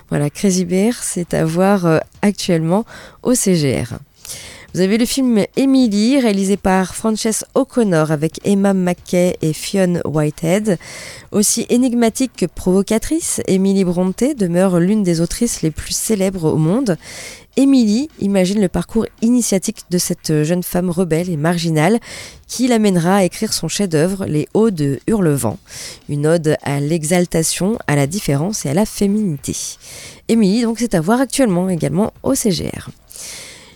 Voilà, 0.10 0.30
Crazy 0.30 0.66
Bear, 0.66 0.96
c'est 1.02 1.34
à 1.34 1.46
voir 1.46 1.86
euh, 1.86 2.00
actuellement 2.22 2.86
au 3.22 3.36
CGR. 3.36 3.94
Vous 4.74 4.82
avez 4.82 4.98
le 4.98 5.06
film 5.06 5.46
Emily, 5.56 6.20
réalisé 6.20 6.58
par 6.58 6.96
Frances 6.96 7.46
O'Connor 7.54 8.10
avec 8.10 8.40
Emma 8.44 8.74
McKay 8.74 9.38
et 9.44 9.54
Fionn 9.54 10.02
Whitehead. 10.04 10.80
Aussi 11.32 11.68
énigmatique 11.70 12.32
que 12.36 12.48
provocatrice, 12.48 13.40
Emily 13.46 13.84
Bronte 13.84 14.24
demeure 14.36 14.80
l'une 14.80 15.04
des 15.04 15.22
autrices 15.22 15.62
les 15.62 15.70
plus 15.70 15.96
célèbres 15.96 16.52
au 16.52 16.58
monde. 16.58 16.98
Emily 17.56 18.10
imagine 18.20 18.62
le 18.62 18.68
parcours 18.68 19.06
initiatique 19.22 19.84
de 19.92 20.00
cette 20.00 20.42
jeune 20.42 20.64
femme 20.64 20.90
rebelle 20.90 21.30
et 21.30 21.38
marginale 21.38 22.00
qui 22.48 22.68
l'amènera 22.68 23.18
à 23.18 23.24
écrire 23.26 23.54
son 23.54 23.68
chef-d'œuvre, 23.68 24.26
Les 24.26 24.48
Hauts 24.56 24.72
de 24.72 25.00
Hurlevent, 25.06 25.60
une 26.10 26.26
ode 26.26 26.58
à 26.64 26.80
l'exaltation, 26.80 27.78
à 27.86 27.96
la 27.96 28.08
différence 28.08 28.66
et 28.66 28.70
à 28.70 28.74
la 28.74 28.88
féminité. 28.88 29.56
Emily, 30.30 30.64
donc, 30.64 30.80
c'est 30.80 30.96
à 30.96 31.02
voir 31.02 31.22
actuellement 31.22 31.70
également 31.70 32.12
au 32.24 32.34
CGR. 32.34 32.90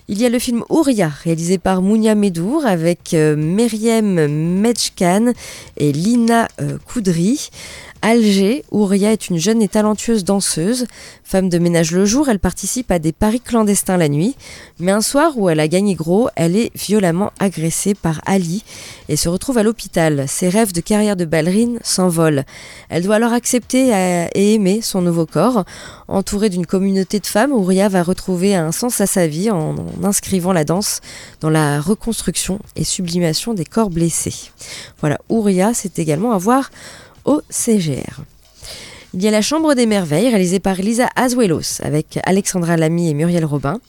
Il 0.10 0.22
y 0.22 0.26
a 0.26 0.30
le 0.30 0.40
film 0.40 0.64
Ouria, 0.70 1.10
réalisé 1.10 1.58
par 1.58 1.82
Mounia 1.82 2.16
Medour 2.16 2.66
avec 2.66 3.14
euh, 3.14 3.36
Meriem 3.36 4.28
Mejkan 4.62 5.34
et 5.76 5.92
Lina 5.92 6.48
euh, 6.62 6.78
Alger, 8.02 8.64
Ouria 8.72 9.12
est 9.12 9.30
une 9.30 9.38
jeune 9.38 9.62
et 9.62 9.68
talentueuse 9.68 10.24
danseuse. 10.24 10.86
Femme 11.24 11.50
de 11.50 11.58
ménage 11.58 11.92
le 11.92 12.06
jour, 12.06 12.30
elle 12.30 12.40
participe 12.40 12.92
à 12.92 13.00
des 13.00 13.12
paris 13.12 13.42
clandestins 13.42 13.98
la 13.98 14.08
nuit. 14.08 14.36
Mais 14.80 14.92
un 14.92 15.02
soir 15.02 15.38
où 15.38 15.50
elle 15.50 15.60
a 15.60 15.68
gagné 15.68 15.96
gros, 15.96 16.30
elle 16.36 16.56
est 16.56 16.72
violemment 16.76 17.32
agressée 17.40 17.96
par 17.96 18.22
Ali 18.26 18.64
et 19.10 19.16
se 19.16 19.30
retrouve 19.30 19.58
à 19.58 19.64
l'hôpital. 19.64 20.26
Ses 20.28 20.50
rêves 20.50 20.74
de 20.74 20.82
carrière 20.82 21.16
de 21.16 21.26
ballerine 21.26 21.80
s'envolent. 21.84 22.46
Elle 22.90 23.04
doit 23.04 23.16
alors 23.16 23.34
accepter 23.34 23.90
et 24.36 24.54
aimer 24.54 24.82
son 24.82 25.02
nouveau 25.02 25.26
corps. 25.26 25.66
Entourée 26.08 26.50
d'une 26.50 26.66
communauté 26.66 27.20
de 27.20 27.26
femmes, 27.26 27.52
Ouria 27.52 27.90
va 27.90 28.04
retrouver 28.04 28.56
un 28.56 28.72
sens 28.72 29.02
à 29.02 29.08
sa 29.08 29.28
vie 29.28 29.50
en 29.52 29.76
inscrivant 30.04 30.54
la 30.54 30.64
danse 30.64 31.02
dans 31.42 31.50
la 31.50 31.82
reconstruction 31.82 32.60
et 32.76 32.84
sublimation 32.84 33.54
des 33.54 33.66
corps 33.66 33.90
blessés. 33.90 34.52
Voilà, 35.02 35.20
Ouria, 35.30 35.74
c'est 35.74 36.00
également 36.00 36.32
à 36.32 36.38
voir 36.38 36.70
CGR. 37.50 38.22
Il 39.14 39.24
y 39.24 39.28
a 39.28 39.32
La 39.32 39.42
Chambre 39.42 39.74
des 39.74 39.86
Merveilles, 39.86 40.30
réalisée 40.30 40.60
par 40.60 40.76
Lisa 40.76 41.08
Azuelos, 41.16 41.82
avec 41.82 42.20
Alexandra 42.24 42.78
Lamy 42.78 43.10
et 43.10 43.14
Muriel 43.14 43.46
Robin. 43.46 43.80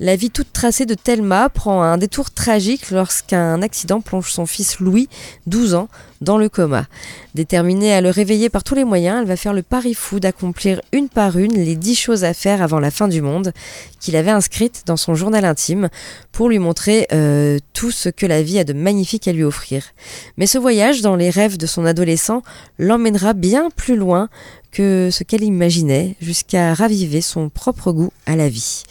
La 0.00 0.16
vie 0.16 0.30
toute 0.30 0.52
tracée 0.52 0.86
de 0.86 0.94
Thelma 0.94 1.48
prend 1.48 1.82
un 1.82 1.98
détour 1.98 2.30
tragique 2.30 2.90
lorsqu'un 2.90 3.62
accident 3.62 4.00
plonge 4.00 4.30
son 4.30 4.46
fils 4.46 4.78
Louis, 4.78 5.08
12 5.46 5.74
ans, 5.74 5.88
dans 6.20 6.38
le 6.38 6.48
coma. 6.48 6.86
Déterminée 7.34 7.92
à 7.92 8.00
le 8.00 8.10
réveiller 8.10 8.48
par 8.48 8.64
tous 8.64 8.74
les 8.74 8.84
moyens, 8.84 9.20
elle 9.20 9.28
va 9.28 9.36
faire 9.36 9.52
le 9.52 9.62
pari 9.62 9.94
fou 9.94 10.20
d'accomplir 10.20 10.80
une 10.92 11.08
par 11.08 11.38
une 11.38 11.54
les 11.54 11.76
dix 11.76 11.94
choses 11.94 12.24
à 12.24 12.34
faire 12.34 12.62
avant 12.62 12.80
la 12.80 12.90
fin 12.90 13.08
du 13.08 13.22
monde 13.22 13.52
qu'il 14.00 14.16
avait 14.16 14.30
inscrites 14.30 14.84
dans 14.86 14.96
son 14.96 15.14
journal 15.14 15.44
intime 15.44 15.88
pour 16.32 16.48
lui 16.48 16.58
montrer 16.58 17.06
euh, 17.12 17.58
tout 17.72 17.90
ce 17.90 18.08
que 18.08 18.26
la 18.26 18.42
vie 18.42 18.58
a 18.58 18.64
de 18.64 18.72
magnifique 18.72 19.28
à 19.28 19.32
lui 19.32 19.44
offrir. 19.44 19.84
Mais 20.36 20.46
ce 20.46 20.58
voyage 20.58 21.02
dans 21.02 21.16
les 21.16 21.30
rêves 21.30 21.56
de 21.56 21.66
son 21.66 21.84
adolescent 21.84 22.42
l'emmènera 22.78 23.32
bien 23.32 23.70
plus 23.74 23.96
loin 23.96 24.28
que 24.72 25.08
ce 25.10 25.24
qu'elle 25.24 25.42
imaginait, 25.42 26.16
jusqu'à 26.20 26.74
raviver 26.74 27.22
son 27.22 27.48
propre 27.48 27.92
goût 27.92 28.12
à 28.26 28.36
la 28.36 28.48
vie. 28.48 28.82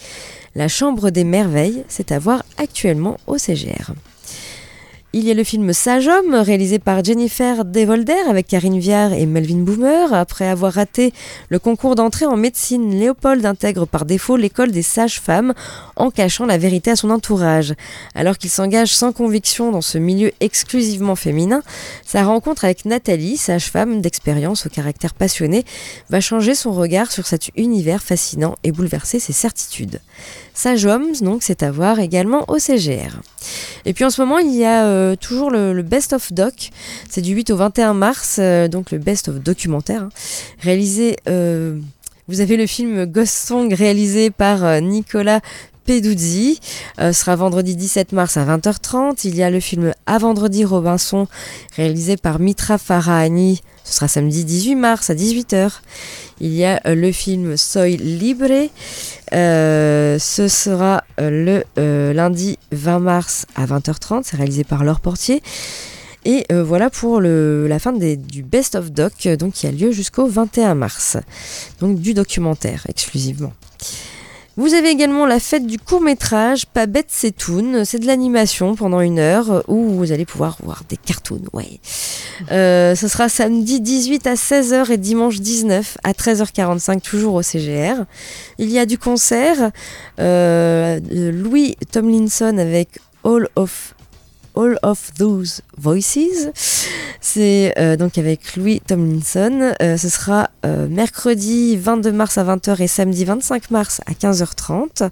La 0.56 0.68
Chambre 0.68 1.10
des 1.10 1.24
Merveilles, 1.24 1.84
c'est 1.90 2.12
à 2.12 2.18
voir 2.18 2.44
actuellement 2.58 3.18
au 3.28 3.38
CGR. 3.38 3.94
Il 5.18 5.24
y 5.24 5.32
a 5.32 5.34
le 5.34 5.46
film 5.46 5.72
Sage 5.72 6.10
Homme, 6.10 6.36
réalisé 6.36 6.78
par 6.78 7.02
Jennifer 7.02 7.64
Devolder 7.64 8.20
avec 8.30 8.48
Karine 8.48 8.80
Viard 8.80 9.14
et 9.14 9.26
Melvin 9.26 9.60
Boomer. 9.60 10.14
Après 10.14 10.46
avoir 10.46 10.74
raté 10.74 11.14
le 11.48 11.58
concours 11.58 11.96
d'entrée 11.96 12.26
en 12.26 12.36
médecine, 12.36 13.00
Léopold 13.00 13.46
intègre 13.46 13.86
par 13.86 14.04
défaut 14.04 14.36
l'école 14.36 14.72
des 14.72 14.82
sages-femmes 14.82 15.54
en 15.96 16.12
cachant 16.12 16.46
la 16.46 16.58
vérité 16.58 16.92
à 16.92 16.98
son 16.98 17.12
entourage. 17.12 17.76
Alors 18.14 18.38
qu'il 18.38 18.50
s'engage 18.50 18.94
sans 18.94 19.14
conviction 19.14 19.72
dans 19.72 19.80
ce 19.80 19.98
milieu 19.98 20.34
exclusivement 20.42 21.16
féminin, 21.16 21.64
sa 22.06 22.26
rencontre 22.26 22.66
avec 22.66 22.84
Nathalie, 22.84 23.38
sage-femme 23.38 24.02
d'expérience 24.02 24.66
au 24.66 24.70
caractère 24.70 25.14
passionné, 25.14 25.64
va 26.10 26.20
changer 26.20 26.56
son 26.56 26.74
regard 26.74 27.14
sur 27.14 27.26
cet 27.26 27.52
univers 27.56 28.04
fascinant 28.04 28.58
et 28.66 28.74
bouleverser 28.74 29.20
ses 29.20 29.32
certitudes. 29.32 30.02
Sage 30.54 30.86
Homme, 30.86 31.14
donc, 31.22 31.42
c'est 31.42 31.64
à 31.64 31.72
voir 31.72 32.00
également 32.00 32.44
au 32.50 32.60
CGR. 32.60 33.22
Et 33.86 33.94
puis 33.94 34.04
en 34.06 34.10
ce 34.10 34.22
moment, 34.22 34.40
il 34.40 34.56
y 34.56 34.66
a 34.66 34.86
euh, 34.86 35.05
toujours 35.14 35.52
le, 35.52 35.82
Best 35.84 36.14
of 36.14 36.34
Doc. 36.34 36.72
C'est 37.10 37.22
du 37.22 37.36
8 37.36 37.52
au 37.52 37.58
21 37.58 37.94
mars, 37.94 38.38
euh, 38.40 38.68
donc 38.68 38.90
le 38.92 38.98
Best 38.98 39.28
of 39.28 39.36
Documentaire, 39.36 40.04
hein. 40.04 40.10
réalisé. 40.60 41.18
Euh, 41.30 41.80
vous 42.28 42.42
avez 42.42 42.58
le 42.58 42.66
film 42.66 43.06
Ghost 43.06 43.34
Song 43.34 43.72
réalisé 43.72 44.32
par 44.32 44.82
Nicolas 44.82 45.42
Peduzzi. 45.86 46.60
sera 46.98 47.36
vendredi 47.36 47.76
17 47.76 48.14
mars 48.14 48.38
à 48.38 48.46
20h30. 48.46 49.22
Il 49.26 49.36
y 49.36 49.44
a 49.44 49.52
le 49.52 49.60
film 49.60 49.94
À 50.08 50.18
vendredi 50.18 50.66
Robinson 50.66 51.28
réalisé 51.76 52.18
par 52.18 52.40
Mitra 52.40 52.80
Farahani. 52.80 53.62
Ce 53.86 53.94
sera 53.94 54.08
samedi 54.08 54.44
18 54.44 54.76
mars 54.76 55.10
à 55.10 55.16
18h. 55.16 55.72
Il 56.42 56.52
y 56.52 56.66
a 56.66 56.82
le 56.86 57.12
film 57.14 57.56
Soy 57.56 57.96
Libre 57.96 58.70
euh, 59.34 60.20
ce 60.20 60.48
sera 60.48 61.04
euh, 61.20 61.30
le 61.30 61.64
euh, 61.78 62.14
lundi 62.14 62.58
20 62.72 63.00
mars 63.00 63.46
à 63.56 63.66
20h30. 63.66 64.22
C'est 64.24 64.38
réalisé 64.38 64.64
par 64.64 64.84
Laure 64.84 65.00
Portier. 65.00 65.42
Et 66.28 66.44
voilà 66.52 66.90
pour 66.90 67.22
la 67.22 67.78
fin 67.78 67.94
du 67.94 68.42
Best 68.42 68.74
of 68.74 68.92
Doc, 68.92 69.28
donc 69.38 69.54
qui 69.54 69.68
a 69.68 69.72
lieu 69.72 69.92
jusqu'au 69.92 70.26
21 70.26 70.74
mars. 70.74 71.18
Donc 71.82 72.00
du 72.00 72.16
documentaire 72.16 72.84
exclusivement. 72.90 73.54
Vous 74.58 74.74
avez 74.74 74.90
également 74.90 75.26
la 75.26 75.40
fête 75.42 75.66
du 75.66 75.78
court 75.78 76.02
métrage, 76.02 76.66
pas 76.66 76.86
bête 76.86 77.08
c'est 77.10 77.36
toon. 77.36 77.84
C'est 77.84 78.00
de 78.00 78.08
l'animation 78.08 78.76
pendant 78.76 79.02
une 79.02 79.20
heure 79.20 79.64
où 79.68 79.90
vous 79.90 80.14
allez 80.14 80.26
pouvoir 80.26 80.58
voir 80.64 80.84
des 80.88 80.96
cartoons. 80.96 81.42
Ouais. 81.52 81.80
Euh, 82.52 82.96
ce 82.96 83.08
sera 83.08 83.28
samedi 83.28 83.82
18 83.82 84.28
à 84.28 84.36
16h 84.36 84.92
et 84.92 84.98
dimanche 84.98 85.40
19 85.40 85.98
à 86.04 86.14
13h45 86.14 87.02
toujours 87.02 87.34
au 87.34 87.42
CGR. 87.42 88.06
Il 88.58 88.70
y 88.70 88.80
a 88.80 88.86
du 88.86 88.98
concert. 88.98 89.72
Euh, 90.20 91.00
Louis 91.12 91.76
Tomlinson 91.92 92.58
avec 92.58 93.00
All 93.26 93.50
of 93.56 93.95
All 94.56 94.78
of 94.84 95.14
Those 95.18 95.62
Voices. 95.78 96.50
C'est 97.22 97.74
euh, 97.78 97.98
donc 97.98 98.18
avec 98.18 98.56
Louis 98.56 98.80
Tomlinson. 98.80 99.74
Euh, 99.82 99.98
ce 99.98 100.10
sera 100.10 100.50
euh, 100.66 100.88
mercredi 100.88 101.76
22 101.76 102.12
mars 102.12 102.38
à 102.38 102.44
20h 102.44 102.82
et 102.82 102.88
samedi 102.88 103.26
25 103.26 103.72
mars 103.72 104.02
à 104.06 104.12
15h30. 104.12 105.10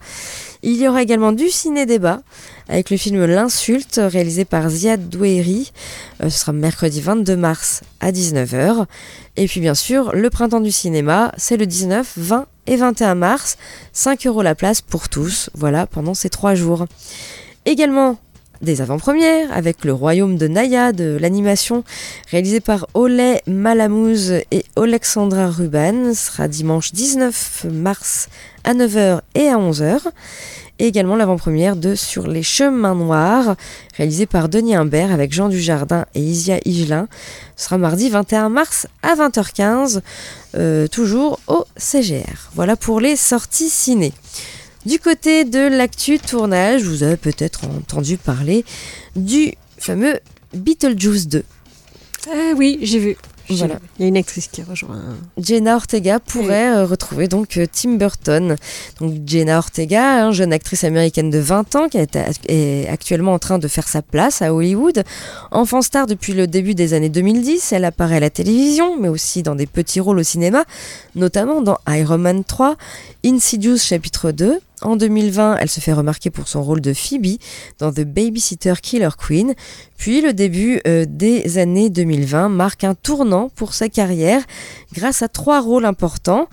Il 0.61 0.77
y 0.77 0.87
aura 0.87 1.01
également 1.01 1.31
du 1.31 1.49
ciné-débat 1.49 2.21
avec 2.69 2.89
le 2.89 2.97
film 2.97 3.25
L'insulte 3.25 3.99
réalisé 4.01 4.45
par 4.45 4.69
Ziad 4.69 5.09
Douéry. 5.09 5.71
ce 6.21 6.29
sera 6.29 6.53
mercredi 6.53 7.01
22 7.01 7.35
mars 7.35 7.81
à 7.99 8.11
19h. 8.11 8.85
Et 9.35 9.47
puis 9.47 9.59
bien 9.59 9.75
sûr, 9.75 10.13
le 10.13 10.29
printemps 10.29 10.61
du 10.61 10.71
cinéma, 10.71 11.33
c'est 11.37 11.57
le 11.57 11.65
19, 11.65 12.13
20 12.15 12.45
et 12.67 12.75
21 12.75 13.15
mars. 13.15 13.57
5 13.91 14.27
euros 14.27 14.41
la 14.41 14.55
place 14.55 14.81
pour 14.81 15.09
tous, 15.09 15.49
voilà, 15.53 15.87
pendant 15.87 16.13
ces 16.13 16.29
trois 16.29 16.55
jours. 16.55 16.85
Également 17.65 18.17
des 18.63 18.81
avant-premières 18.81 19.51
avec 19.51 19.85
Le 19.85 19.93
Royaume 19.93 20.37
de 20.37 20.47
Naya 20.47 20.93
de 20.93 21.17
l'animation 21.19 21.83
réalisé 22.31 22.59
par 22.61 22.87
Ole 22.93 23.39
Malamouz 23.45 24.31
et 24.51 24.63
Alexandra 24.75 25.49
Ruban. 25.49 26.13
Sera 26.13 26.47
dimanche 26.47 26.93
19 26.93 27.65
mars 27.71 28.29
à 28.63 28.73
9h 28.73 29.19
et 29.35 29.49
à 29.49 29.57
11h. 29.57 29.99
Et 30.79 30.87
également 30.87 31.15
l'avant-première 31.15 31.75
de 31.75 31.93
Sur 31.93 32.25
les 32.25 32.41
chemins 32.41 32.95
noirs, 32.95 33.55
réalisé 33.95 34.25
par 34.25 34.49
Denis 34.49 34.75
Imbert 34.75 35.11
avec 35.11 35.31
Jean 35.31 35.49
Dujardin 35.49 36.05
et 36.15 36.21
Isia 36.21 36.57
Higelin. 36.65 37.07
Sera 37.55 37.77
mardi 37.77 38.09
21 38.09 38.49
mars 38.49 38.87
à 39.03 39.15
20h15, 39.15 40.01
euh, 40.55 40.87
toujours 40.87 41.39
au 41.47 41.65
CGR. 41.77 42.49
Voilà 42.55 42.75
pour 42.75 42.99
les 42.99 43.15
sorties 43.15 43.69
ciné. 43.69 44.13
Du 44.85 44.99
côté 44.99 45.45
de 45.45 45.59
l'actu 45.59 46.19
tournage, 46.19 46.83
vous 46.83 47.03
avez 47.03 47.15
peut-être 47.15 47.65
entendu 47.65 48.17
parler 48.17 48.65
du 49.15 49.53
fameux 49.77 50.19
Beetlejuice 50.53 51.27
2. 51.27 51.43
Ah 52.29 52.51
oui, 52.57 52.79
j'ai 52.81 52.99
vu. 52.99 53.17
Voilà. 53.49 53.79
Il 53.97 54.03
y 54.03 54.05
a 54.05 54.07
une 54.07 54.17
actrice 54.17 54.47
qui 54.47 54.61
rejoint. 54.61 55.01
Jenna 55.37 55.75
Ortega 55.75 56.19
pourrait 56.19 56.69
euh, 56.69 56.85
retrouver 56.85 57.27
donc 57.27 57.57
euh, 57.57 57.65
Tim 57.71 57.95
Burton. 57.95 58.55
Donc 58.99 59.13
Jenna 59.25 59.57
Ortega, 59.57 60.25
hein, 60.25 60.31
jeune 60.31 60.53
actrice 60.53 60.83
américaine 60.83 61.29
de 61.29 61.39
20 61.39 61.75
ans 61.75 61.89
qui 61.89 61.97
est, 61.97 62.17
est 62.47 62.87
actuellement 62.87 63.33
en 63.33 63.39
train 63.39 63.59
de 63.59 63.67
faire 63.67 63.87
sa 63.87 64.01
place 64.01 64.41
à 64.41 64.53
Hollywood. 64.53 65.03
Enfant 65.51 65.81
star 65.81 66.07
depuis 66.07 66.33
le 66.33 66.47
début 66.47 66.73
des 66.73 66.93
années 66.93 67.09
2010, 67.09 67.73
elle 67.73 67.85
apparaît 67.85 68.17
à 68.17 68.21
la 68.21 68.29
télévision, 68.29 68.97
mais 68.99 69.09
aussi 69.09 69.43
dans 69.43 69.55
des 69.55 69.67
petits 69.67 69.99
rôles 69.99 70.19
au 70.19 70.23
cinéma, 70.23 70.63
notamment 71.15 71.61
dans 71.61 71.77
Iron 71.87 72.17
Man 72.17 72.43
3, 72.43 72.77
Insidious 73.25 73.77
chapitre 73.77 74.31
2, 74.31 74.59
en 74.81 74.95
2020, 74.95 75.57
elle 75.59 75.69
se 75.69 75.79
fait 75.79 75.93
remarquer 75.93 76.29
pour 76.29 76.47
son 76.47 76.61
rôle 76.61 76.81
de 76.81 76.93
Phoebe 76.93 77.37
dans 77.79 77.91
The 77.91 78.01
Babysitter 78.01 78.73
Killer 78.81 79.09
Queen. 79.17 79.53
Puis 79.97 80.21
le 80.21 80.33
début 80.33 80.81
euh, 80.87 81.05
des 81.07 81.57
années 81.57 81.89
2020 81.89 82.49
marque 82.49 82.83
un 82.83 82.95
tournant 82.95 83.49
pour 83.55 83.73
sa 83.73 83.87
carrière 83.87 84.41
grâce 84.93 85.21
à 85.21 85.27
trois 85.29 85.61
rôles 85.61 85.85
importants. 85.85 86.47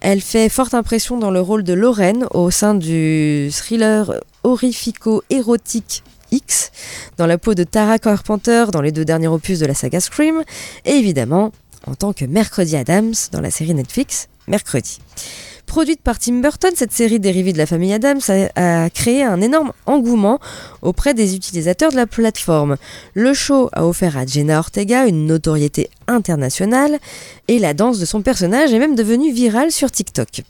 Elle 0.00 0.20
fait 0.20 0.48
forte 0.48 0.74
impression 0.74 1.18
dans 1.18 1.30
le 1.30 1.40
rôle 1.40 1.62
de 1.62 1.72
Lorraine 1.72 2.26
au 2.32 2.50
sein 2.50 2.74
du 2.74 3.50
thriller 3.52 4.20
horrifico-érotique 4.44 6.02
X, 6.30 6.70
dans 7.16 7.26
la 7.26 7.38
peau 7.38 7.54
de 7.54 7.64
Tara 7.64 7.98
Carpenter 7.98 8.66
dans 8.72 8.80
les 8.80 8.92
deux 8.92 9.04
derniers 9.04 9.28
opus 9.28 9.58
de 9.58 9.66
la 9.66 9.74
saga 9.74 10.00
Scream, 10.00 10.42
et 10.84 10.92
évidemment 10.92 11.52
en 11.86 11.94
tant 11.94 12.12
que 12.12 12.24
Mercredi 12.24 12.76
Adams 12.76 13.14
dans 13.32 13.40
la 13.40 13.50
série 13.50 13.74
Netflix 13.74 14.28
Mercredi. 14.46 14.98
Produite 15.74 16.02
par 16.02 16.20
Tim 16.20 16.34
Burton, 16.34 16.70
cette 16.76 16.92
série 16.92 17.18
dérivée 17.18 17.52
de 17.52 17.58
la 17.58 17.66
famille 17.66 17.92
Adams 17.92 18.20
a, 18.54 18.90
créé 18.90 19.24
un 19.24 19.40
énorme 19.40 19.72
engouement 19.86 20.38
auprès 20.82 21.14
des 21.14 21.34
utilisateurs 21.34 21.90
de 21.90 21.96
la 21.96 22.06
plateforme. 22.06 22.76
Le 23.14 23.34
show 23.34 23.70
a 23.72 23.84
offert 23.84 24.16
à 24.16 24.24
Jenna 24.24 24.60
Ortega 24.60 25.04
une 25.04 25.26
notoriété 25.26 25.90
internationale 26.06 27.00
et 27.48 27.58
la 27.58 27.74
danse 27.74 27.98
de 27.98 28.04
son 28.04 28.22
personnage 28.22 28.72
est 28.72 28.78
même 28.78 28.94
devenue 28.94 29.32
virale 29.32 29.72
sur 29.72 29.90
TikTok. 29.90 30.42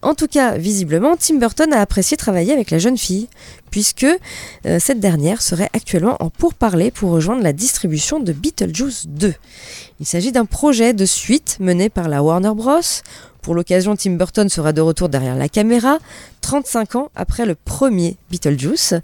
En 0.00 0.14
tout 0.14 0.28
cas, 0.28 0.56
visiblement, 0.56 1.14
Tim 1.18 1.34
Burton 1.34 1.74
a 1.74 1.80
apprécié 1.82 2.16
travailler 2.16 2.54
avec 2.54 2.70
la 2.70 2.78
jeune 2.78 2.96
fille, 2.96 3.28
puisque 3.70 4.04
euh, 4.04 4.78
cette 4.80 4.98
dernière 4.98 5.42
serait 5.42 5.68
actuellement 5.74 6.16
en 6.20 6.30
pourparlers 6.30 6.90
pour 6.90 7.10
rejoindre 7.10 7.42
la 7.42 7.52
distribution 7.52 8.18
de 8.18 8.32
Beetlejuice 8.32 9.08
2. 9.08 9.34
Il 10.00 10.06
s'agit 10.06 10.32
d'un 10.32 10.46
projet 10.46 10.94
de 10.94 11.04
suite 11.04 11.58
mené 11.60 11.90
par 11.90 12.08
la 12.08 12.22
Warner 12.22 12.54
Bros. 12.54 12.80
Pour 13.42 13.54
l'occasion, 13.54 13.96
Tim 13.96 14.12
Burton 14.12 14.48
sera 14.48 14.72
de 14.72 14.80
retour 14.80 15.08
derrière 15.08 15.36
la 15.36 15.48
caméra, 15.48 15.98
35 16.42 16.96
ans 16.96 17.10
après 17.14 17.46
le 17.46 17.54
premier 17.54 18.16
Beetlejuice. 18.30 18.94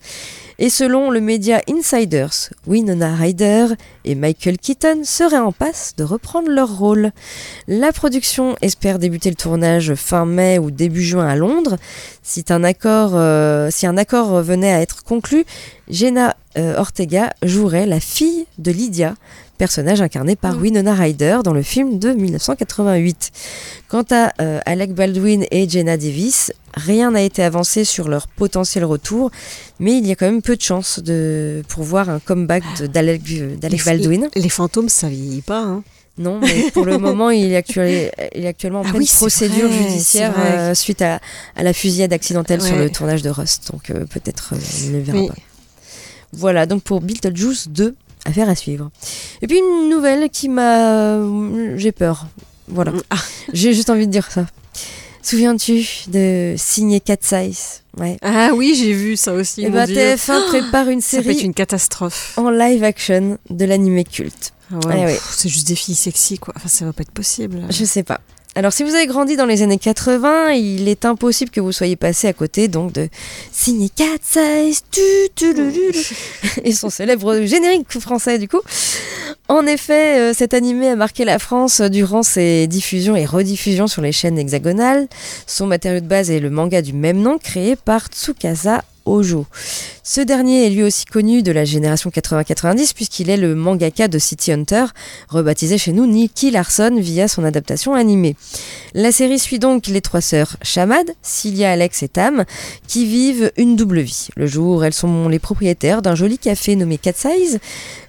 Et 0.58 0.70
selon 0.70 1.10
le 1.10 1.20
média 1.20 1.60
Insiders, 1.68 2.50
Winona 2.66 3.14
Ryder 3.14 3.66
et 4.06 4.14
Michael 4.14 4.56
Keaton 4.56 5.02
seraient 5.04 5.36
en 5.36 5.52
passe 5.52 5.94
de 5.98 6.04
reprendre 6.04 6.48
leur 6.48 6.78
rôle. 6.78 7.12
La 7.68 7.92
production 7.92 8.56
espère 8.62 8.98
débuter 8.98 9.28
le 9.28 9.36
tournage 9.36 9.94
fin 9.94 10.24
mai 10.24 10.58
ou 10.58 10.70
début 10.70 11.02
juin 11.02 11.26
à 11.26 11.36
Londres. 11.36 11.76
Si 12.22 12.44
un 12.48 12.64
accord, 12.64 13.12
euh, 13.14 13.68
venait 14.42 14.72
à 14.72 14.80
être 14.80 15.04
conclu, 15.04 15.44
Jenna 15.90 16.36
euh, 16.56 16.78
Ortega 16.78 17.34
jouerait 17.42 17.86
la 17.86 18.00
fille 18.00 18.46
de 18.56 18.70
Lydia, 18.70 19.14
personnage 19.56 20.00
incarné 20.00 20.36
par 20.36 20.54
mm. 20.54 20.62
Winona 20.62 20.94
Ryder 20.94 21.38
dans 21.44 21.52
le 21.52 21.62
film 21.62 21.98
de 21.98 22.12
1988. 22.12 23.32
Quant 23.88 24.04
à 24.10 24.32
euh, 24.40 24.60
Alec 24.66 24.94
Baldwin 24.94 25.44
et 25.50 25.68
Jenna 25.68 25.96
Davis, 25.96 26.52
rien 26.74 27.10
n'a 27.10 27.22
été 27.22 27.42
avancé 27.42 27.84
sur 27.84 28.08
leur 28.08 28.28
potentiel 28.28 28.84
retour, 28.84 29.30
mais 29.80 29.96
il 29.98 30.06
y 30.06 30.12
a 30.12 30.14
quand 30.14 30.26
même 30.26 30.42
peu 30.42 30.56
de 30.56 30.62
chances 30.62 31.00
de, 31.00 31.62
pour 31.68 31.82
voir 31.82 32.10
un 32.10 32.20
comeback 32.20 32.64
d'Alec 32.92 33.22
Baldwin. 33.84 34.28
Les, 34.34 34.48
fantômes, 34.48 34.88
ça 34.88 35.08
vieillit 35.08 35.42
pas. 35.42 35.60
Hein. 35.60 35.82
Non, 36.18 36.40
mais 36.40 36.70
pour 36.72 36.84
le 36.84 36.98
moment, 36.98 37.30
il 37.30 37.52
est, 37.52 37.56
actuellement 37.56 38.80
en 38.80 38.84
ah 38.86 38.90
pleine 38.90 39.06
procédure 39.06 39.70
judiciaire 39.70 40.34
euh, 40.38 40.74
suite 40.74 41.02
à, 41.02 41.20
la 41.56 41.72
fusillade 41.72 42.12
accidentelle 42.12 42.62
sur 42.62 42.76
le 42.76 42.90
tournage 42.90 43.22
de 43.22 43.30
Rust. 43.30 43.70
Donc 43.72 43.90
euh, 43.90 44.04
peut-être 44.06 44.54
il 44.84 44.92
ne 44.92 45.00
verra 45.00 45.28
pas. 45.28 45.34
Voilà, 46.32 46.66
donc 46.66 46.82
pour 46.82 47.00
Beetlejuice 47.00 47.68
2, 47.68 47.94
affaire 48.26 48.48
à 48.48 48.54
suivre. 48.54 48.90
Et 49.42 49.46
puis 49.46 49.58
une 49.58 49.88
nouvelle 49.88 50.28
qui 50.30 50.48
m'a... 50.48 51.18
J'ai 51.76 51.92
peur. 51.92 52.26
Voilà. 52.68 52.92
Mm. 52.92 53.02
Ah. 53.10 53.16
J'ai 53.52 53.74
juste 53.74 53.90
envie 53.90 54.06
de 54.06 54.12
dire 54.12 54.30
ça. 54.30 54.46
Souviens-tu 55.22 55.84
de 56.08 56.54
Signé 56.56 57.00
Cat 57.00 57.16
Size? 57.20 57.82
Ouais. 57.98 58.16
Ah 58.22 58.50
oui, 58.54 58.76
j'ai 58.78 58.92
vu 58.92 59.16
ça 59.16 59.32
aussi. 59.32 59.64
Et 59.64 59.70
bah, 59.70 59.86
ben, 59.86 60.14
TF1 60.16 60.46
prépare 60.48 60.88
une 60.88 61.00
série. 61.00 61.24
Ça 61.24 61.30
peut 61.30 61.36
être 61.36 61.44
une 61.44 61.54
catastrophe. 61.54 62.34
En 62.36 62.50
live 62.50 62.84
action 62.84 63.36
de 63.50 63.64
l'animé 63.64 64.04
culte. 64.04 64.52
Ah 64.70 64.86
ouais, 64.86 65.16
eh 65.16 65.20
C'est 65.32 65.48
juste 65.48 65.66
des 65.66 65.74
filles 65.74 65.96
sexy, 65.96 66.38
quoi. 66.38 66.54
Enfin, 66.56 66.68
ça 66.68 66.84
va 66.84 66.92
pas 66.92 67.02
être 67.02 67.10
possible. 67.10 67.62
Je 67.70 67.84
sais 67.84 68.04
pas. 68.04 68.20
Alors 68.56 68.72
si 68.72 68.84
vous 68.84 68.94
avez 68.94 69.06
grandi 69.06 69.36
dans 69.36 69.44
les 69.44 69.60
années 69.60 69.76
80, 69.76 70.52
il 70.52 70.88
est 70.88 71.04
impossible 71.04 71.50
que 71.50 71.60
vous 71.60 71.72
soyez 71.72 71.94
passé 71.94 72.26
à 72.26 72.32
côté 72.32 72.68
donc 72.68 72.90
de 72.90 73.10
Signé 73.52 73.90
Cat 73.90 74.16
Size 74.22 74.82
et 76.64 76.72
son 76.72 76.88
célèbre 76.88 77.42
générique 77.42 77.86
français 78.00 78.38
du 78.38 78.48
coup. 78.48 78.62
En 79.48 79.66
effet, 79.66 80.18
euh, 80.20 80.32
cet 80.32 80.54
animé 80.54 80.88
a 80.88 80.96
marqué 80.96 81.26
la 81.26 81.38
France 81.38 81.82
durant 81.82 82.22
ses 82.22 82.66
diffusions 82.66 83.14
et 83.14 83.26
rediffusions 83.26 83.88
sur 83.88 84.00
les 84.00 84.12
chaînes 84.12 84.38
hexagonales. 84.38 85.06
Son 85.46 85.66
matériau 85.66 86.00
de 86.00 86.06
base 86.06 86.30
est 86.30 86.40
le 86.40 86.48
manga 86.48 86.80
du 86.80 86.94
même 86.94 87.20
nom 87.20 87.36
créé 87.36 87.76
par 87.76 88.06
Tsukasa 88.06 88.82
Ce 89.06 90.20
dernier 90.20 90.66
est 90.66 90.70
lui 90.70 90.82
aussi 90.82 91.04
connu 91.04 91.42
de 91.42 91.52
la 91.52 91.64
génération 91.64 92.10
80-90 92.10 92.92
puisqu'il 92.94 93.30
est 93.30 93.36
le 93.36 93.54
mangaka 93.54 94.08
de 94.08 94.18
City 94.18 94.52
Hunter, 94.52 94.86
rebaptisé 95.28 95.78
chez 95.78 95.92
nous 95.92 96.06
Nicky 96.06 96.50
Larson 96.50 96.96
via 96.98 97.28
son 97.28 97.44
adaptation 97.44 97.94
animée. 97.94 98.36
La 98.94 99.12
série 99.12 99.38
suit 99.38 99.58
donc 99.58 99.86
les 99.86 100.00
trois 100.00 100.20
sœurs 100.20 100.56
Shamad, 100.62 101.06
Cilia, 101.22 101.70
Alex 101.70 102.02
et 102.02 102.08
Tam, 102.08 102.44
qui 102.88 103.06
vivent 103.06 103.52
une 103.56 103.76
double 103.76 104.00
vie. 104.00 104.28
Le 104.36 104.46
jour, 104.46 104.84
elles 104.84 104.94
sont 104.94 105.28
les 105.28 105.38
propriétaires 105.38 106.02
d'un 106.02 106.14
joli 106.14 106.38
café 106.38 106.74
nommé 106.74 106.98
Cat 106.98 107.12
Size, 107.14 107.60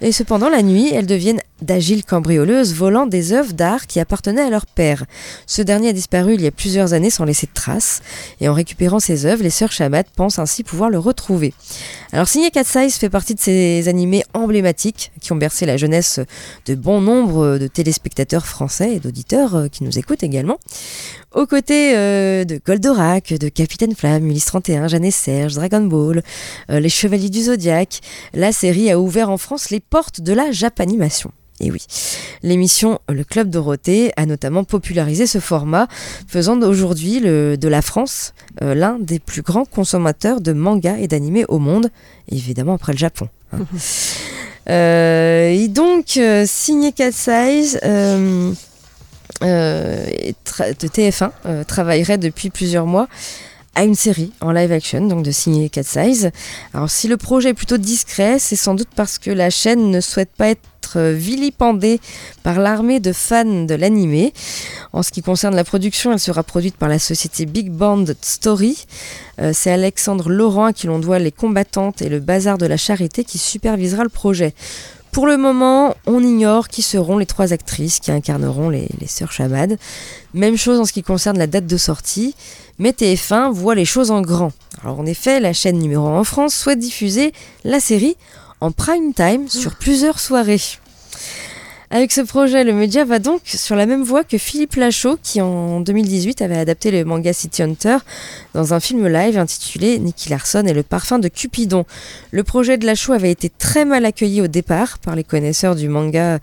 et 0.02 0.12
cependant 0.12 0.50
la 0.50 0.64
nuit, 0.64 0.92
elles 0.94 1.08
deviennent 1.08 1.42
d'agiles 1.62 2.04
cambrioleuses 2.04 2.74
volant 2.74 3.06
des 3.06 3.34
œuvres 3.34 3.54
d'art 3.54 3.88
qui 3.88 4.00
appartenaient 4.00 4.42
à 4.42 4.50
leur 4.50 4.66
père. 4.66 5.06
Ce 5.46 5.62
dernier 5.62 5.90
a 5.90 5.94
disparu 5.94 6.36
il 6.36 6.42
y 6.42 6.48
a 6.48 6.52
plusieurs 6.52 6.94
années 6.94 7.10
sans 7.10 7.26
laisser 7.26 7.48
de 7.48 7.54
traces, 7.54 8.02
et 8.42 8.50
en 8.50 8.54
récupérant 8.54 9.00
ces 9.00 9.26
œuvres, 9.26 9.44
les 9.44 9.50
sœurs 9.50 9.72
Shamad 9.72 10.06
pensent 10.16 10.40
ainsi 10.40 10.64
pouvoir 10.64 10.90
le 10.90 11.00
retrouver. 11.00 11.54
Alors 12.12 12.28
Signé 12.28 12.52
Cat 12.52 12.64
Size 12.64 12.96
fait 12.96 13.10
partie 13.10 13.36
de 13.36 13.40
ces 13.40 13.88
animés 13.88 14.24
emblématiques 14.34 15.12
qui 15.22 15.34
ont 15.34 15.36
bercé 15.36 15.66
la 15.66 15.78
jeunesse 15.78 16.20
de 16.66 16.76
bon 16.76 17.02
nombre 17.02 17.58
de 17.58 17.68
téléspectateurs 17.68 18.46
français 18.46 18.96
et 18.96 19.00
d'auditeurs 19.00 19.56
euh, 19.56 19.68
qui 19.68 19.84
nous 19.84 19.98
écoutent 19.98 20.24
également. 20.24 20.60
Aux 21.36 21.46
côtés 21.46 21.96
euh, 21.96 22.46
de 22.46 22.60
Goldorak, 22.66 23.34
de 23.34 23.50
Capitaine 23.50 23.94
Flamme, 23.94 24.28
Ulysse 24.28 24.46
31, 24.46 24.88
Jeanne 24.88 25.04
et 25.04 25.12
Serge, 25.12 25.56
Dragon 25.56 25.82
Ball, 25.82 26.24
euh, 26.72 26.80
Les 26.80 26.90
Chevaliers 26.90 27.30
du 27.30 27.44
Zodiaque, 27.44 28.00
la 28.34 28.54
série 28.54 28.90
a 28.90 29.00
ouvert 29.00 29.30
en 29.30 29.38
France 29.38 29.70
les 29.70 29.82
portes 29.82 30.22
de 30.22 30.32
la 30.32 30.52
Japanimation. 30.52 31.32
Et 31.60 31.72
oui, 31.72 31.86
l'émission 32.44 33.00
Le 33.10 33.24
Club 33.24 33.50
Dorothée 33.50 34.14
a 34.16 34.26
notamment 34.26 34.64
popularisé 34.64 35.26
ce 35.28 35.40
format, 35.40 35.88
faisant 36.28 36.56
d'aujourd'hui 36.56 37.20
de 37.22 37.68
la 37.68 37.82
France 37.82 38.34
euh, 38.62 38.76
l'un 38.76 38.98
des 39.00 39.20
plus 39.20 39.42
grands 39.42 39.66
consommateurs 39.66 40.40
de 40.40 40.54
mangas 40.54 40.98
et 40.98 41.08
d'animés 41.08 41.46
au 41.50 41.60
monde, 41.60 41.90
évidemment 42.32 42.76
après 42.76 42.94
le 42.94 43.00
Japon. 43.00 43.28
Hein. 43.54 43.60
Euh, 44.70 45.48
et 45.48 45.70
donc, 45.70 46.18
euh, 46.18 46.44
signé 46.46 46.92
Cat 46.92 47.14
Size 47.14 47.80
de 49.42 50.88
TF1 50.88 51.66
travaillerait 51.66 52.18
depuis 52.18 52.50
plusieurs 52.50 52.86
mois 52.86 53.08
à 53.78 53.84
une 53.84 53.94
série 53.94 54.32
en 54.42 54.52
live 54.52 54.72
action, 54.72 55.06
donc 55.06 55.24
de 55.24 55.30
signer 55.30 55.70
Cat 55.70 55.84
Size. 55.84 56.32
Alors 56.74 56.90
si 56.90 57.08
le 57.08 57.16
projet 57.16 57.50
est 57.50 57.54
plutôt 57.54 57.78
discret, 57.78 58.40
c'est 58.40 58.56
sans 58.56 58.74
doute 58.74 58.90
parce 58.96 59.20
que 59.20 59.30
la 59.30 59.52
chaîne 59.52 59.92
ne 59.92 60.02
souhaite 60.02 60.32
pas 60.36 60.48
être 60.48 60.68
vilipendée 60.96 62.00
par 62.42 62.60
l'armée 62.60 63.00
de 63.00 63.12
fans 63.12 63.66
de 63.66 63.76
l'animé. 63.76 64.34
En 64.94 65.04
ce 65.04 65.12
qui 65.12 65.22
concerne 65.22 65.56
la 65.56 65.64
production, 65.64 66.12
elle 66.12 66.20
sera 66.20 66.42
produite 66.42 66.76
par 66.76 66.90
la 66.90 66.98
société 66.98 67.46
Big 67.46 67.70
Band 67.70 68.06
Story. 68.22 68.86
Euh, 69.40 69.52
c'est 69.54 69.72
Alexandre 69.72 70.30
Laurent 70.30 70.66
à 70.66 70.74
qui 70.74 70.88
l'on 70.88 70.98
doit 70.98 71.20
les 71.20 71.32
combattantes 71.32 72.02
et 72.02 72.10
le 72.10 72.20
bazar 72.20 72.58
de 72.58 72.66
la 72.66 72.78
charité 72.78 73.24
qui 73.24 73.38
supervisera 73.38 74.02
le 74.02 74.10
projet. 74.10 74.56
Pour 75.18 75.26
le 75.26 75.38
moment, 75.38 75.96
on 76.06 76.22
ignore 76.22 76.68
qui 76.68 76.84
seront 76.84 77.18
les 77.18 77.26
trois 77.26 77.52
actrices 77.52 78.00
qui 78.00 78.12
incarneront 78.12 78.70
les, 78.70 78.88
sœurs 79.08 79.32
Chamad. 79.32 79.80
Même 80.36 80.58
chose 80.58 80.80
en 80.80 80.86
ce 80.86 80.94
qui 80.94 81.02
concerne 81.02 81.40
la 81.40 81.48
date 81.48 81.66
de 81.66 81.76
sortie 81.76 82.36
mais 82.78 82.92
TF1 82.92 83.50
voit 83.52 83.74
les 83.74 83.84
choses 83.84 84.12
en 84.12 84.22
grand. 84.22 84.52
Alors 84.84 85.00
en 85.00 85.08
effet, 85.08 85.40
la 85.40 85.54
chaîne 85.54 85.80
numéro 85.80 86.06
1 86.06 86.20
en 86.20 86.24
France 86.24 86.54
souhaite 86.54 86.78
diffuser 86.78 87.34
la 87.64 87.80
série 87.80 88.16
en 88.62 88.70
prime 88.70 89.12
time 89.16 89.50
sur 89.50 89.74
plusieurs 89.78 90.20
soirées. 90.20 90.62
Avec 91.90 92.12
ce 92.12 92.20
projet, 92.20 92.66
le 92.66 92.74
média 92.74 93.06
va 93.06 93.18
donc 93.20 93.40
sur 93.46 93.78
la 93.78 93.86
même 93.86 94.04
voie 94.04 94.26
que 94.26 94.38
Philippe 94.38 94.76
Lachaud, 94.76 95.18
qui 95.24 95.40
en 95.40 95.80
2018 95.80 96.42
avait 96.42 96.58
adapté 96.58 96.92
le 96.92 97.06
manga 97.06 97.32
City 97.32 97.64
Hunter 97.64 98.00
dans 98.54 98.74
un 98.74 98.82
film 98.82 99.08
live 99.08 99.38
intitulé 99.38 99.98
Nicky 99.98 100.30
Larson 100.30 100.66
et 100.68 100.74
le 100.74 100.84
parfum 100.84 101.18
de 101.18 101.30
Cupidon. 101.30 101.86
Le 102.32 102.44
projet 102.44 102.78
de 102.78 102.86
Lachaud 102.86 103.14
avait 103.14 103.32
été 103.32 103.50
très 103.50 103.86
mal 103.86 104.04
accueilli 104.04 104.42
au 104.42 104.48
départ 104.48 105.00
par 105.00 105.16
les 105.16 105.24
connaisseurs 105.24 105.76
du 105.76 105.88
manga 105.88 106.40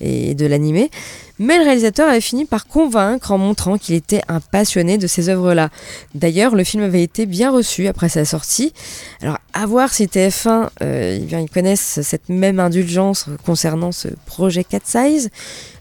et 0.00 0.34
de 0.34 0.46
l'animé. 0.46 0.90
Mais 1.38 1.58
le 1.58 1.64
réalisateur 1.64 2.08
avait 2.08 2.20
fini 2.20 2.46
par 2.46 2.66
convaincre 2.66 3.30
en 3.30 3.38
montrant 3.38 3.76
qu'il 3.76 3.94
était 3.94 4.22
un 4.28 4.40
passionné 4.40 4.96
de 4.96 5.06
ces 5.06 5.28
œuvres-là. 5.28 5.68
D'ailleurs, 6.14 6.54
le 6.54 6.64
film 6.64 6.82
avait 6.82 7.02
été 7.02 7.26
bien 7.26 7.50
reçu 7.50 7.88
après 7.88 8.08
sa 8.08 8.24
sortie. 8.24 8.72
Alors, 9.20 9.38
à 9.52 9.66
voir 9.66 9.92
si 9.92 10.06
TF1, 10.06 10.68
euh, 10.82 11.18
eh 11.20 11.24
bien, 11.24 11.40
ils 11.40 11.50
connaissent 11.50 12.00
cette 12.02 12.28
même 12.30 12.58
indulgence 12.58 13.26
concernant 13.44 13.92
ce 13.92 14.08
projet 14.24 14.64
Cat 14.64 14.80
Size, 14.84 15.28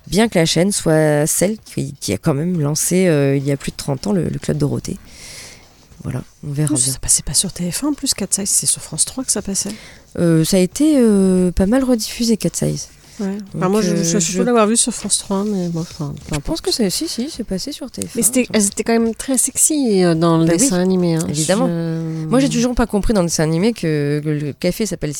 bien 0.07 0.27
que 0.27 0.37
la 0.37 0.45
chaîne 0.45 0.73
soit 0.73 1.25
celle 1.25 1.57
qui, 1.59 1.93
qui 1.99 2.11
a 2.11 2.17
quand 2.17 2.33
même 2.33 2.59
lancé 2.59 3.07
euh, 3.07 3.37
il 3.37 3.45
y 3.45 3.51
a 3.51 3.57
plus 3.57 3.71
de 3.71 3.77
30 3.77 4.07
ans 4.07 4.11
le, 4.11 4.25
le 4.25 4.39
Club 4.39 4.57
Dorothée. 4.57 4.97
Voilà, 6.05 6.23
on 6.47 6.51
verra 6.51 6.75
bien. 6.75 6.77
Ça 6.77 6.99
passait 6.99 7.23
pas 7.23 7.33
sur 7.33 7.49
TF1 7.49 7.85
en 7.85 7.93
plus, 7.93 8.13
4 8.13 8.31
Size, 8.31 8.49
c'est 8.49 8.67
sur 8.67 8.81
France 8.81 9.05
3 9.05 9.23
que 9.23 9.31
ça 9.31 9.41
passait. 9.41 9.71
Euh, 10.19 10.43
ça 10.43 10.57
a 10.57 10.59
été 10.59 10.97
euh, 10.99 11.51
pas 11.51 11.65
mal 11.65 11.83
rediffusé, 11.83 12.37
Cat 12.37 12.49
Size. 12.53 12.89
Ouais. 13.19 13.37
Enfin, 13.55 13.59
Donc, 13.59 13.71
moi, 13.71 13.81
je, 13.81 13.91
euh, 13.91 13.95
je 13.97 14.03
suis 14.03 14.19
je- 14.19 14.31
sûre 14.33 14.45
d'avoir 14.45 14.67
vu 14.67 14.75
sur 14.77 14.93
France 14.93 15.19
3, 15.19 15.43
mais 15.45 15.69
bon, 15.69 15.81
enfin, 15.81 16.13
Je 16.33 16.39
pense 16.39 16.59
que 16.61 16.71
c'est 16.71 16.89
si, 16.89 17.07
si, 17.07 17.29
c'est 17.29 17.43
passé 17.45 17.71
sur 17.71 17.87
TF1. 17.89 18.09
Mais 18.15 18.21
c'était- 18.23 18.47
elles 18.53 18.65
étaient 18.65 18.83
quand 18.83 18.93
même 18.99 19.15
très 19.15 19.37
sexy 19.37 20.03
euh, 20.03 20.15
dans 20.15 20.37
le 20.37 20.45
Bah 20.45 20.53
oui, 20.53 20.57
dessin 20.59 20.79
animé. 20.79 21.15
hein. 21.15 21.25
évidemment. 21.29 21.67
Je- 21.67 22.25
Moi, 22.27 22.39
j'ai 22.39 22.49
toujours 22.49 22.75
pas 22.75 22.87
compris 22.87 23.13
dans 23.13 23.21
le 23.21 23.27
dessin 23.27 23.43
animé 23.43 23.71
que, 23.73 24.21
le 24.25 24.51
café 24.53 24.85
s'appelle 24.85 25.13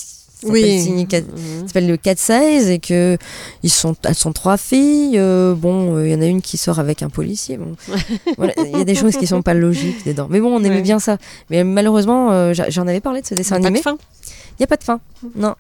Oui. 0.44 0.90
Mhm. 0.90 1.68
s'appelle 1.68 1.88
le 1.88 1.96
Cat 1.98 2.16
Size 2.18 2.70
et 2.70 2.80
que 2.80 3.18
ils 3.64 3.70
sont, 3.70 3.96
elles 4.04 4.14
sont 4.16 4.34
trois 4.34 4.58
filles. 4.58 5.18
euh, 5.18 5.56
bon, 5.56 5.96
euh, 5.96 6.06
il 6.08 6.12
y 6.12 6.16
en 6.16 6.22
a 6.22 6.26
une 6.26 6.42
qui 6.42 6.58
sort 6.58 6.80
avec 6.80 7.02
un 7.02 7.10
policier. 7.10 7.58
Bon. 7.58 7.76
Voilà, 8.38 8.54
il 8.58 8.78
y 8.78 8.82
a 8.82 8.84
des 8.84 8.96
choses 8.96 9.16
qui 9.16 9.26
sont 9.28 9.42
pas 9.42 9.54
logiques 9.54 10.06
dedans. 10.06 10.28
Mais 10.30 10.42
bon, 10.42 10.54
on 10.54 10.60
aimait 10.64 10.76
Ouais. 10.76 10.82
bien 10.82 11.00
ça. 11.00 11.18
Mais 11.50 11.64
malheureusement, 11.64 12.32
euh, 12.34 12.54
j'en 12.70 12.86
avais 12.88 13.00
parlé 13.00 13.22
de 13.22 13.28
ce 13.28 13.34
dessin 13.34 13.56
animé. 13.56 13.82
Il 13.86 14.62
y 14.62 14.64
a 14.66 14.68
pas 14.68 14.76
de 14.78 14.84
fin. 14.84 15.00
Non. 15.36 15.56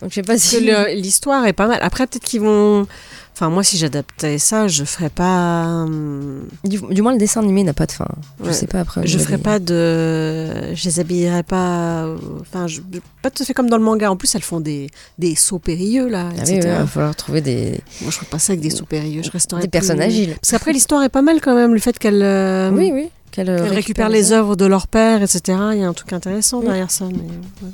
Donc 0.00 0.10
je 0.10 0.14
sais 0.16 0.22
pas 0.22 0.38
si. 0.38 0.60
l'histoire 0.94 1.46
est 1.46 1.52
pas 1.52 1.66
mal. 1.66 1.78
Après, 1.82 2.06
peut-être 2.06 2.24
qu'ils 2.24 2.40
vont. 2.40 2.86
Enfin, 3.34 3.50
moi, 3.50 3.62
si 3.62 3.76
j'adaptais 3.78 4.38
ça, 4.38 4.66
je 4.66 4.82
ferais 4.82 5.10
pas. 5.10 5.64
hum, 5.84 6.40
Du, 6.64 6.78
du 6.90 7.02
moins, 7.02 7.12
le 7.12 7.18
dessin 7.18 7.40
animé 7.40 7.62
n'a 7.62 7.72
pas 7.72 7.86
de 7.86 7.92
fin. 7.92 8.08
Je 8.40 8.46
Ouais. 8.46 8.52
sais 8.52 8.66
pas 8.66 8.80
après. 8.80 9.06
Je 9.06 9.16
ferais 9.18 9.38
pas 9.38 9.58
de. 9.60 10.74
Je 10.74 10.84
les 10.84 10.98
habillerais 11.00 11.44
pas. 11.44 12.06
Enfin, 12.40 12.66
je- 12.66 12.80
pas 13.22 13.30
tout 13.30 13.42
à 13.42 13.46
fait 13.46 13.54
comme 13.54 13.68
dans 13.68 13.76
le 13.78 13.84
manga. 13.84 14.10
En 14.10 14.16
plus, 14.16 14.34
elles 14.34 14.42
font 14.42 14.58
des, 14.60 14.88
des 15.18 15.36
sauts 15.36 15.60
périlleux, 15.60 16.08
là, 16.08 16.30
Ah 16.30 16.32
oui, 16.34 16.40
etc. 16.40 16.54
ouais, 16.54 16.74
il 16.74 16.78
va 16.80 16.86
falloir 16.86 17.14
trouver 17.16 17.40
des, 17.40 17.80
Moi, 18.02 18.10
je 18.10 18.16
ferais 18.16 18.26
pas 18.30 18.38
ça 18.40 18.52
avec 18.54 18.60
des 18.60 18.70
sauts 18.70 18.86
périlleux. 18.86 19.22
Je 19.22 19.30
resterais. 19.30 19.60
des 19.62 19.68
plus- 19.68 19.70
personnes 19.70 20.00
agiles. 20.00 20.34
Parce 20.40 20.50
qu'après, 20.50 20.72
l'histoire 20.72 21.02
est 21.04 21.08
pas 21.08 21.22
mal 21.22 21.40
quand 21.40 21.54
même. 21.54 21.74
Le 21.74 21.80
fait 21.80 21.96
qu'elle. 21.98 22.22
euh, 22.22 22.70
oui, 22.72 22.90
oui. 22.92 23.08
Qu'elle 23.30 23.50
euh, 23.50 23.64
récupère 23.64 24.08
les 24.08 24.32
œuvres 24.32 24.56
de 24.56 24.64
leur 24.64 24.88
père, 24.88 25.22
etc. 25.22 25.40
Il 25.74 25.78
y 25.80 25.84
a 25.84 25.88
un 25.88 25.92
truc 25.92 26.12
intéressant 26.12 26.60
derrière 26.60 26.90
ça. 26.90 27.04
Mais... 27.06 27.18
ouais. 27.18 27.72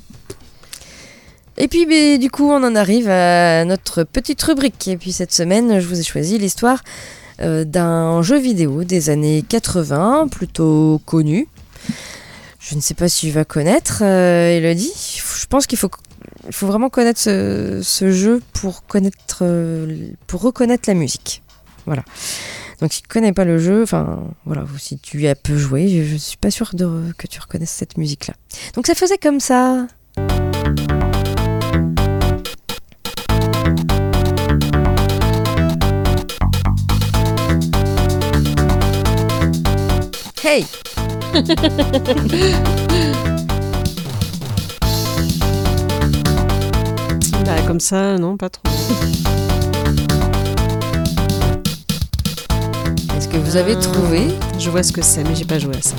Et 1.56 1.68
puis 1.68 2.18
du 2.18 2.30
coup, 2.30 2.50
on 2.50 2.62
en 2.64 2.74
arrive 2.74 3.08
à 3.08 3.64
notre 3.64 4.04
petite 4.04 4.42
rubrique. 4.42 4.88
Et 4.88 4.96
puis 4.96 5.12
cette 5.12 5.32
semaine, 5.32 5.80
je 5.80 5.86
vous 5.86 6.00
ai 6.00 6.02
choisi 6.02 6.38
l'histoire 6.38 6.82
euh, 7.40 7.64
d'un 7.64 8.22
jeu 8.22 8.38
vidéo 8.38 8.84
des 8.84 9.10
années 9.10 9.44
80, 9.48 10.28
plutôt 10.28 11.00
connu. 11.04 11.48
Je 12.60 12.76
ne 12.76 12.80
sais 12.80 12.94
pas 12.94 13.08
si 13.08 13.26
tu 13.26 13.32
vas 13.32 13.44
connaître, 13.44 14.02
euh, 14.02 14.56
Elodie. 14.56 14.92
Je 14.94 15.46
pense 15.46 15.66
qu'il 15.66 15.78
faut, 15.78 15.90
vraiment 16.62 16.90
connaître 16.90 17.20
ce, 17.20 18.10
jeu 18.10 18.40
pour, 18.52 18.86
connaître, 18.86 19.38
euh, 19.42 20.08
pour 20.26 20.42
reconnaître 20.42 20.84
la 20.88 20.94
musique. 20.94 21.42
Voilà. 21.86 22.04
Donc 22.80 22.92
si 22.92 23.02
tu 23.02 23.08
connais 23.08 23.32
pas 23.32 23.44
le 23.44 23.58
jeu, 23.58 23.82
enfin 23.82 24.24
voilà, 24.46 24.64
si 24.78 24.98
tu 24.98 25.20
y 25.20 25.28
as 25.28 25.34
peu 25.34 25.56
joué, 25.56 25.88
je, 25.88 26.02
je 26.02 26.16
suis 26.16 26.36
pas 26.36 26.50
sûre 26.50 26.70
que 26.70 27.26
tu 27.26 27.40
reconnaisses 27.40 27.70
cette 27.70 27.98
musique-là. 27.98 28.34
Donc 28.74 28.86
ça 28.86 28.94
faisait 28.94 29.18
comme 29.18 29.40
ça. 29.40 29.86
Hey 40.46 40.66
Bah, 47.46 47.62
comme 47.66 47.80
ça, 47.80 48.18
non, 48.18 48.37
pas 48.37 48.50
trop. 48.50 48.62
Est-ce 53.16 53.26
que 53.26 53.38
vous 53.38 53.57
avez 53.57 53.78
trouvé? 53.78 54.28
Je 54.59 54.68
vois 54.68 54.83
ce 54.83 54.92
que 54.92 55.00
c'est, 55.00 55.24
mais 55.24 55.35
j'ai 55.35 55.46
pas 55.46 55.59
joué 55.59 55.76
à 55.76 55.80
ça. 55.80 55.94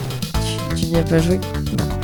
Tu, 0.75 0.85
n'y 0.85 0.97
as 0.97 1.01
pas 1.01 1.17
joué? 1.17 1.39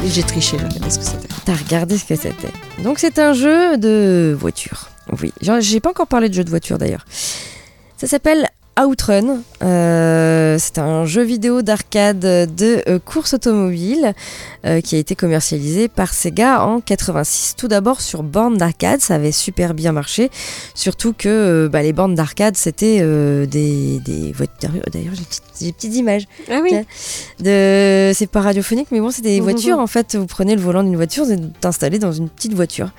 Et 0.03 0.09
J'ai 0.09 0.23
triché, 0.23 0.57
j'ai 0.57 0.65
regardé 0.65 0.89
ce 0.89 0.97
que 0.97 1.05
c'était. 1.05 1.27
T'as 1.45 1.53
regardé 1.55 1.97
ce 1.99 2.05
que 2.05 2.15
c'était. 2.15 2.51
Donc 2.83 2.97
c'est 2.97 3.19
un 3.19 3.33
jeu 3.33 3.77
de 3.77 4.35
voiture. 4.39 4.89
Oui, 5.21 5.31
Genre, 5.41 5.61
j'ai 5.61 5.79
pas 5.79 5.91
encore 5.91 6.07
parlé 6.07 6.27
de 6.27 6.33
jeu 6.33 6.43
de 6.43 6.49
voiture 6.49 6.79
d'ailleurs. 6.79 7.05
Ça 7.97 8.07
s'appelle 8.07 8.49
Outrun. 8.79 9.41
Euh, 9.63 10.57
c'est 10.59 10.79
un 10.79 11.05
jeu 11.05 11.21
vidéo 11.23 11.61
d'arcade 11.61 12.19
de 12.19 12.81
euh, 12.87 12.99
course 12.99 13.33
automobile 13.35 14.13
euh, 14.65 14.81
qui 14.81 14.95
a 14.95 14.97
été 14.99 15.13
commercialisé 15.13 15.87
par 15.87 16.13
Sega 16.13 16.63
en 16.63 16.79
86. 16.81 17.55
Tout 17.57 17.67
d'abord 17.67 18.01
sur 18.01 18.23
borne 18.23 18.57
d'arcade, 18.57 19.01
ça 19.01 19.15
avait 19.15 19.31
super 19.33 19.73
bien 19.73 19.91
marché. 19.91 20.31
Surtout 20.73 21.13
que 21.15 21.69
bah, 21.71 21.83
les 21.83 21.93
bornes 21.93 22.15
d'arcade 22.15 22.57
c'était 22.57 22.99
des, 23.45 23.99
des 23.99 24.31
voitures. 24.31 24.71
D'ailleurs, 24.91 25.13
j'ai 25.59 25.65
des 25.67 25.73
petites- 25.73 25.95
images. 25.95 26.23
Ah 26.49 26.59
oui 26.63 26.71
de 27.39 28.11
c'est 28.15 28.29
pas 28.29 28.41
radiophonique 28.41 28.87
mais 28.91 28.99
bon 28.99 29.11
c'est 29.11 29.21
des 29.21 29.39
Mhm. 29.39 29.43
voitures 29.43 29.79
en 29.79 29.87
fait 29.87 30.15
vous 30.15 30.25
prenez 30.25 30.55
le 30.55 30.61
volant 30.61 30.83
d'une 30.83 30.95
voiture 30.95 31.25
vous 31.25 31.31
êtes 31.33 31.65
installé 31.65 31.99
dans 31.99 32.11
une 32.11 32.29
petite 32.29 32.53
voiture 32.53 32.89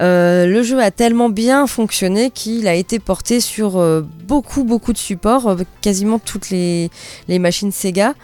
Euh, 0.00 0.46
le 0.46 0.62
jeu 0.62 0.80
a 0.80 0.90
tellement 0.90 1.28
bien 1.28 1.66
fonctionné 1.66 2.30
qu'il 2.30 2.68
a 2.68 2.74
été 2.74 2.98
porté 2.98 3.40
sur 3.40 3.76
euh, 3.76 4.00
beaucoup 4.26 4.64
beaucoup 4.64 4.94
de 4.94 4.98
supports 4.98 5.48
euh, 5.48 5.56
quasiment 5.82 6.18
toutes 6.18 6.48
les, 6.48 6.90
les 7.28 7.38
machines 7.38 7.72
Sega 7.72 8.14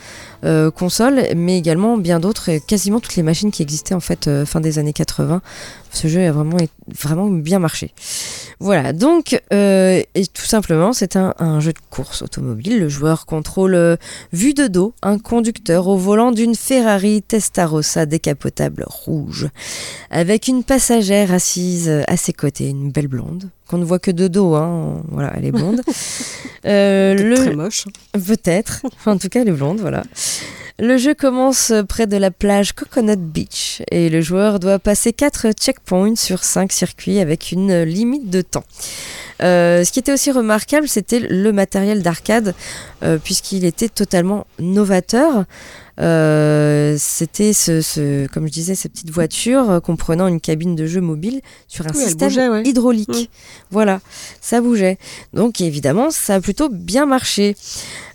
consoles 0.77 1.35
mais 1.35 1.59
également 1.59 1.97
bien 1.97 2.21
d'autres 2.21 2.59
quasiment 2.69 3.01
toutes 3.01 3.17
les 3.17 3.25
machines 3.25 3.51
qui 3.51 3.63
existaient 3.63 3.97
en 3.97 4.01
fait 4.01 4.31
fin 4.45 4.61
des 4.61 4.79
années 4.79 4.93
80 4.93 5.43
ce 5.97 6.09
jeu 6.09 6.27
a 6.27 6.33
vraiment 6.33 6.59
vraiment 6.89 7.27
bien 7.27 7.59
marché 7.59 7.93
voilà, 8.59 8.95
donc, 8.95 9.39
euh, 9.53 10.03
et 10.15 10.27
tout 10.27 10.47
simplement, 10.47 10.95
c'est 10.95 11.17
un, 11.17 11.35
un 11.39 11.61
jeu 11.61 11.75
de 11.75 11.79
course 11.91 12.23
automobile. 12.23 12.79
Le 12.81 12.89
joueur 12.89 13.27
contrôle, 13.27 13.75
euh, 13.75 13.97
vu 14.33 14.55
de 14.55 14.67
dos, 14.67 14.95
un 15.03 15.19
conducteur 15.19 15.89
au 15.89 15.99
volant 15.99 16.33
d'une 16.33 16.55
Ferrari 16.55 17.21
Testarossa 17.21 18.07
décapotable 18.07 18.85
rouge, 18.87 19.49
avec 20.11 20.49
une 20.49 20.65
passagère 20.65 21.35
assise 21.35 21.91
euh, 21.91 22.03
à 22.09 22.17
ses 22.17 22.33
côtés, 22.33 22.71
une 22.71 22.91
belle 22.91 23.09
blonde, 23.09 23.51
qu'on 23.69 23.77
ne 23.77 23.85
voit 23.85 23.99
que 23.99 24.11
de 24.11 24.27
dos, 24.27 24.55
hein, 24.55 25.03
voilà, 25.09 25.35
elle 25.37 25.45
est 25.45 25.53
blonde. 25.53 25.83
Euh, 26.65 27.15
le, 27.15 27.37
Très 27.37 27.55
moche. 27.55 27.85
Peut-être. 28.13 28.83
En 29.07 29.19
tout 29.19 29.29
cas, 29.29 29.43
elle 29.43 29.49
est 29.51 29.53
blonde, 29.53 29.79
voilà. 29.79 30.03
Le 30.79 30.99
jeu 30.99 31.15
commence 31.15 31.73
près 31.89 32.07
de 32.07 32.17
la 32.17 32.31
plage 32.31 32.73
Coconut 32.73 33.17
Beach 33.17 33.83
et 33.91 34.11
le 34.11 34.21
joueur 34.21 34.59
doit 34.59 34.79
passer 34.79 35.13
4 35.13 35.53
checkpoints 35.53 35.86
sur 36.17 36.43
5 36.43 36.73
circuits 36.73 37.21
avec 37.21 37.53
une 37.53 37.83
limite 37.83 38.29
de 38.29 38.43
temps. 38.43 38.65
Euh, 39.43 39.85
ce 39.85 39.93
qui 39.93 39.99
était 39.99 40.13
aussi 40.13 40.31
remarquable, 40.33 40.89
c'était 40.89 41.21
le 41.21 41.53
matériel 41.53 42.03
d'arcade, 42.03 42.55
euh, 43.03 43.19
puisqu'il 43.23 43.65
était 43.65 43.89
totalement 43.89 44.47
novateur. 44.59 45.45
Euh, 45.99 46.97
c'était 46.99 47.53
ce, 47.53 47.81
ce- 47.81 48.27
comme 48.29 48.47
je 48.47 48.53
disais, 48.53 48.75
ces 48.75 48.89
petites 48.89 49.11
voitures 49.11 49.71
euh, 49.71 49.81
comprenant 49.81 50.27
une 50.29 50.41
cabine 50.41 50.77
de 50.77 50.87
jeu 50.87 51.01
mobile 51.01 51.41
sur 51.69 51.87
un 51.87 51.91
Oui, 51.95 52.05
système 52.05 52.29
bougeait, 52.29 52.49
ouais. 52.49 52.63
hydraulique. 52.65 53.31
Voilà, 53.71 54.01
ça 54.41 54.61
bougeait. 54.61 54.99
Donc 55.33 55.61
évidemment, 55.61 56.11
ça 56.11 56.35
a 56.35 56.41
plutôt 56.41 56.69
bien 56.69 57.07
marché. 57.07 57.57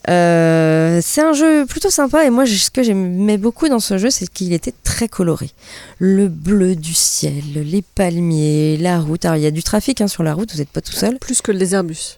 Euh, 0.10 1.00
c'est 1.04 1.22
un 1.22 1.34
jeu 1.34 1.66
plutôt 1.68 1.92
sympa 1.92 2.26
et 2.26 2.32
moi 2.32 2.46
ce 2.48 2.72
que 2.72 2.82
j'aimais 2.82 3.38
beaucoup 3.38 3.70
dans 3.70 3.80
ce 3.80 4.00
jeu 4.00 4.10
c'est 4.10 4.28
qu'il 4.28 4.52
était 4.52 4.74
très 4.84 5.08
coloré. 5.08 5.52
Le 6.00 6.28
bleu 6.28 6.76
du 6.76 6.96
ciel, 6.96 7.44
les 7.56 7.84
palmiers, 7.84 8.78
la 8.78 9.00
route. 9.00 9.26
Alors 9.26 9.38
il 9.38 9.44
y 9.44 9.48
a 9.48 9.52
du 9.52 9.62
trafic 9.64 10.02
hein, 10.02 10.08
sur 10.08 10.24
la 10.24 10.34
route, 10.34 10.52
vous 10.54 10.58
n'êtes 10.60 10.70
pas 10.70 10.82
tout 10.82 10.94
seul. 10.94 11.18
Plus 11.20 11.42
que 11.42 11.52
le 11.52 11.60
Désherbus. 11.60 12.18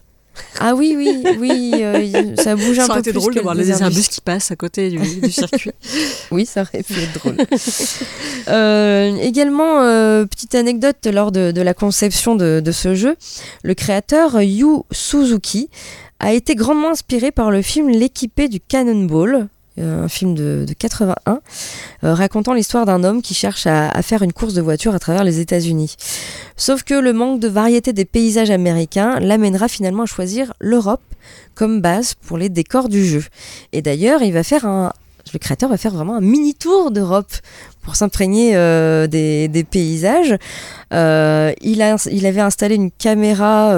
Ah 0.60 0.74
oui 0.74 0.94
oui 0.96 1.22
oui, 1.38 1.72
euh, 1.74 2.34
ça 2.36 2.56
bouge 2.56 2.78
un 2.78 2.86
Ça 2.86 2.92
aurait 2.92 3.02
peu 3.02 3.10
été 3.10 3.10
plus 3.12 3.20
drôle 3.20 3.34
que 3.34 3.38
de 3.38 3.42
voir 3.42 3.54
le 3.54 3.60
le 3.60 3.66
Désherbus. 3.66 3.88
Désherbus 3.94 4.08
qui 4.08 4.20
passe 4.20 4.50
à 4.50 4.56
côté 4.56 4.90
du, 4.90 4.98
du 4.98 5.30
circuit. 5.30 5.70
Oui, 6.30 6.46
ça 6.46 6.62
aurait 6.62 6.82
pu 6.82 6.94
être 6.94 7.12
drôle. 7.14 7.36
Euh, 8.48 9.16
également, 9.22 9.80
euh, 9.82 10.26
petite 10.26 10.54
anecdote 10.54 11.06
lors 11.10 11.32
de, 11.32 11.50
de 11.50 11.62
la 11.62 11.72
conception 11.72 12.36
de, 12.36 12.60
de 12.62 12.72
ce 12.72 12.94
jeu, 12.94 13.16
le 13.62 13.72
créateur 13.74 14.38
Yu 14.42 14.66
Suzuki 14.90 15.70
a 16.20 16.34
été 16.34 16.54
grandement 16.54 16.90
inspiré 16.90 17.32
par 17.32 17.50
le 17.50 17.62
film 17.62 17.88
L'équipé 17.88 18.48
du 18.48 18.60
Cannonball, 18.60 19.48
un 19.82 20.08
film 20.08 20.34
de, 20.34 20.64
de 20.66 20.72
81, 20.72 21.40
euh, 22.04 22.14
racontant 22.14 22.54
l'histoire 22.54 22.86
d'un 22.86 23.02
homme 23.02 23.22
qui 23.22 23.34
cherche 23.34 23.66
à, 23.66 23.90
faire 24.02 24.22
une 24.22 24.32
course 24.32 24.54
de 24.54 24.62
voiture 24.62 24.94
à 24.94 24.98
travers 24.98 25.24
les 25.24 25.40
États-Unis. 25.40 25.96
Sauf 26.56 26.82
que 26.82 26.94
le 26.94 27.12
manque 27.12 27.40
de 27.40 27.48
variété 27.48 27.92
des 27.92 28.04
paysages 28.04 28.50
américains 28.50 29.18
l'amènera 29.20 29.68
finalement 29.68 30.04
à 30.04 30.06
choisir 30.06 30.52
l'Europe 30.60 31.02
comme 31.54 31.80
base 31.80 32.14
pour 32.14 32.38
les 32.38 32.48
décors 32.48 32.88
du 32.88 33.04
jeu. 33.04 33.24
Et 33.72 33.82
d'ailleurs, 33.82 34.22
il 34.22 34.32
va 34.32 34.42
faire 34.42 34.64
un, 34.66 34.92
le 35.32 35.38
créateur 35.38 35.70
va 35.70 35.76
faire 35.76 35.92
vraiment 35.92 36.16
un 36.16 36.20
mini 36.20 36.54
tour 36.54 36.90
d'Europe 36.90 37.32
pour 37.82 37.96
s'imprégner 37.96 38.56
euh, 38.56 39.06
des, 39.06 39.66
paysages. 39.68 40.36
Euh, 40.92 41.52
il, 41.62 41.82
avait 41.82 42.40
installé 42.40 42.76
une 42.76 42.90
caméra 42.90 43.74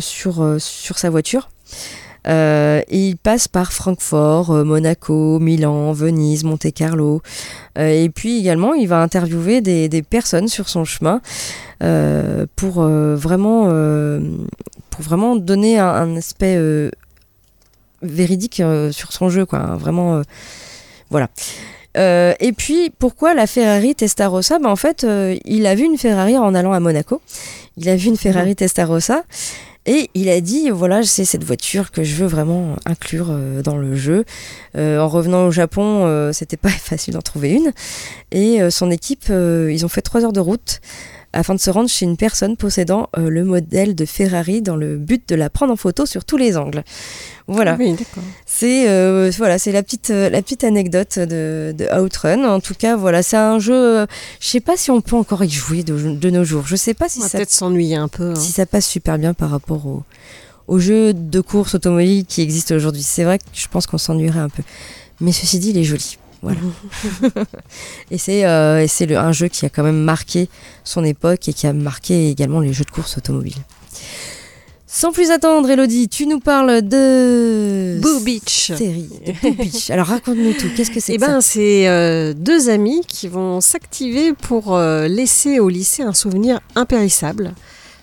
sur 0.00 0.58
sa 0.58 1.10
voiture. 1.10 1.48
Euh, 2.28 2.80
et 2.88 3.08
il 3.08 3.16
passe 3.16 3.48
par 3.48 3.72
Francfort, 3.72 4.50
euh, 4.50 4.64
Monaco, 4.64 5.38
Milan, 5.40 5.92
Venise, 5.92 6.44
Monte-Carlo. 6.44 7.20
Euh, 7.78 8.04
et 8.04 8.08
puis 8.10 8.38
également, 8.38 8.74
il 8.74 8.86
va 8.88 9.00
interviewer 9.02 9.60
des, 9.60 9.88
des 9.88 10.02
personnes 10.02 10.48
sur 10.48 10.68
son 10.68 10.84
chemin 10.84 11.20
euh, 11.82 12.46
pour, 12.54 12.80
euh, 12.82 13.16
vraiment, 13.16 13.64
euh, 13.70 14.20
pour 14.90 15.02
vraiment 15.02 15.34
donner 15.36 15.78
un, 15.78 15.88
un 15.88 16.16
aspect 16.16 16.54
euh, 16.56 16.90
véridique 18.02 18.60
euh, 18.60 18.92
sur 18.92 19.12
son 19.12 19.28
jeu. 19.28 19.44
Quoi. 19.44 19.76
Vraiment, 19.76 20.16
euh, 20.16 20.22
voilà. 21.10 21.28
Euh, 21.98 22.34
et 22.40 22.52
puis, 22.52 22.90
pourquoi 22.98 23.34
la 23.34 23.46
Ferrari 23.46 23.94
Testarossa? 23.94 24.58
Ben, 24.58 24.70
En 24.70 24.76
fait, 24.76 25.04
euh, 25.04 25.36
il 25.44 25.66
a 25.66 25.74
vu 25.74 25.84
une 25.84 25.98
Ferrari 25.98 26.38
en 26.38 26.54
allant 26.54 26.72
à 26.72 26.80
Monaco. 26.80 27.20
Il 27.76 27.88
a 27.88 27.96
vu 27.96 28.08
une 28.08 28.16
Ferrari 28.16 28.54
Testarossa. 28.56 29.24
Et 29.84 30.10
il 30.14 30.28
a 30.28 30.40
dit, 30.40 30.70
voilà, 30.70 31.02
c'est 31.02 31.24
cette 31.24 31.42
voiture 31.42 31.90
que 31.90 32.04
je 32.04 32.14
veux 32.14 32.26
vraiment 32.26 32.76
inclure 32.86 33.28
euh, 33.30 33.62
dans 33.62 33.76
le 33.76 33.96
jeu. 33.96 34.24
Euh, 34.76 35.00
en 35.00 35.08
revenant 35.08 35.46
au 35.46 35.50
Japon, 35.50 36.06
euh, 36.06 36.32
c'était 36.32 36.56
pas 36.56 36.68
facile 36.70 37.14
d'en 37.14 37.22
trouver 37.22 37.50
une. 37.50 37.72
Et 38.30 38.62
euh, 38.62 38.70
son 38.70 38.90
équipe, 38.90 39.26
ils 39.28 39.84
ont 39.84 39.88
fait 39.88 40.02
trois 40.02 40.24
heures 40.24 40.32
de 40.32 40.40
route 40.40 40.80
afin 41.32 41.54
de 41.54 41.60
se 41.60 41.70
rendre 41.70 41.88
chez 41.88 42.04
une 42.04 42.16
personne 42.16 42.56
possédant 42.56 43.08
euh, 43.16 43.28
le 43.30 43.44
modèle 43.44 43.94
de 43.94 44.04
Ferrari 44.04 44.60
dans 44.62 44.76
le 44.76 44.98
but 44.98 45.28
de 45.28 45.34
la 45.34 45.48
prendre 45.50 45.72
en 45.72 45.76
photo 45.76 46.04
sur 46.06 46.24
tous 46.24 46.36
les 46.36 46.56
angles. 46.56 46.84
Voilà. 47.48 47.76
Oui, 47.78 47.92
d'accord. 47.92 48.22
C'est 48.46 48.88
euh, 48.88 49.30
voilà, 49.38 49.58
c'est 49.58 49.72
la 49.72 49.82
petite 49.82 50.10
euh, 50.10 50.28
la 50.30 50.42
petite 50.42 50.62
anecdote 50.64 51.18
de, 51.18 51.74
de 51.76 52.00
Outrun. 52.00 52.44
En 52.44 52.60
tout 52.60 52.74
cas, 52.74 52.96
voilà, 52.96 53.22
c'est 53.22 53.36
un 53.36 53.58
jeu. 53.58 54.06
je 54.40 54.46
sais 54.46 54.60
pas 54.60 54.76
si 54.76 54.90
on 54.90 55.00
peut 55.00 55.16
encore 55.16 55.42
y 55.44 55.50
jouer 55.50 55.82
de, 55.82 55.96
de 55.96 56.30
nos 56.30 56.44
jours. 56.44 56.66
Je 56.66 56.76
sais 56.76 56.94
pas 56.94 57.08
si 57.08 57.18
On 57.18 57.22
va 57.22 57.28
ça 57.28 57.38
peut-être 57.38 57.50
s'ennuyer 57.50 57.96
un 57.96 58.08
peu. 58.08 58.30
hein. 58.32 58.34
si 58.36 58.52
ça 58.52 58.66
passe 58.66 58.86
super 58.86 59.18
bien 59.18 59.34
par 59.34 59.50
rapport 59.50 59.86
au, 59.86 60.02
aux 60.68 60.78
jeux 60.78 61.12
de 61.14 61.40
course 61.40 61.74
automobile 61.74 62.24
qui 62.26 62.42
existent 62.42 62.74
aujourd'hui. 62.74 63.02
C'est 63.02 63.24
vrai 63.24 63.38
que 63.38 63.44
je 63.52 63.66
pense 63.68 63.86
qu'on 63.86 63.98
s'ennuierait 63.98 64.40
un 64.40 64.48
peu. 64.48 64.62
Mais 65.20 65.32
ceci 65.32 65.58
dit, 65.58 65.70
il 65.70 65.78
est 65.78 65.84
joli. 65.84 66.18
Voilà. 66.42 66.58
et 68.10 68.18
c'est 68.18 68.44
euh, 68.44 68.86
un 69.16 69.32
jeu 69.32 69.48
qui 69.48 69.64
a 69.64 69.68
quand 69.68 69.84
même 69.84 70.02
marqué 70.02 70.48
son 70.84 71.04
époque 71.04 71.48
et 71.48 71.52
qui 71.52 71.66
a 71.66 71.72
marqué 71.72 72.28
également 72.28 72.60
les 72.60 72.72
jeux 72.72 72.84
de 72.84 72.90
course 72.90 73.16
automobiles. 73.16 73.62
Sans 74.94 75.10
plus 75.10 75.30
attendre, 75.30 75.70
Elodie, 75.70 76.06
tu 76.10 76.26
nous 76.26 76.38
parles 76.38 76.82
de 76.82 77.98
Boo 78.02 78.20
Beach. 78.20 78.72
série, 78.76 79.08
de 79.26 79.32
Boo 79.40 79.54
Beach. 79.54 79.88
Alors 79.88 80.08
raconte-nous 80.08 80.52
tout. 80.52 80.68
Qu'est-ce 80.76 80.90
que 80.90 81.00
c'est 81.00 81.14
Eh 81.14 81.18
ben, 81.18 81.40
c'est 81.40 81.88
euh, 81.88 82.34
deux 82.34 82.68
amis 82.68 83.00
qui 83.08 83.26
vont 83.26 83.62
s'activer 83.62 84.34
pour 84.34 84.76
euh, 84.76 85.08
laisser 85.08 85.60
au 85.60 85.70
lycée 85.70 86.02
un 86.02 86.12
souvenir 86.12 86.60
impérissable. 86.74 87.54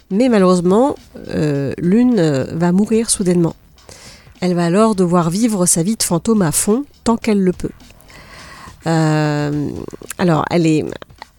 Mais 0.10 0.30
malheureusement, 0.30 0.96
euh, 1.30 1.74
l'une 1.78 2.20
va 2.54 2.72
mourir 2.72 3.12
soudainement. 3.12 3.56
Elle 4.42 4.56
va 4.56 4.66
alors 4.66 4.96
devoir 4.96 5.30
vivre 5.30 5.68
sa 5.68 5.84
vie 5.84 5.96
de 5.96 6.02
fantôme 6.02 6.42
à 6.42 6.52
fond 6.52 6.86
tant 7.04 7.18
qu'elle 7.18 7.44
le 7.44 7.52
peut. 7.52 7.70
Euh, 8.88 9.70
alors, 10.18 10.46
elle 10.52 10.66
est, 10.66 10.86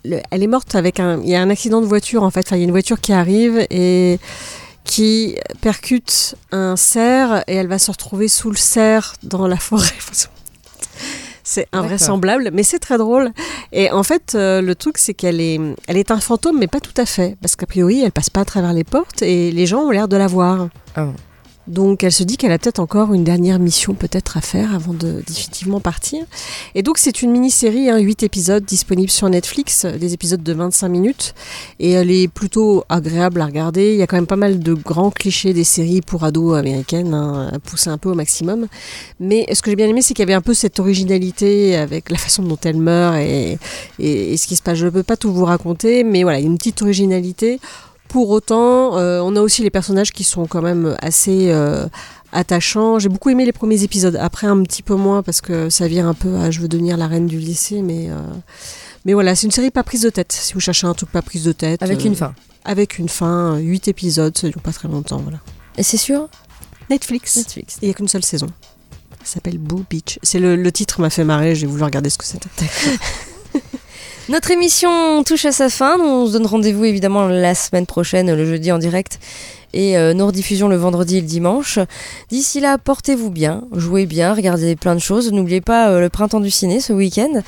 le- 0.05 0.21
elle 0.31 0.43
est 0.43 0.47
morte 0.47 0.75
avec 0.75 1.01
un. 1.01 1.21
Il 1.23 1.29
y 1.29 1.35
a 1.35 1.41
un 1.43 1.51
accident 1.51 1.81
de 1.81 1.87
voiture 1.87 2.23
en 2.23 2.31
fait. 2.31 2.47
Enfin, 2.47 2.57
il 2.57 2.61
y 2.61 2.63
a 2.63 2.67
une 2.67 2.71
voiture 2.71 3.01
qui 3.01 3.13
arrive 3.13 3.67
et 3.71 4.19
qui 4.85 5.37
percute 5.61 6.35
un 6.53 6.75
cerf 6.77 7.45
et 7.47 7.55
elle 7.55 7.69
va 7.69 7.79
se 7.79 7.91
retrouver 7.91 8.29
sous 8.29 8.51
le 8.51 8.57
cerf 8.57 9.15
dans 9.23 9.47
la 9.47 9.57
forêt. 9.57 9.85
C'est 11.43 11.67
invraisemblable, 11.73 12.51
mais 12.53 12.63
c'est 12.63 12.79
très 12.79 12.97
drôle. 12.97 13.33
Et 13.73 13.91
en 13.91 14.05
fait, 14.05 14.35
euh, 14.37 14.61
le 14.61 14.75
truc, 14.77 14.99
c'est 14.99 15.15
qu'elle 15.15 15.41
est, 15.41 15.59
elle 15.89 15.97
est 15.97 16.13
un 16.13 16.21
fantôme, 16.21 16.59
mais 16.61 16.69
pas 16.69 16.79
tout 16.79 16.93
à 16.97 17.07
fait. 17.07 17.37
Parce 17.41 17.57
qu'a 17.57 17.67
priori, 17.67 18.03
elle 18.05 18.13
passe 18.13 18.31
pas 18.31 18.43
à 18.43 18.45
travers 18.45 18.73
les 18.73 18.85
portes 18.85 19.23
et 19.23 19.51
les 19.51 19.67
gens 19.67 19.81
ont 19.81 19.91
l'air 19.91 20.07
de 20.07 20.17
la 20.17 20.29
voir. 20.29 20.69
Ah. 20.95 21.09
Donc 21.67 22.03
elle 22.03 22.13
se 22.13 22.25
dit 22.25 22.37
qu'elle 22.37 22.53
a 22.53 22.59
peut-être 22.59 22.81
encore 22.81 23.15
une 23.15 23.23
dernière 23.23 23.59
mission 23.59 23.95
peut-être 23.95 24.37
à 24.37 24.41
faire 24.41 24.75
avant 24.75 24.95
de 24.95 25.23
définitivement 25.27 25.81
partir. 25.81 26.25
Et 26.75 26.83
donc 26.83 26.99
c'est 26.99 27.23
une 27.23 27.31
mini-série, 27.31 27.91
hein, 27.91 27.99
8 27.99 28.23
épisodes 28.23 28.65
disponibles 28.65 29.11
sur 29.11 29.29
Netflix, 29.29 29.85
des 29.85 30.15
épisodes 30.15 30.43
de 30.43 30.53
25 30.53 30.89
minutes. 30.89 31.35
Et 31.79 31.93
elle 31.93 32.11
est 32.11 32.29
plutôt 32.29 32.85
agréable 32.89 33.41
à 33.41 33.47
regarder. 33.47 33.93
Il 33.93 33.99
y 33.99 34.03
a 34.03 34.07
quand 34.07 34.17
même 34.17 34.27
pas 34.27 34.37
mal 34.37 34.59
de 34.59 34.75
grands 34.75 35.11
clichés 35.11 35.53
des 35.53 35.65
séries 35.65 36.01
pour 36.01 36.25
ados 36.25 36.57
américaines, 36.57 37.15
hein, 37.15 37.53
poussés 37.65 37.91
un 37.91 37.99
peu 37.99 38.11
au 38.11 38.15
maximum. 38.15 38.67
Mais 39.21 39.47
ce 39.53 39.63
que 39.63 39.71
j'ai 39.71 39.77
bien 39.77 39.89
aimé, 39.89 40.03
c'est 40.03 40.15
qu'il 40.15 40.23
y 40.23 40.29
avait 40.29 40.35
un 40.35 40.41
peu 40.41 40.55
cette 40.55 40.81
originalité 40.81 41.77
avec 41.77 42.11
la 42.11 42.19
façon 42.19 42.43
dont 42.43 42.59
elle 42.65 42.79
meurt 42.79 43.17
et, 43.17 43.59
et, 43.99 44.33
et 44.33 44.37
ce 44.37 44.47
qui 44.47 44.57
se 44.57 44.63
passe. 44.63 44.79
Je 44.79 44.87
ne 44.87 44.91
peux 44.91 45.03
pas 45.03 45.17
tout 45.17 45.33
vous 45.33 45.45
raconter, 45.45 46.05
mais 46.05 46.23
voilà, 46.23 46.41
une 46.41 46.57
petite 46.57 46.83
originalité. 46.83 47.61
Pour 48.11 48.31
autant, 48.31 48.99
euh, 48.99 49.21
on 49.21 49.37
a 49.37 49.41
aussi 49.41 49.63
les 49.63 49.71
personnages 49.71 50.11
qui 50.11 50.25
sont 50.25 50.47
quand 50.47 50.63
même 50.63 50.97
assez 51.01 51.53
euh, 51.53 51.87
attachants. 52.33 52.99
J'ai 52.99 53.09
beaucoup 53.09 53.31
aimé 53.31 53.45
les 53.45 53.53
premiers 53.53 53.85
épisodes. 53.85 54.17
Après, 54.17 54.49
un 54.49 54.61
petit 54.65 54.83
peu 54.83 54.97
moins 54.97 55.23
parce 55.23 55.41
que 55.41 55.71
ça 55.71 55.87
vire 55.87 56.07
un 56.09 56.15
peu 56.15 56.35
à 56.37 56.51
je 56.51 56.61
veux 56.61 56.67
devenir 56.67 56.97
la 56.97 57.07
reine 57.07 57.29
du 57.29 57.39
lycée. 57.39 57.83
Mais, 57.83 58.11
euh, 58.11 58.17
mais 59.05 59.15
voilà, 59.15 59.37
c'est 59.37 59.47
une 59.47 59.53
série 59.53 59.71
pas 59.71 59.85
prise 59.85 60.03
de 60.03 60.11
tête. 60.11 60.33
Si 60.33 60.55
vous 60.55 60.61
cherchez 60.61 60.89
un 60.89 60.95
truc 60.95 61.13
pas 61.13 61.23
prise 61.23 61.45
de 61.45 61.53
tête. 61.53 61.85
Avec 61.85 62.01
euh, 62.01 62.09
une 62.09 62.17
fin. 62.17 62.35
Avec 62.65 62.99
une 62.99 63.09
fin, 63.09 63.59
8 63.59 63.87
épisodes, 63.87 64.37
ça 64.37 64.49
dure 64.49 64.61
pas 64.61 64.73
très 64.73 64.89
longtemps. 64.89 65.19
Voilà. 65.19 65.39
Et 65.79 65.85
c'est 65.85 65.97
sûr 65.97 66.29
Netflix. 66.91 67.37
Netflix. 67.37 67.79
Il 67.81 67.85
n'y 67.85 67.93
a 67.93 67.95
qu'une 67.95 68.09
seule 68.09 68.25
saison. 68.25 68.49
Ça 69.23 69.35
s'appelle 69.35 69.59
Boo 69.59 69.85
Beach. 69.89 70.19
C'est 70.25 70.41
le, 70.41 70.57
le 70.57 70.73
titre 70.73 71.01
m'a 71.01 71.11
fait 71.11 71.23
marrer, 71.23 71.55
j'ai 71.55 71.69
voulu 71.69 71.85
regarder 71.85 72.11
ce 72.11 72.19
que 72.19 72.25
c'était. 72.25 72.49
Notre 74.29 74.51
émission 74.51 75.25
touche 75.25 75.45
à 75.45 75.53
sa 75.53 75.69
fin. 75.69 75.99
On 75.99 76.27
se 76.27 76.33
donne 76.33 76.47
rendez-vous 76.47 76.85
évidemment 76.85 77.27
la 77.27 77.55
semaine 77.55 77.87
prochaine, 77.87 78.33
le 78.33 78.45
jeudi 78.47 78.71
en 78.71 78.79
direct, 78.79 79.19
et 79.73 79.97
euh, 79.97 80.15
nos 80.15 80.27
rediffusions 80.27 80.69
le 80.69 80.77
vendredi 80.77 81.17
et 81.17 81.21
le 81.21 81.27
dimanche. 81.27 81.79
D'ici 82.29 82.61
là, 82.61 82.79
portez-vous 82.79 83.31
bien, 83.31 83.65
jouez 83.73 84.07
bien, 84.07 84.35
regardez 84.35 84.77
plein 84.77 84.95
de 84.95 85.01
choses. 85.01 85.33
N'oubliez 85.33 85.61
pas 85.61 85.89
euh, 85.91 86.01
le 86.01 86.09
printemps 86.09 86.41
du 86.41 86.51
ciné 86.51 86.81
ce 86.81 86.93
week-end. 86.93 87.43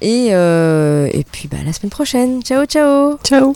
Et, 0.00 0.28
euh, 0.30 1.08
et 1.12 1.24
puis 1.24 1.48
bah, 1.48 1.58
la 1.64 1.72
semaine 1.72 1.90
prochaine. 1.90 2.42
Ciao, 2.42 2.64
ciao 2.66 3.18
Ciao 3.24 3.54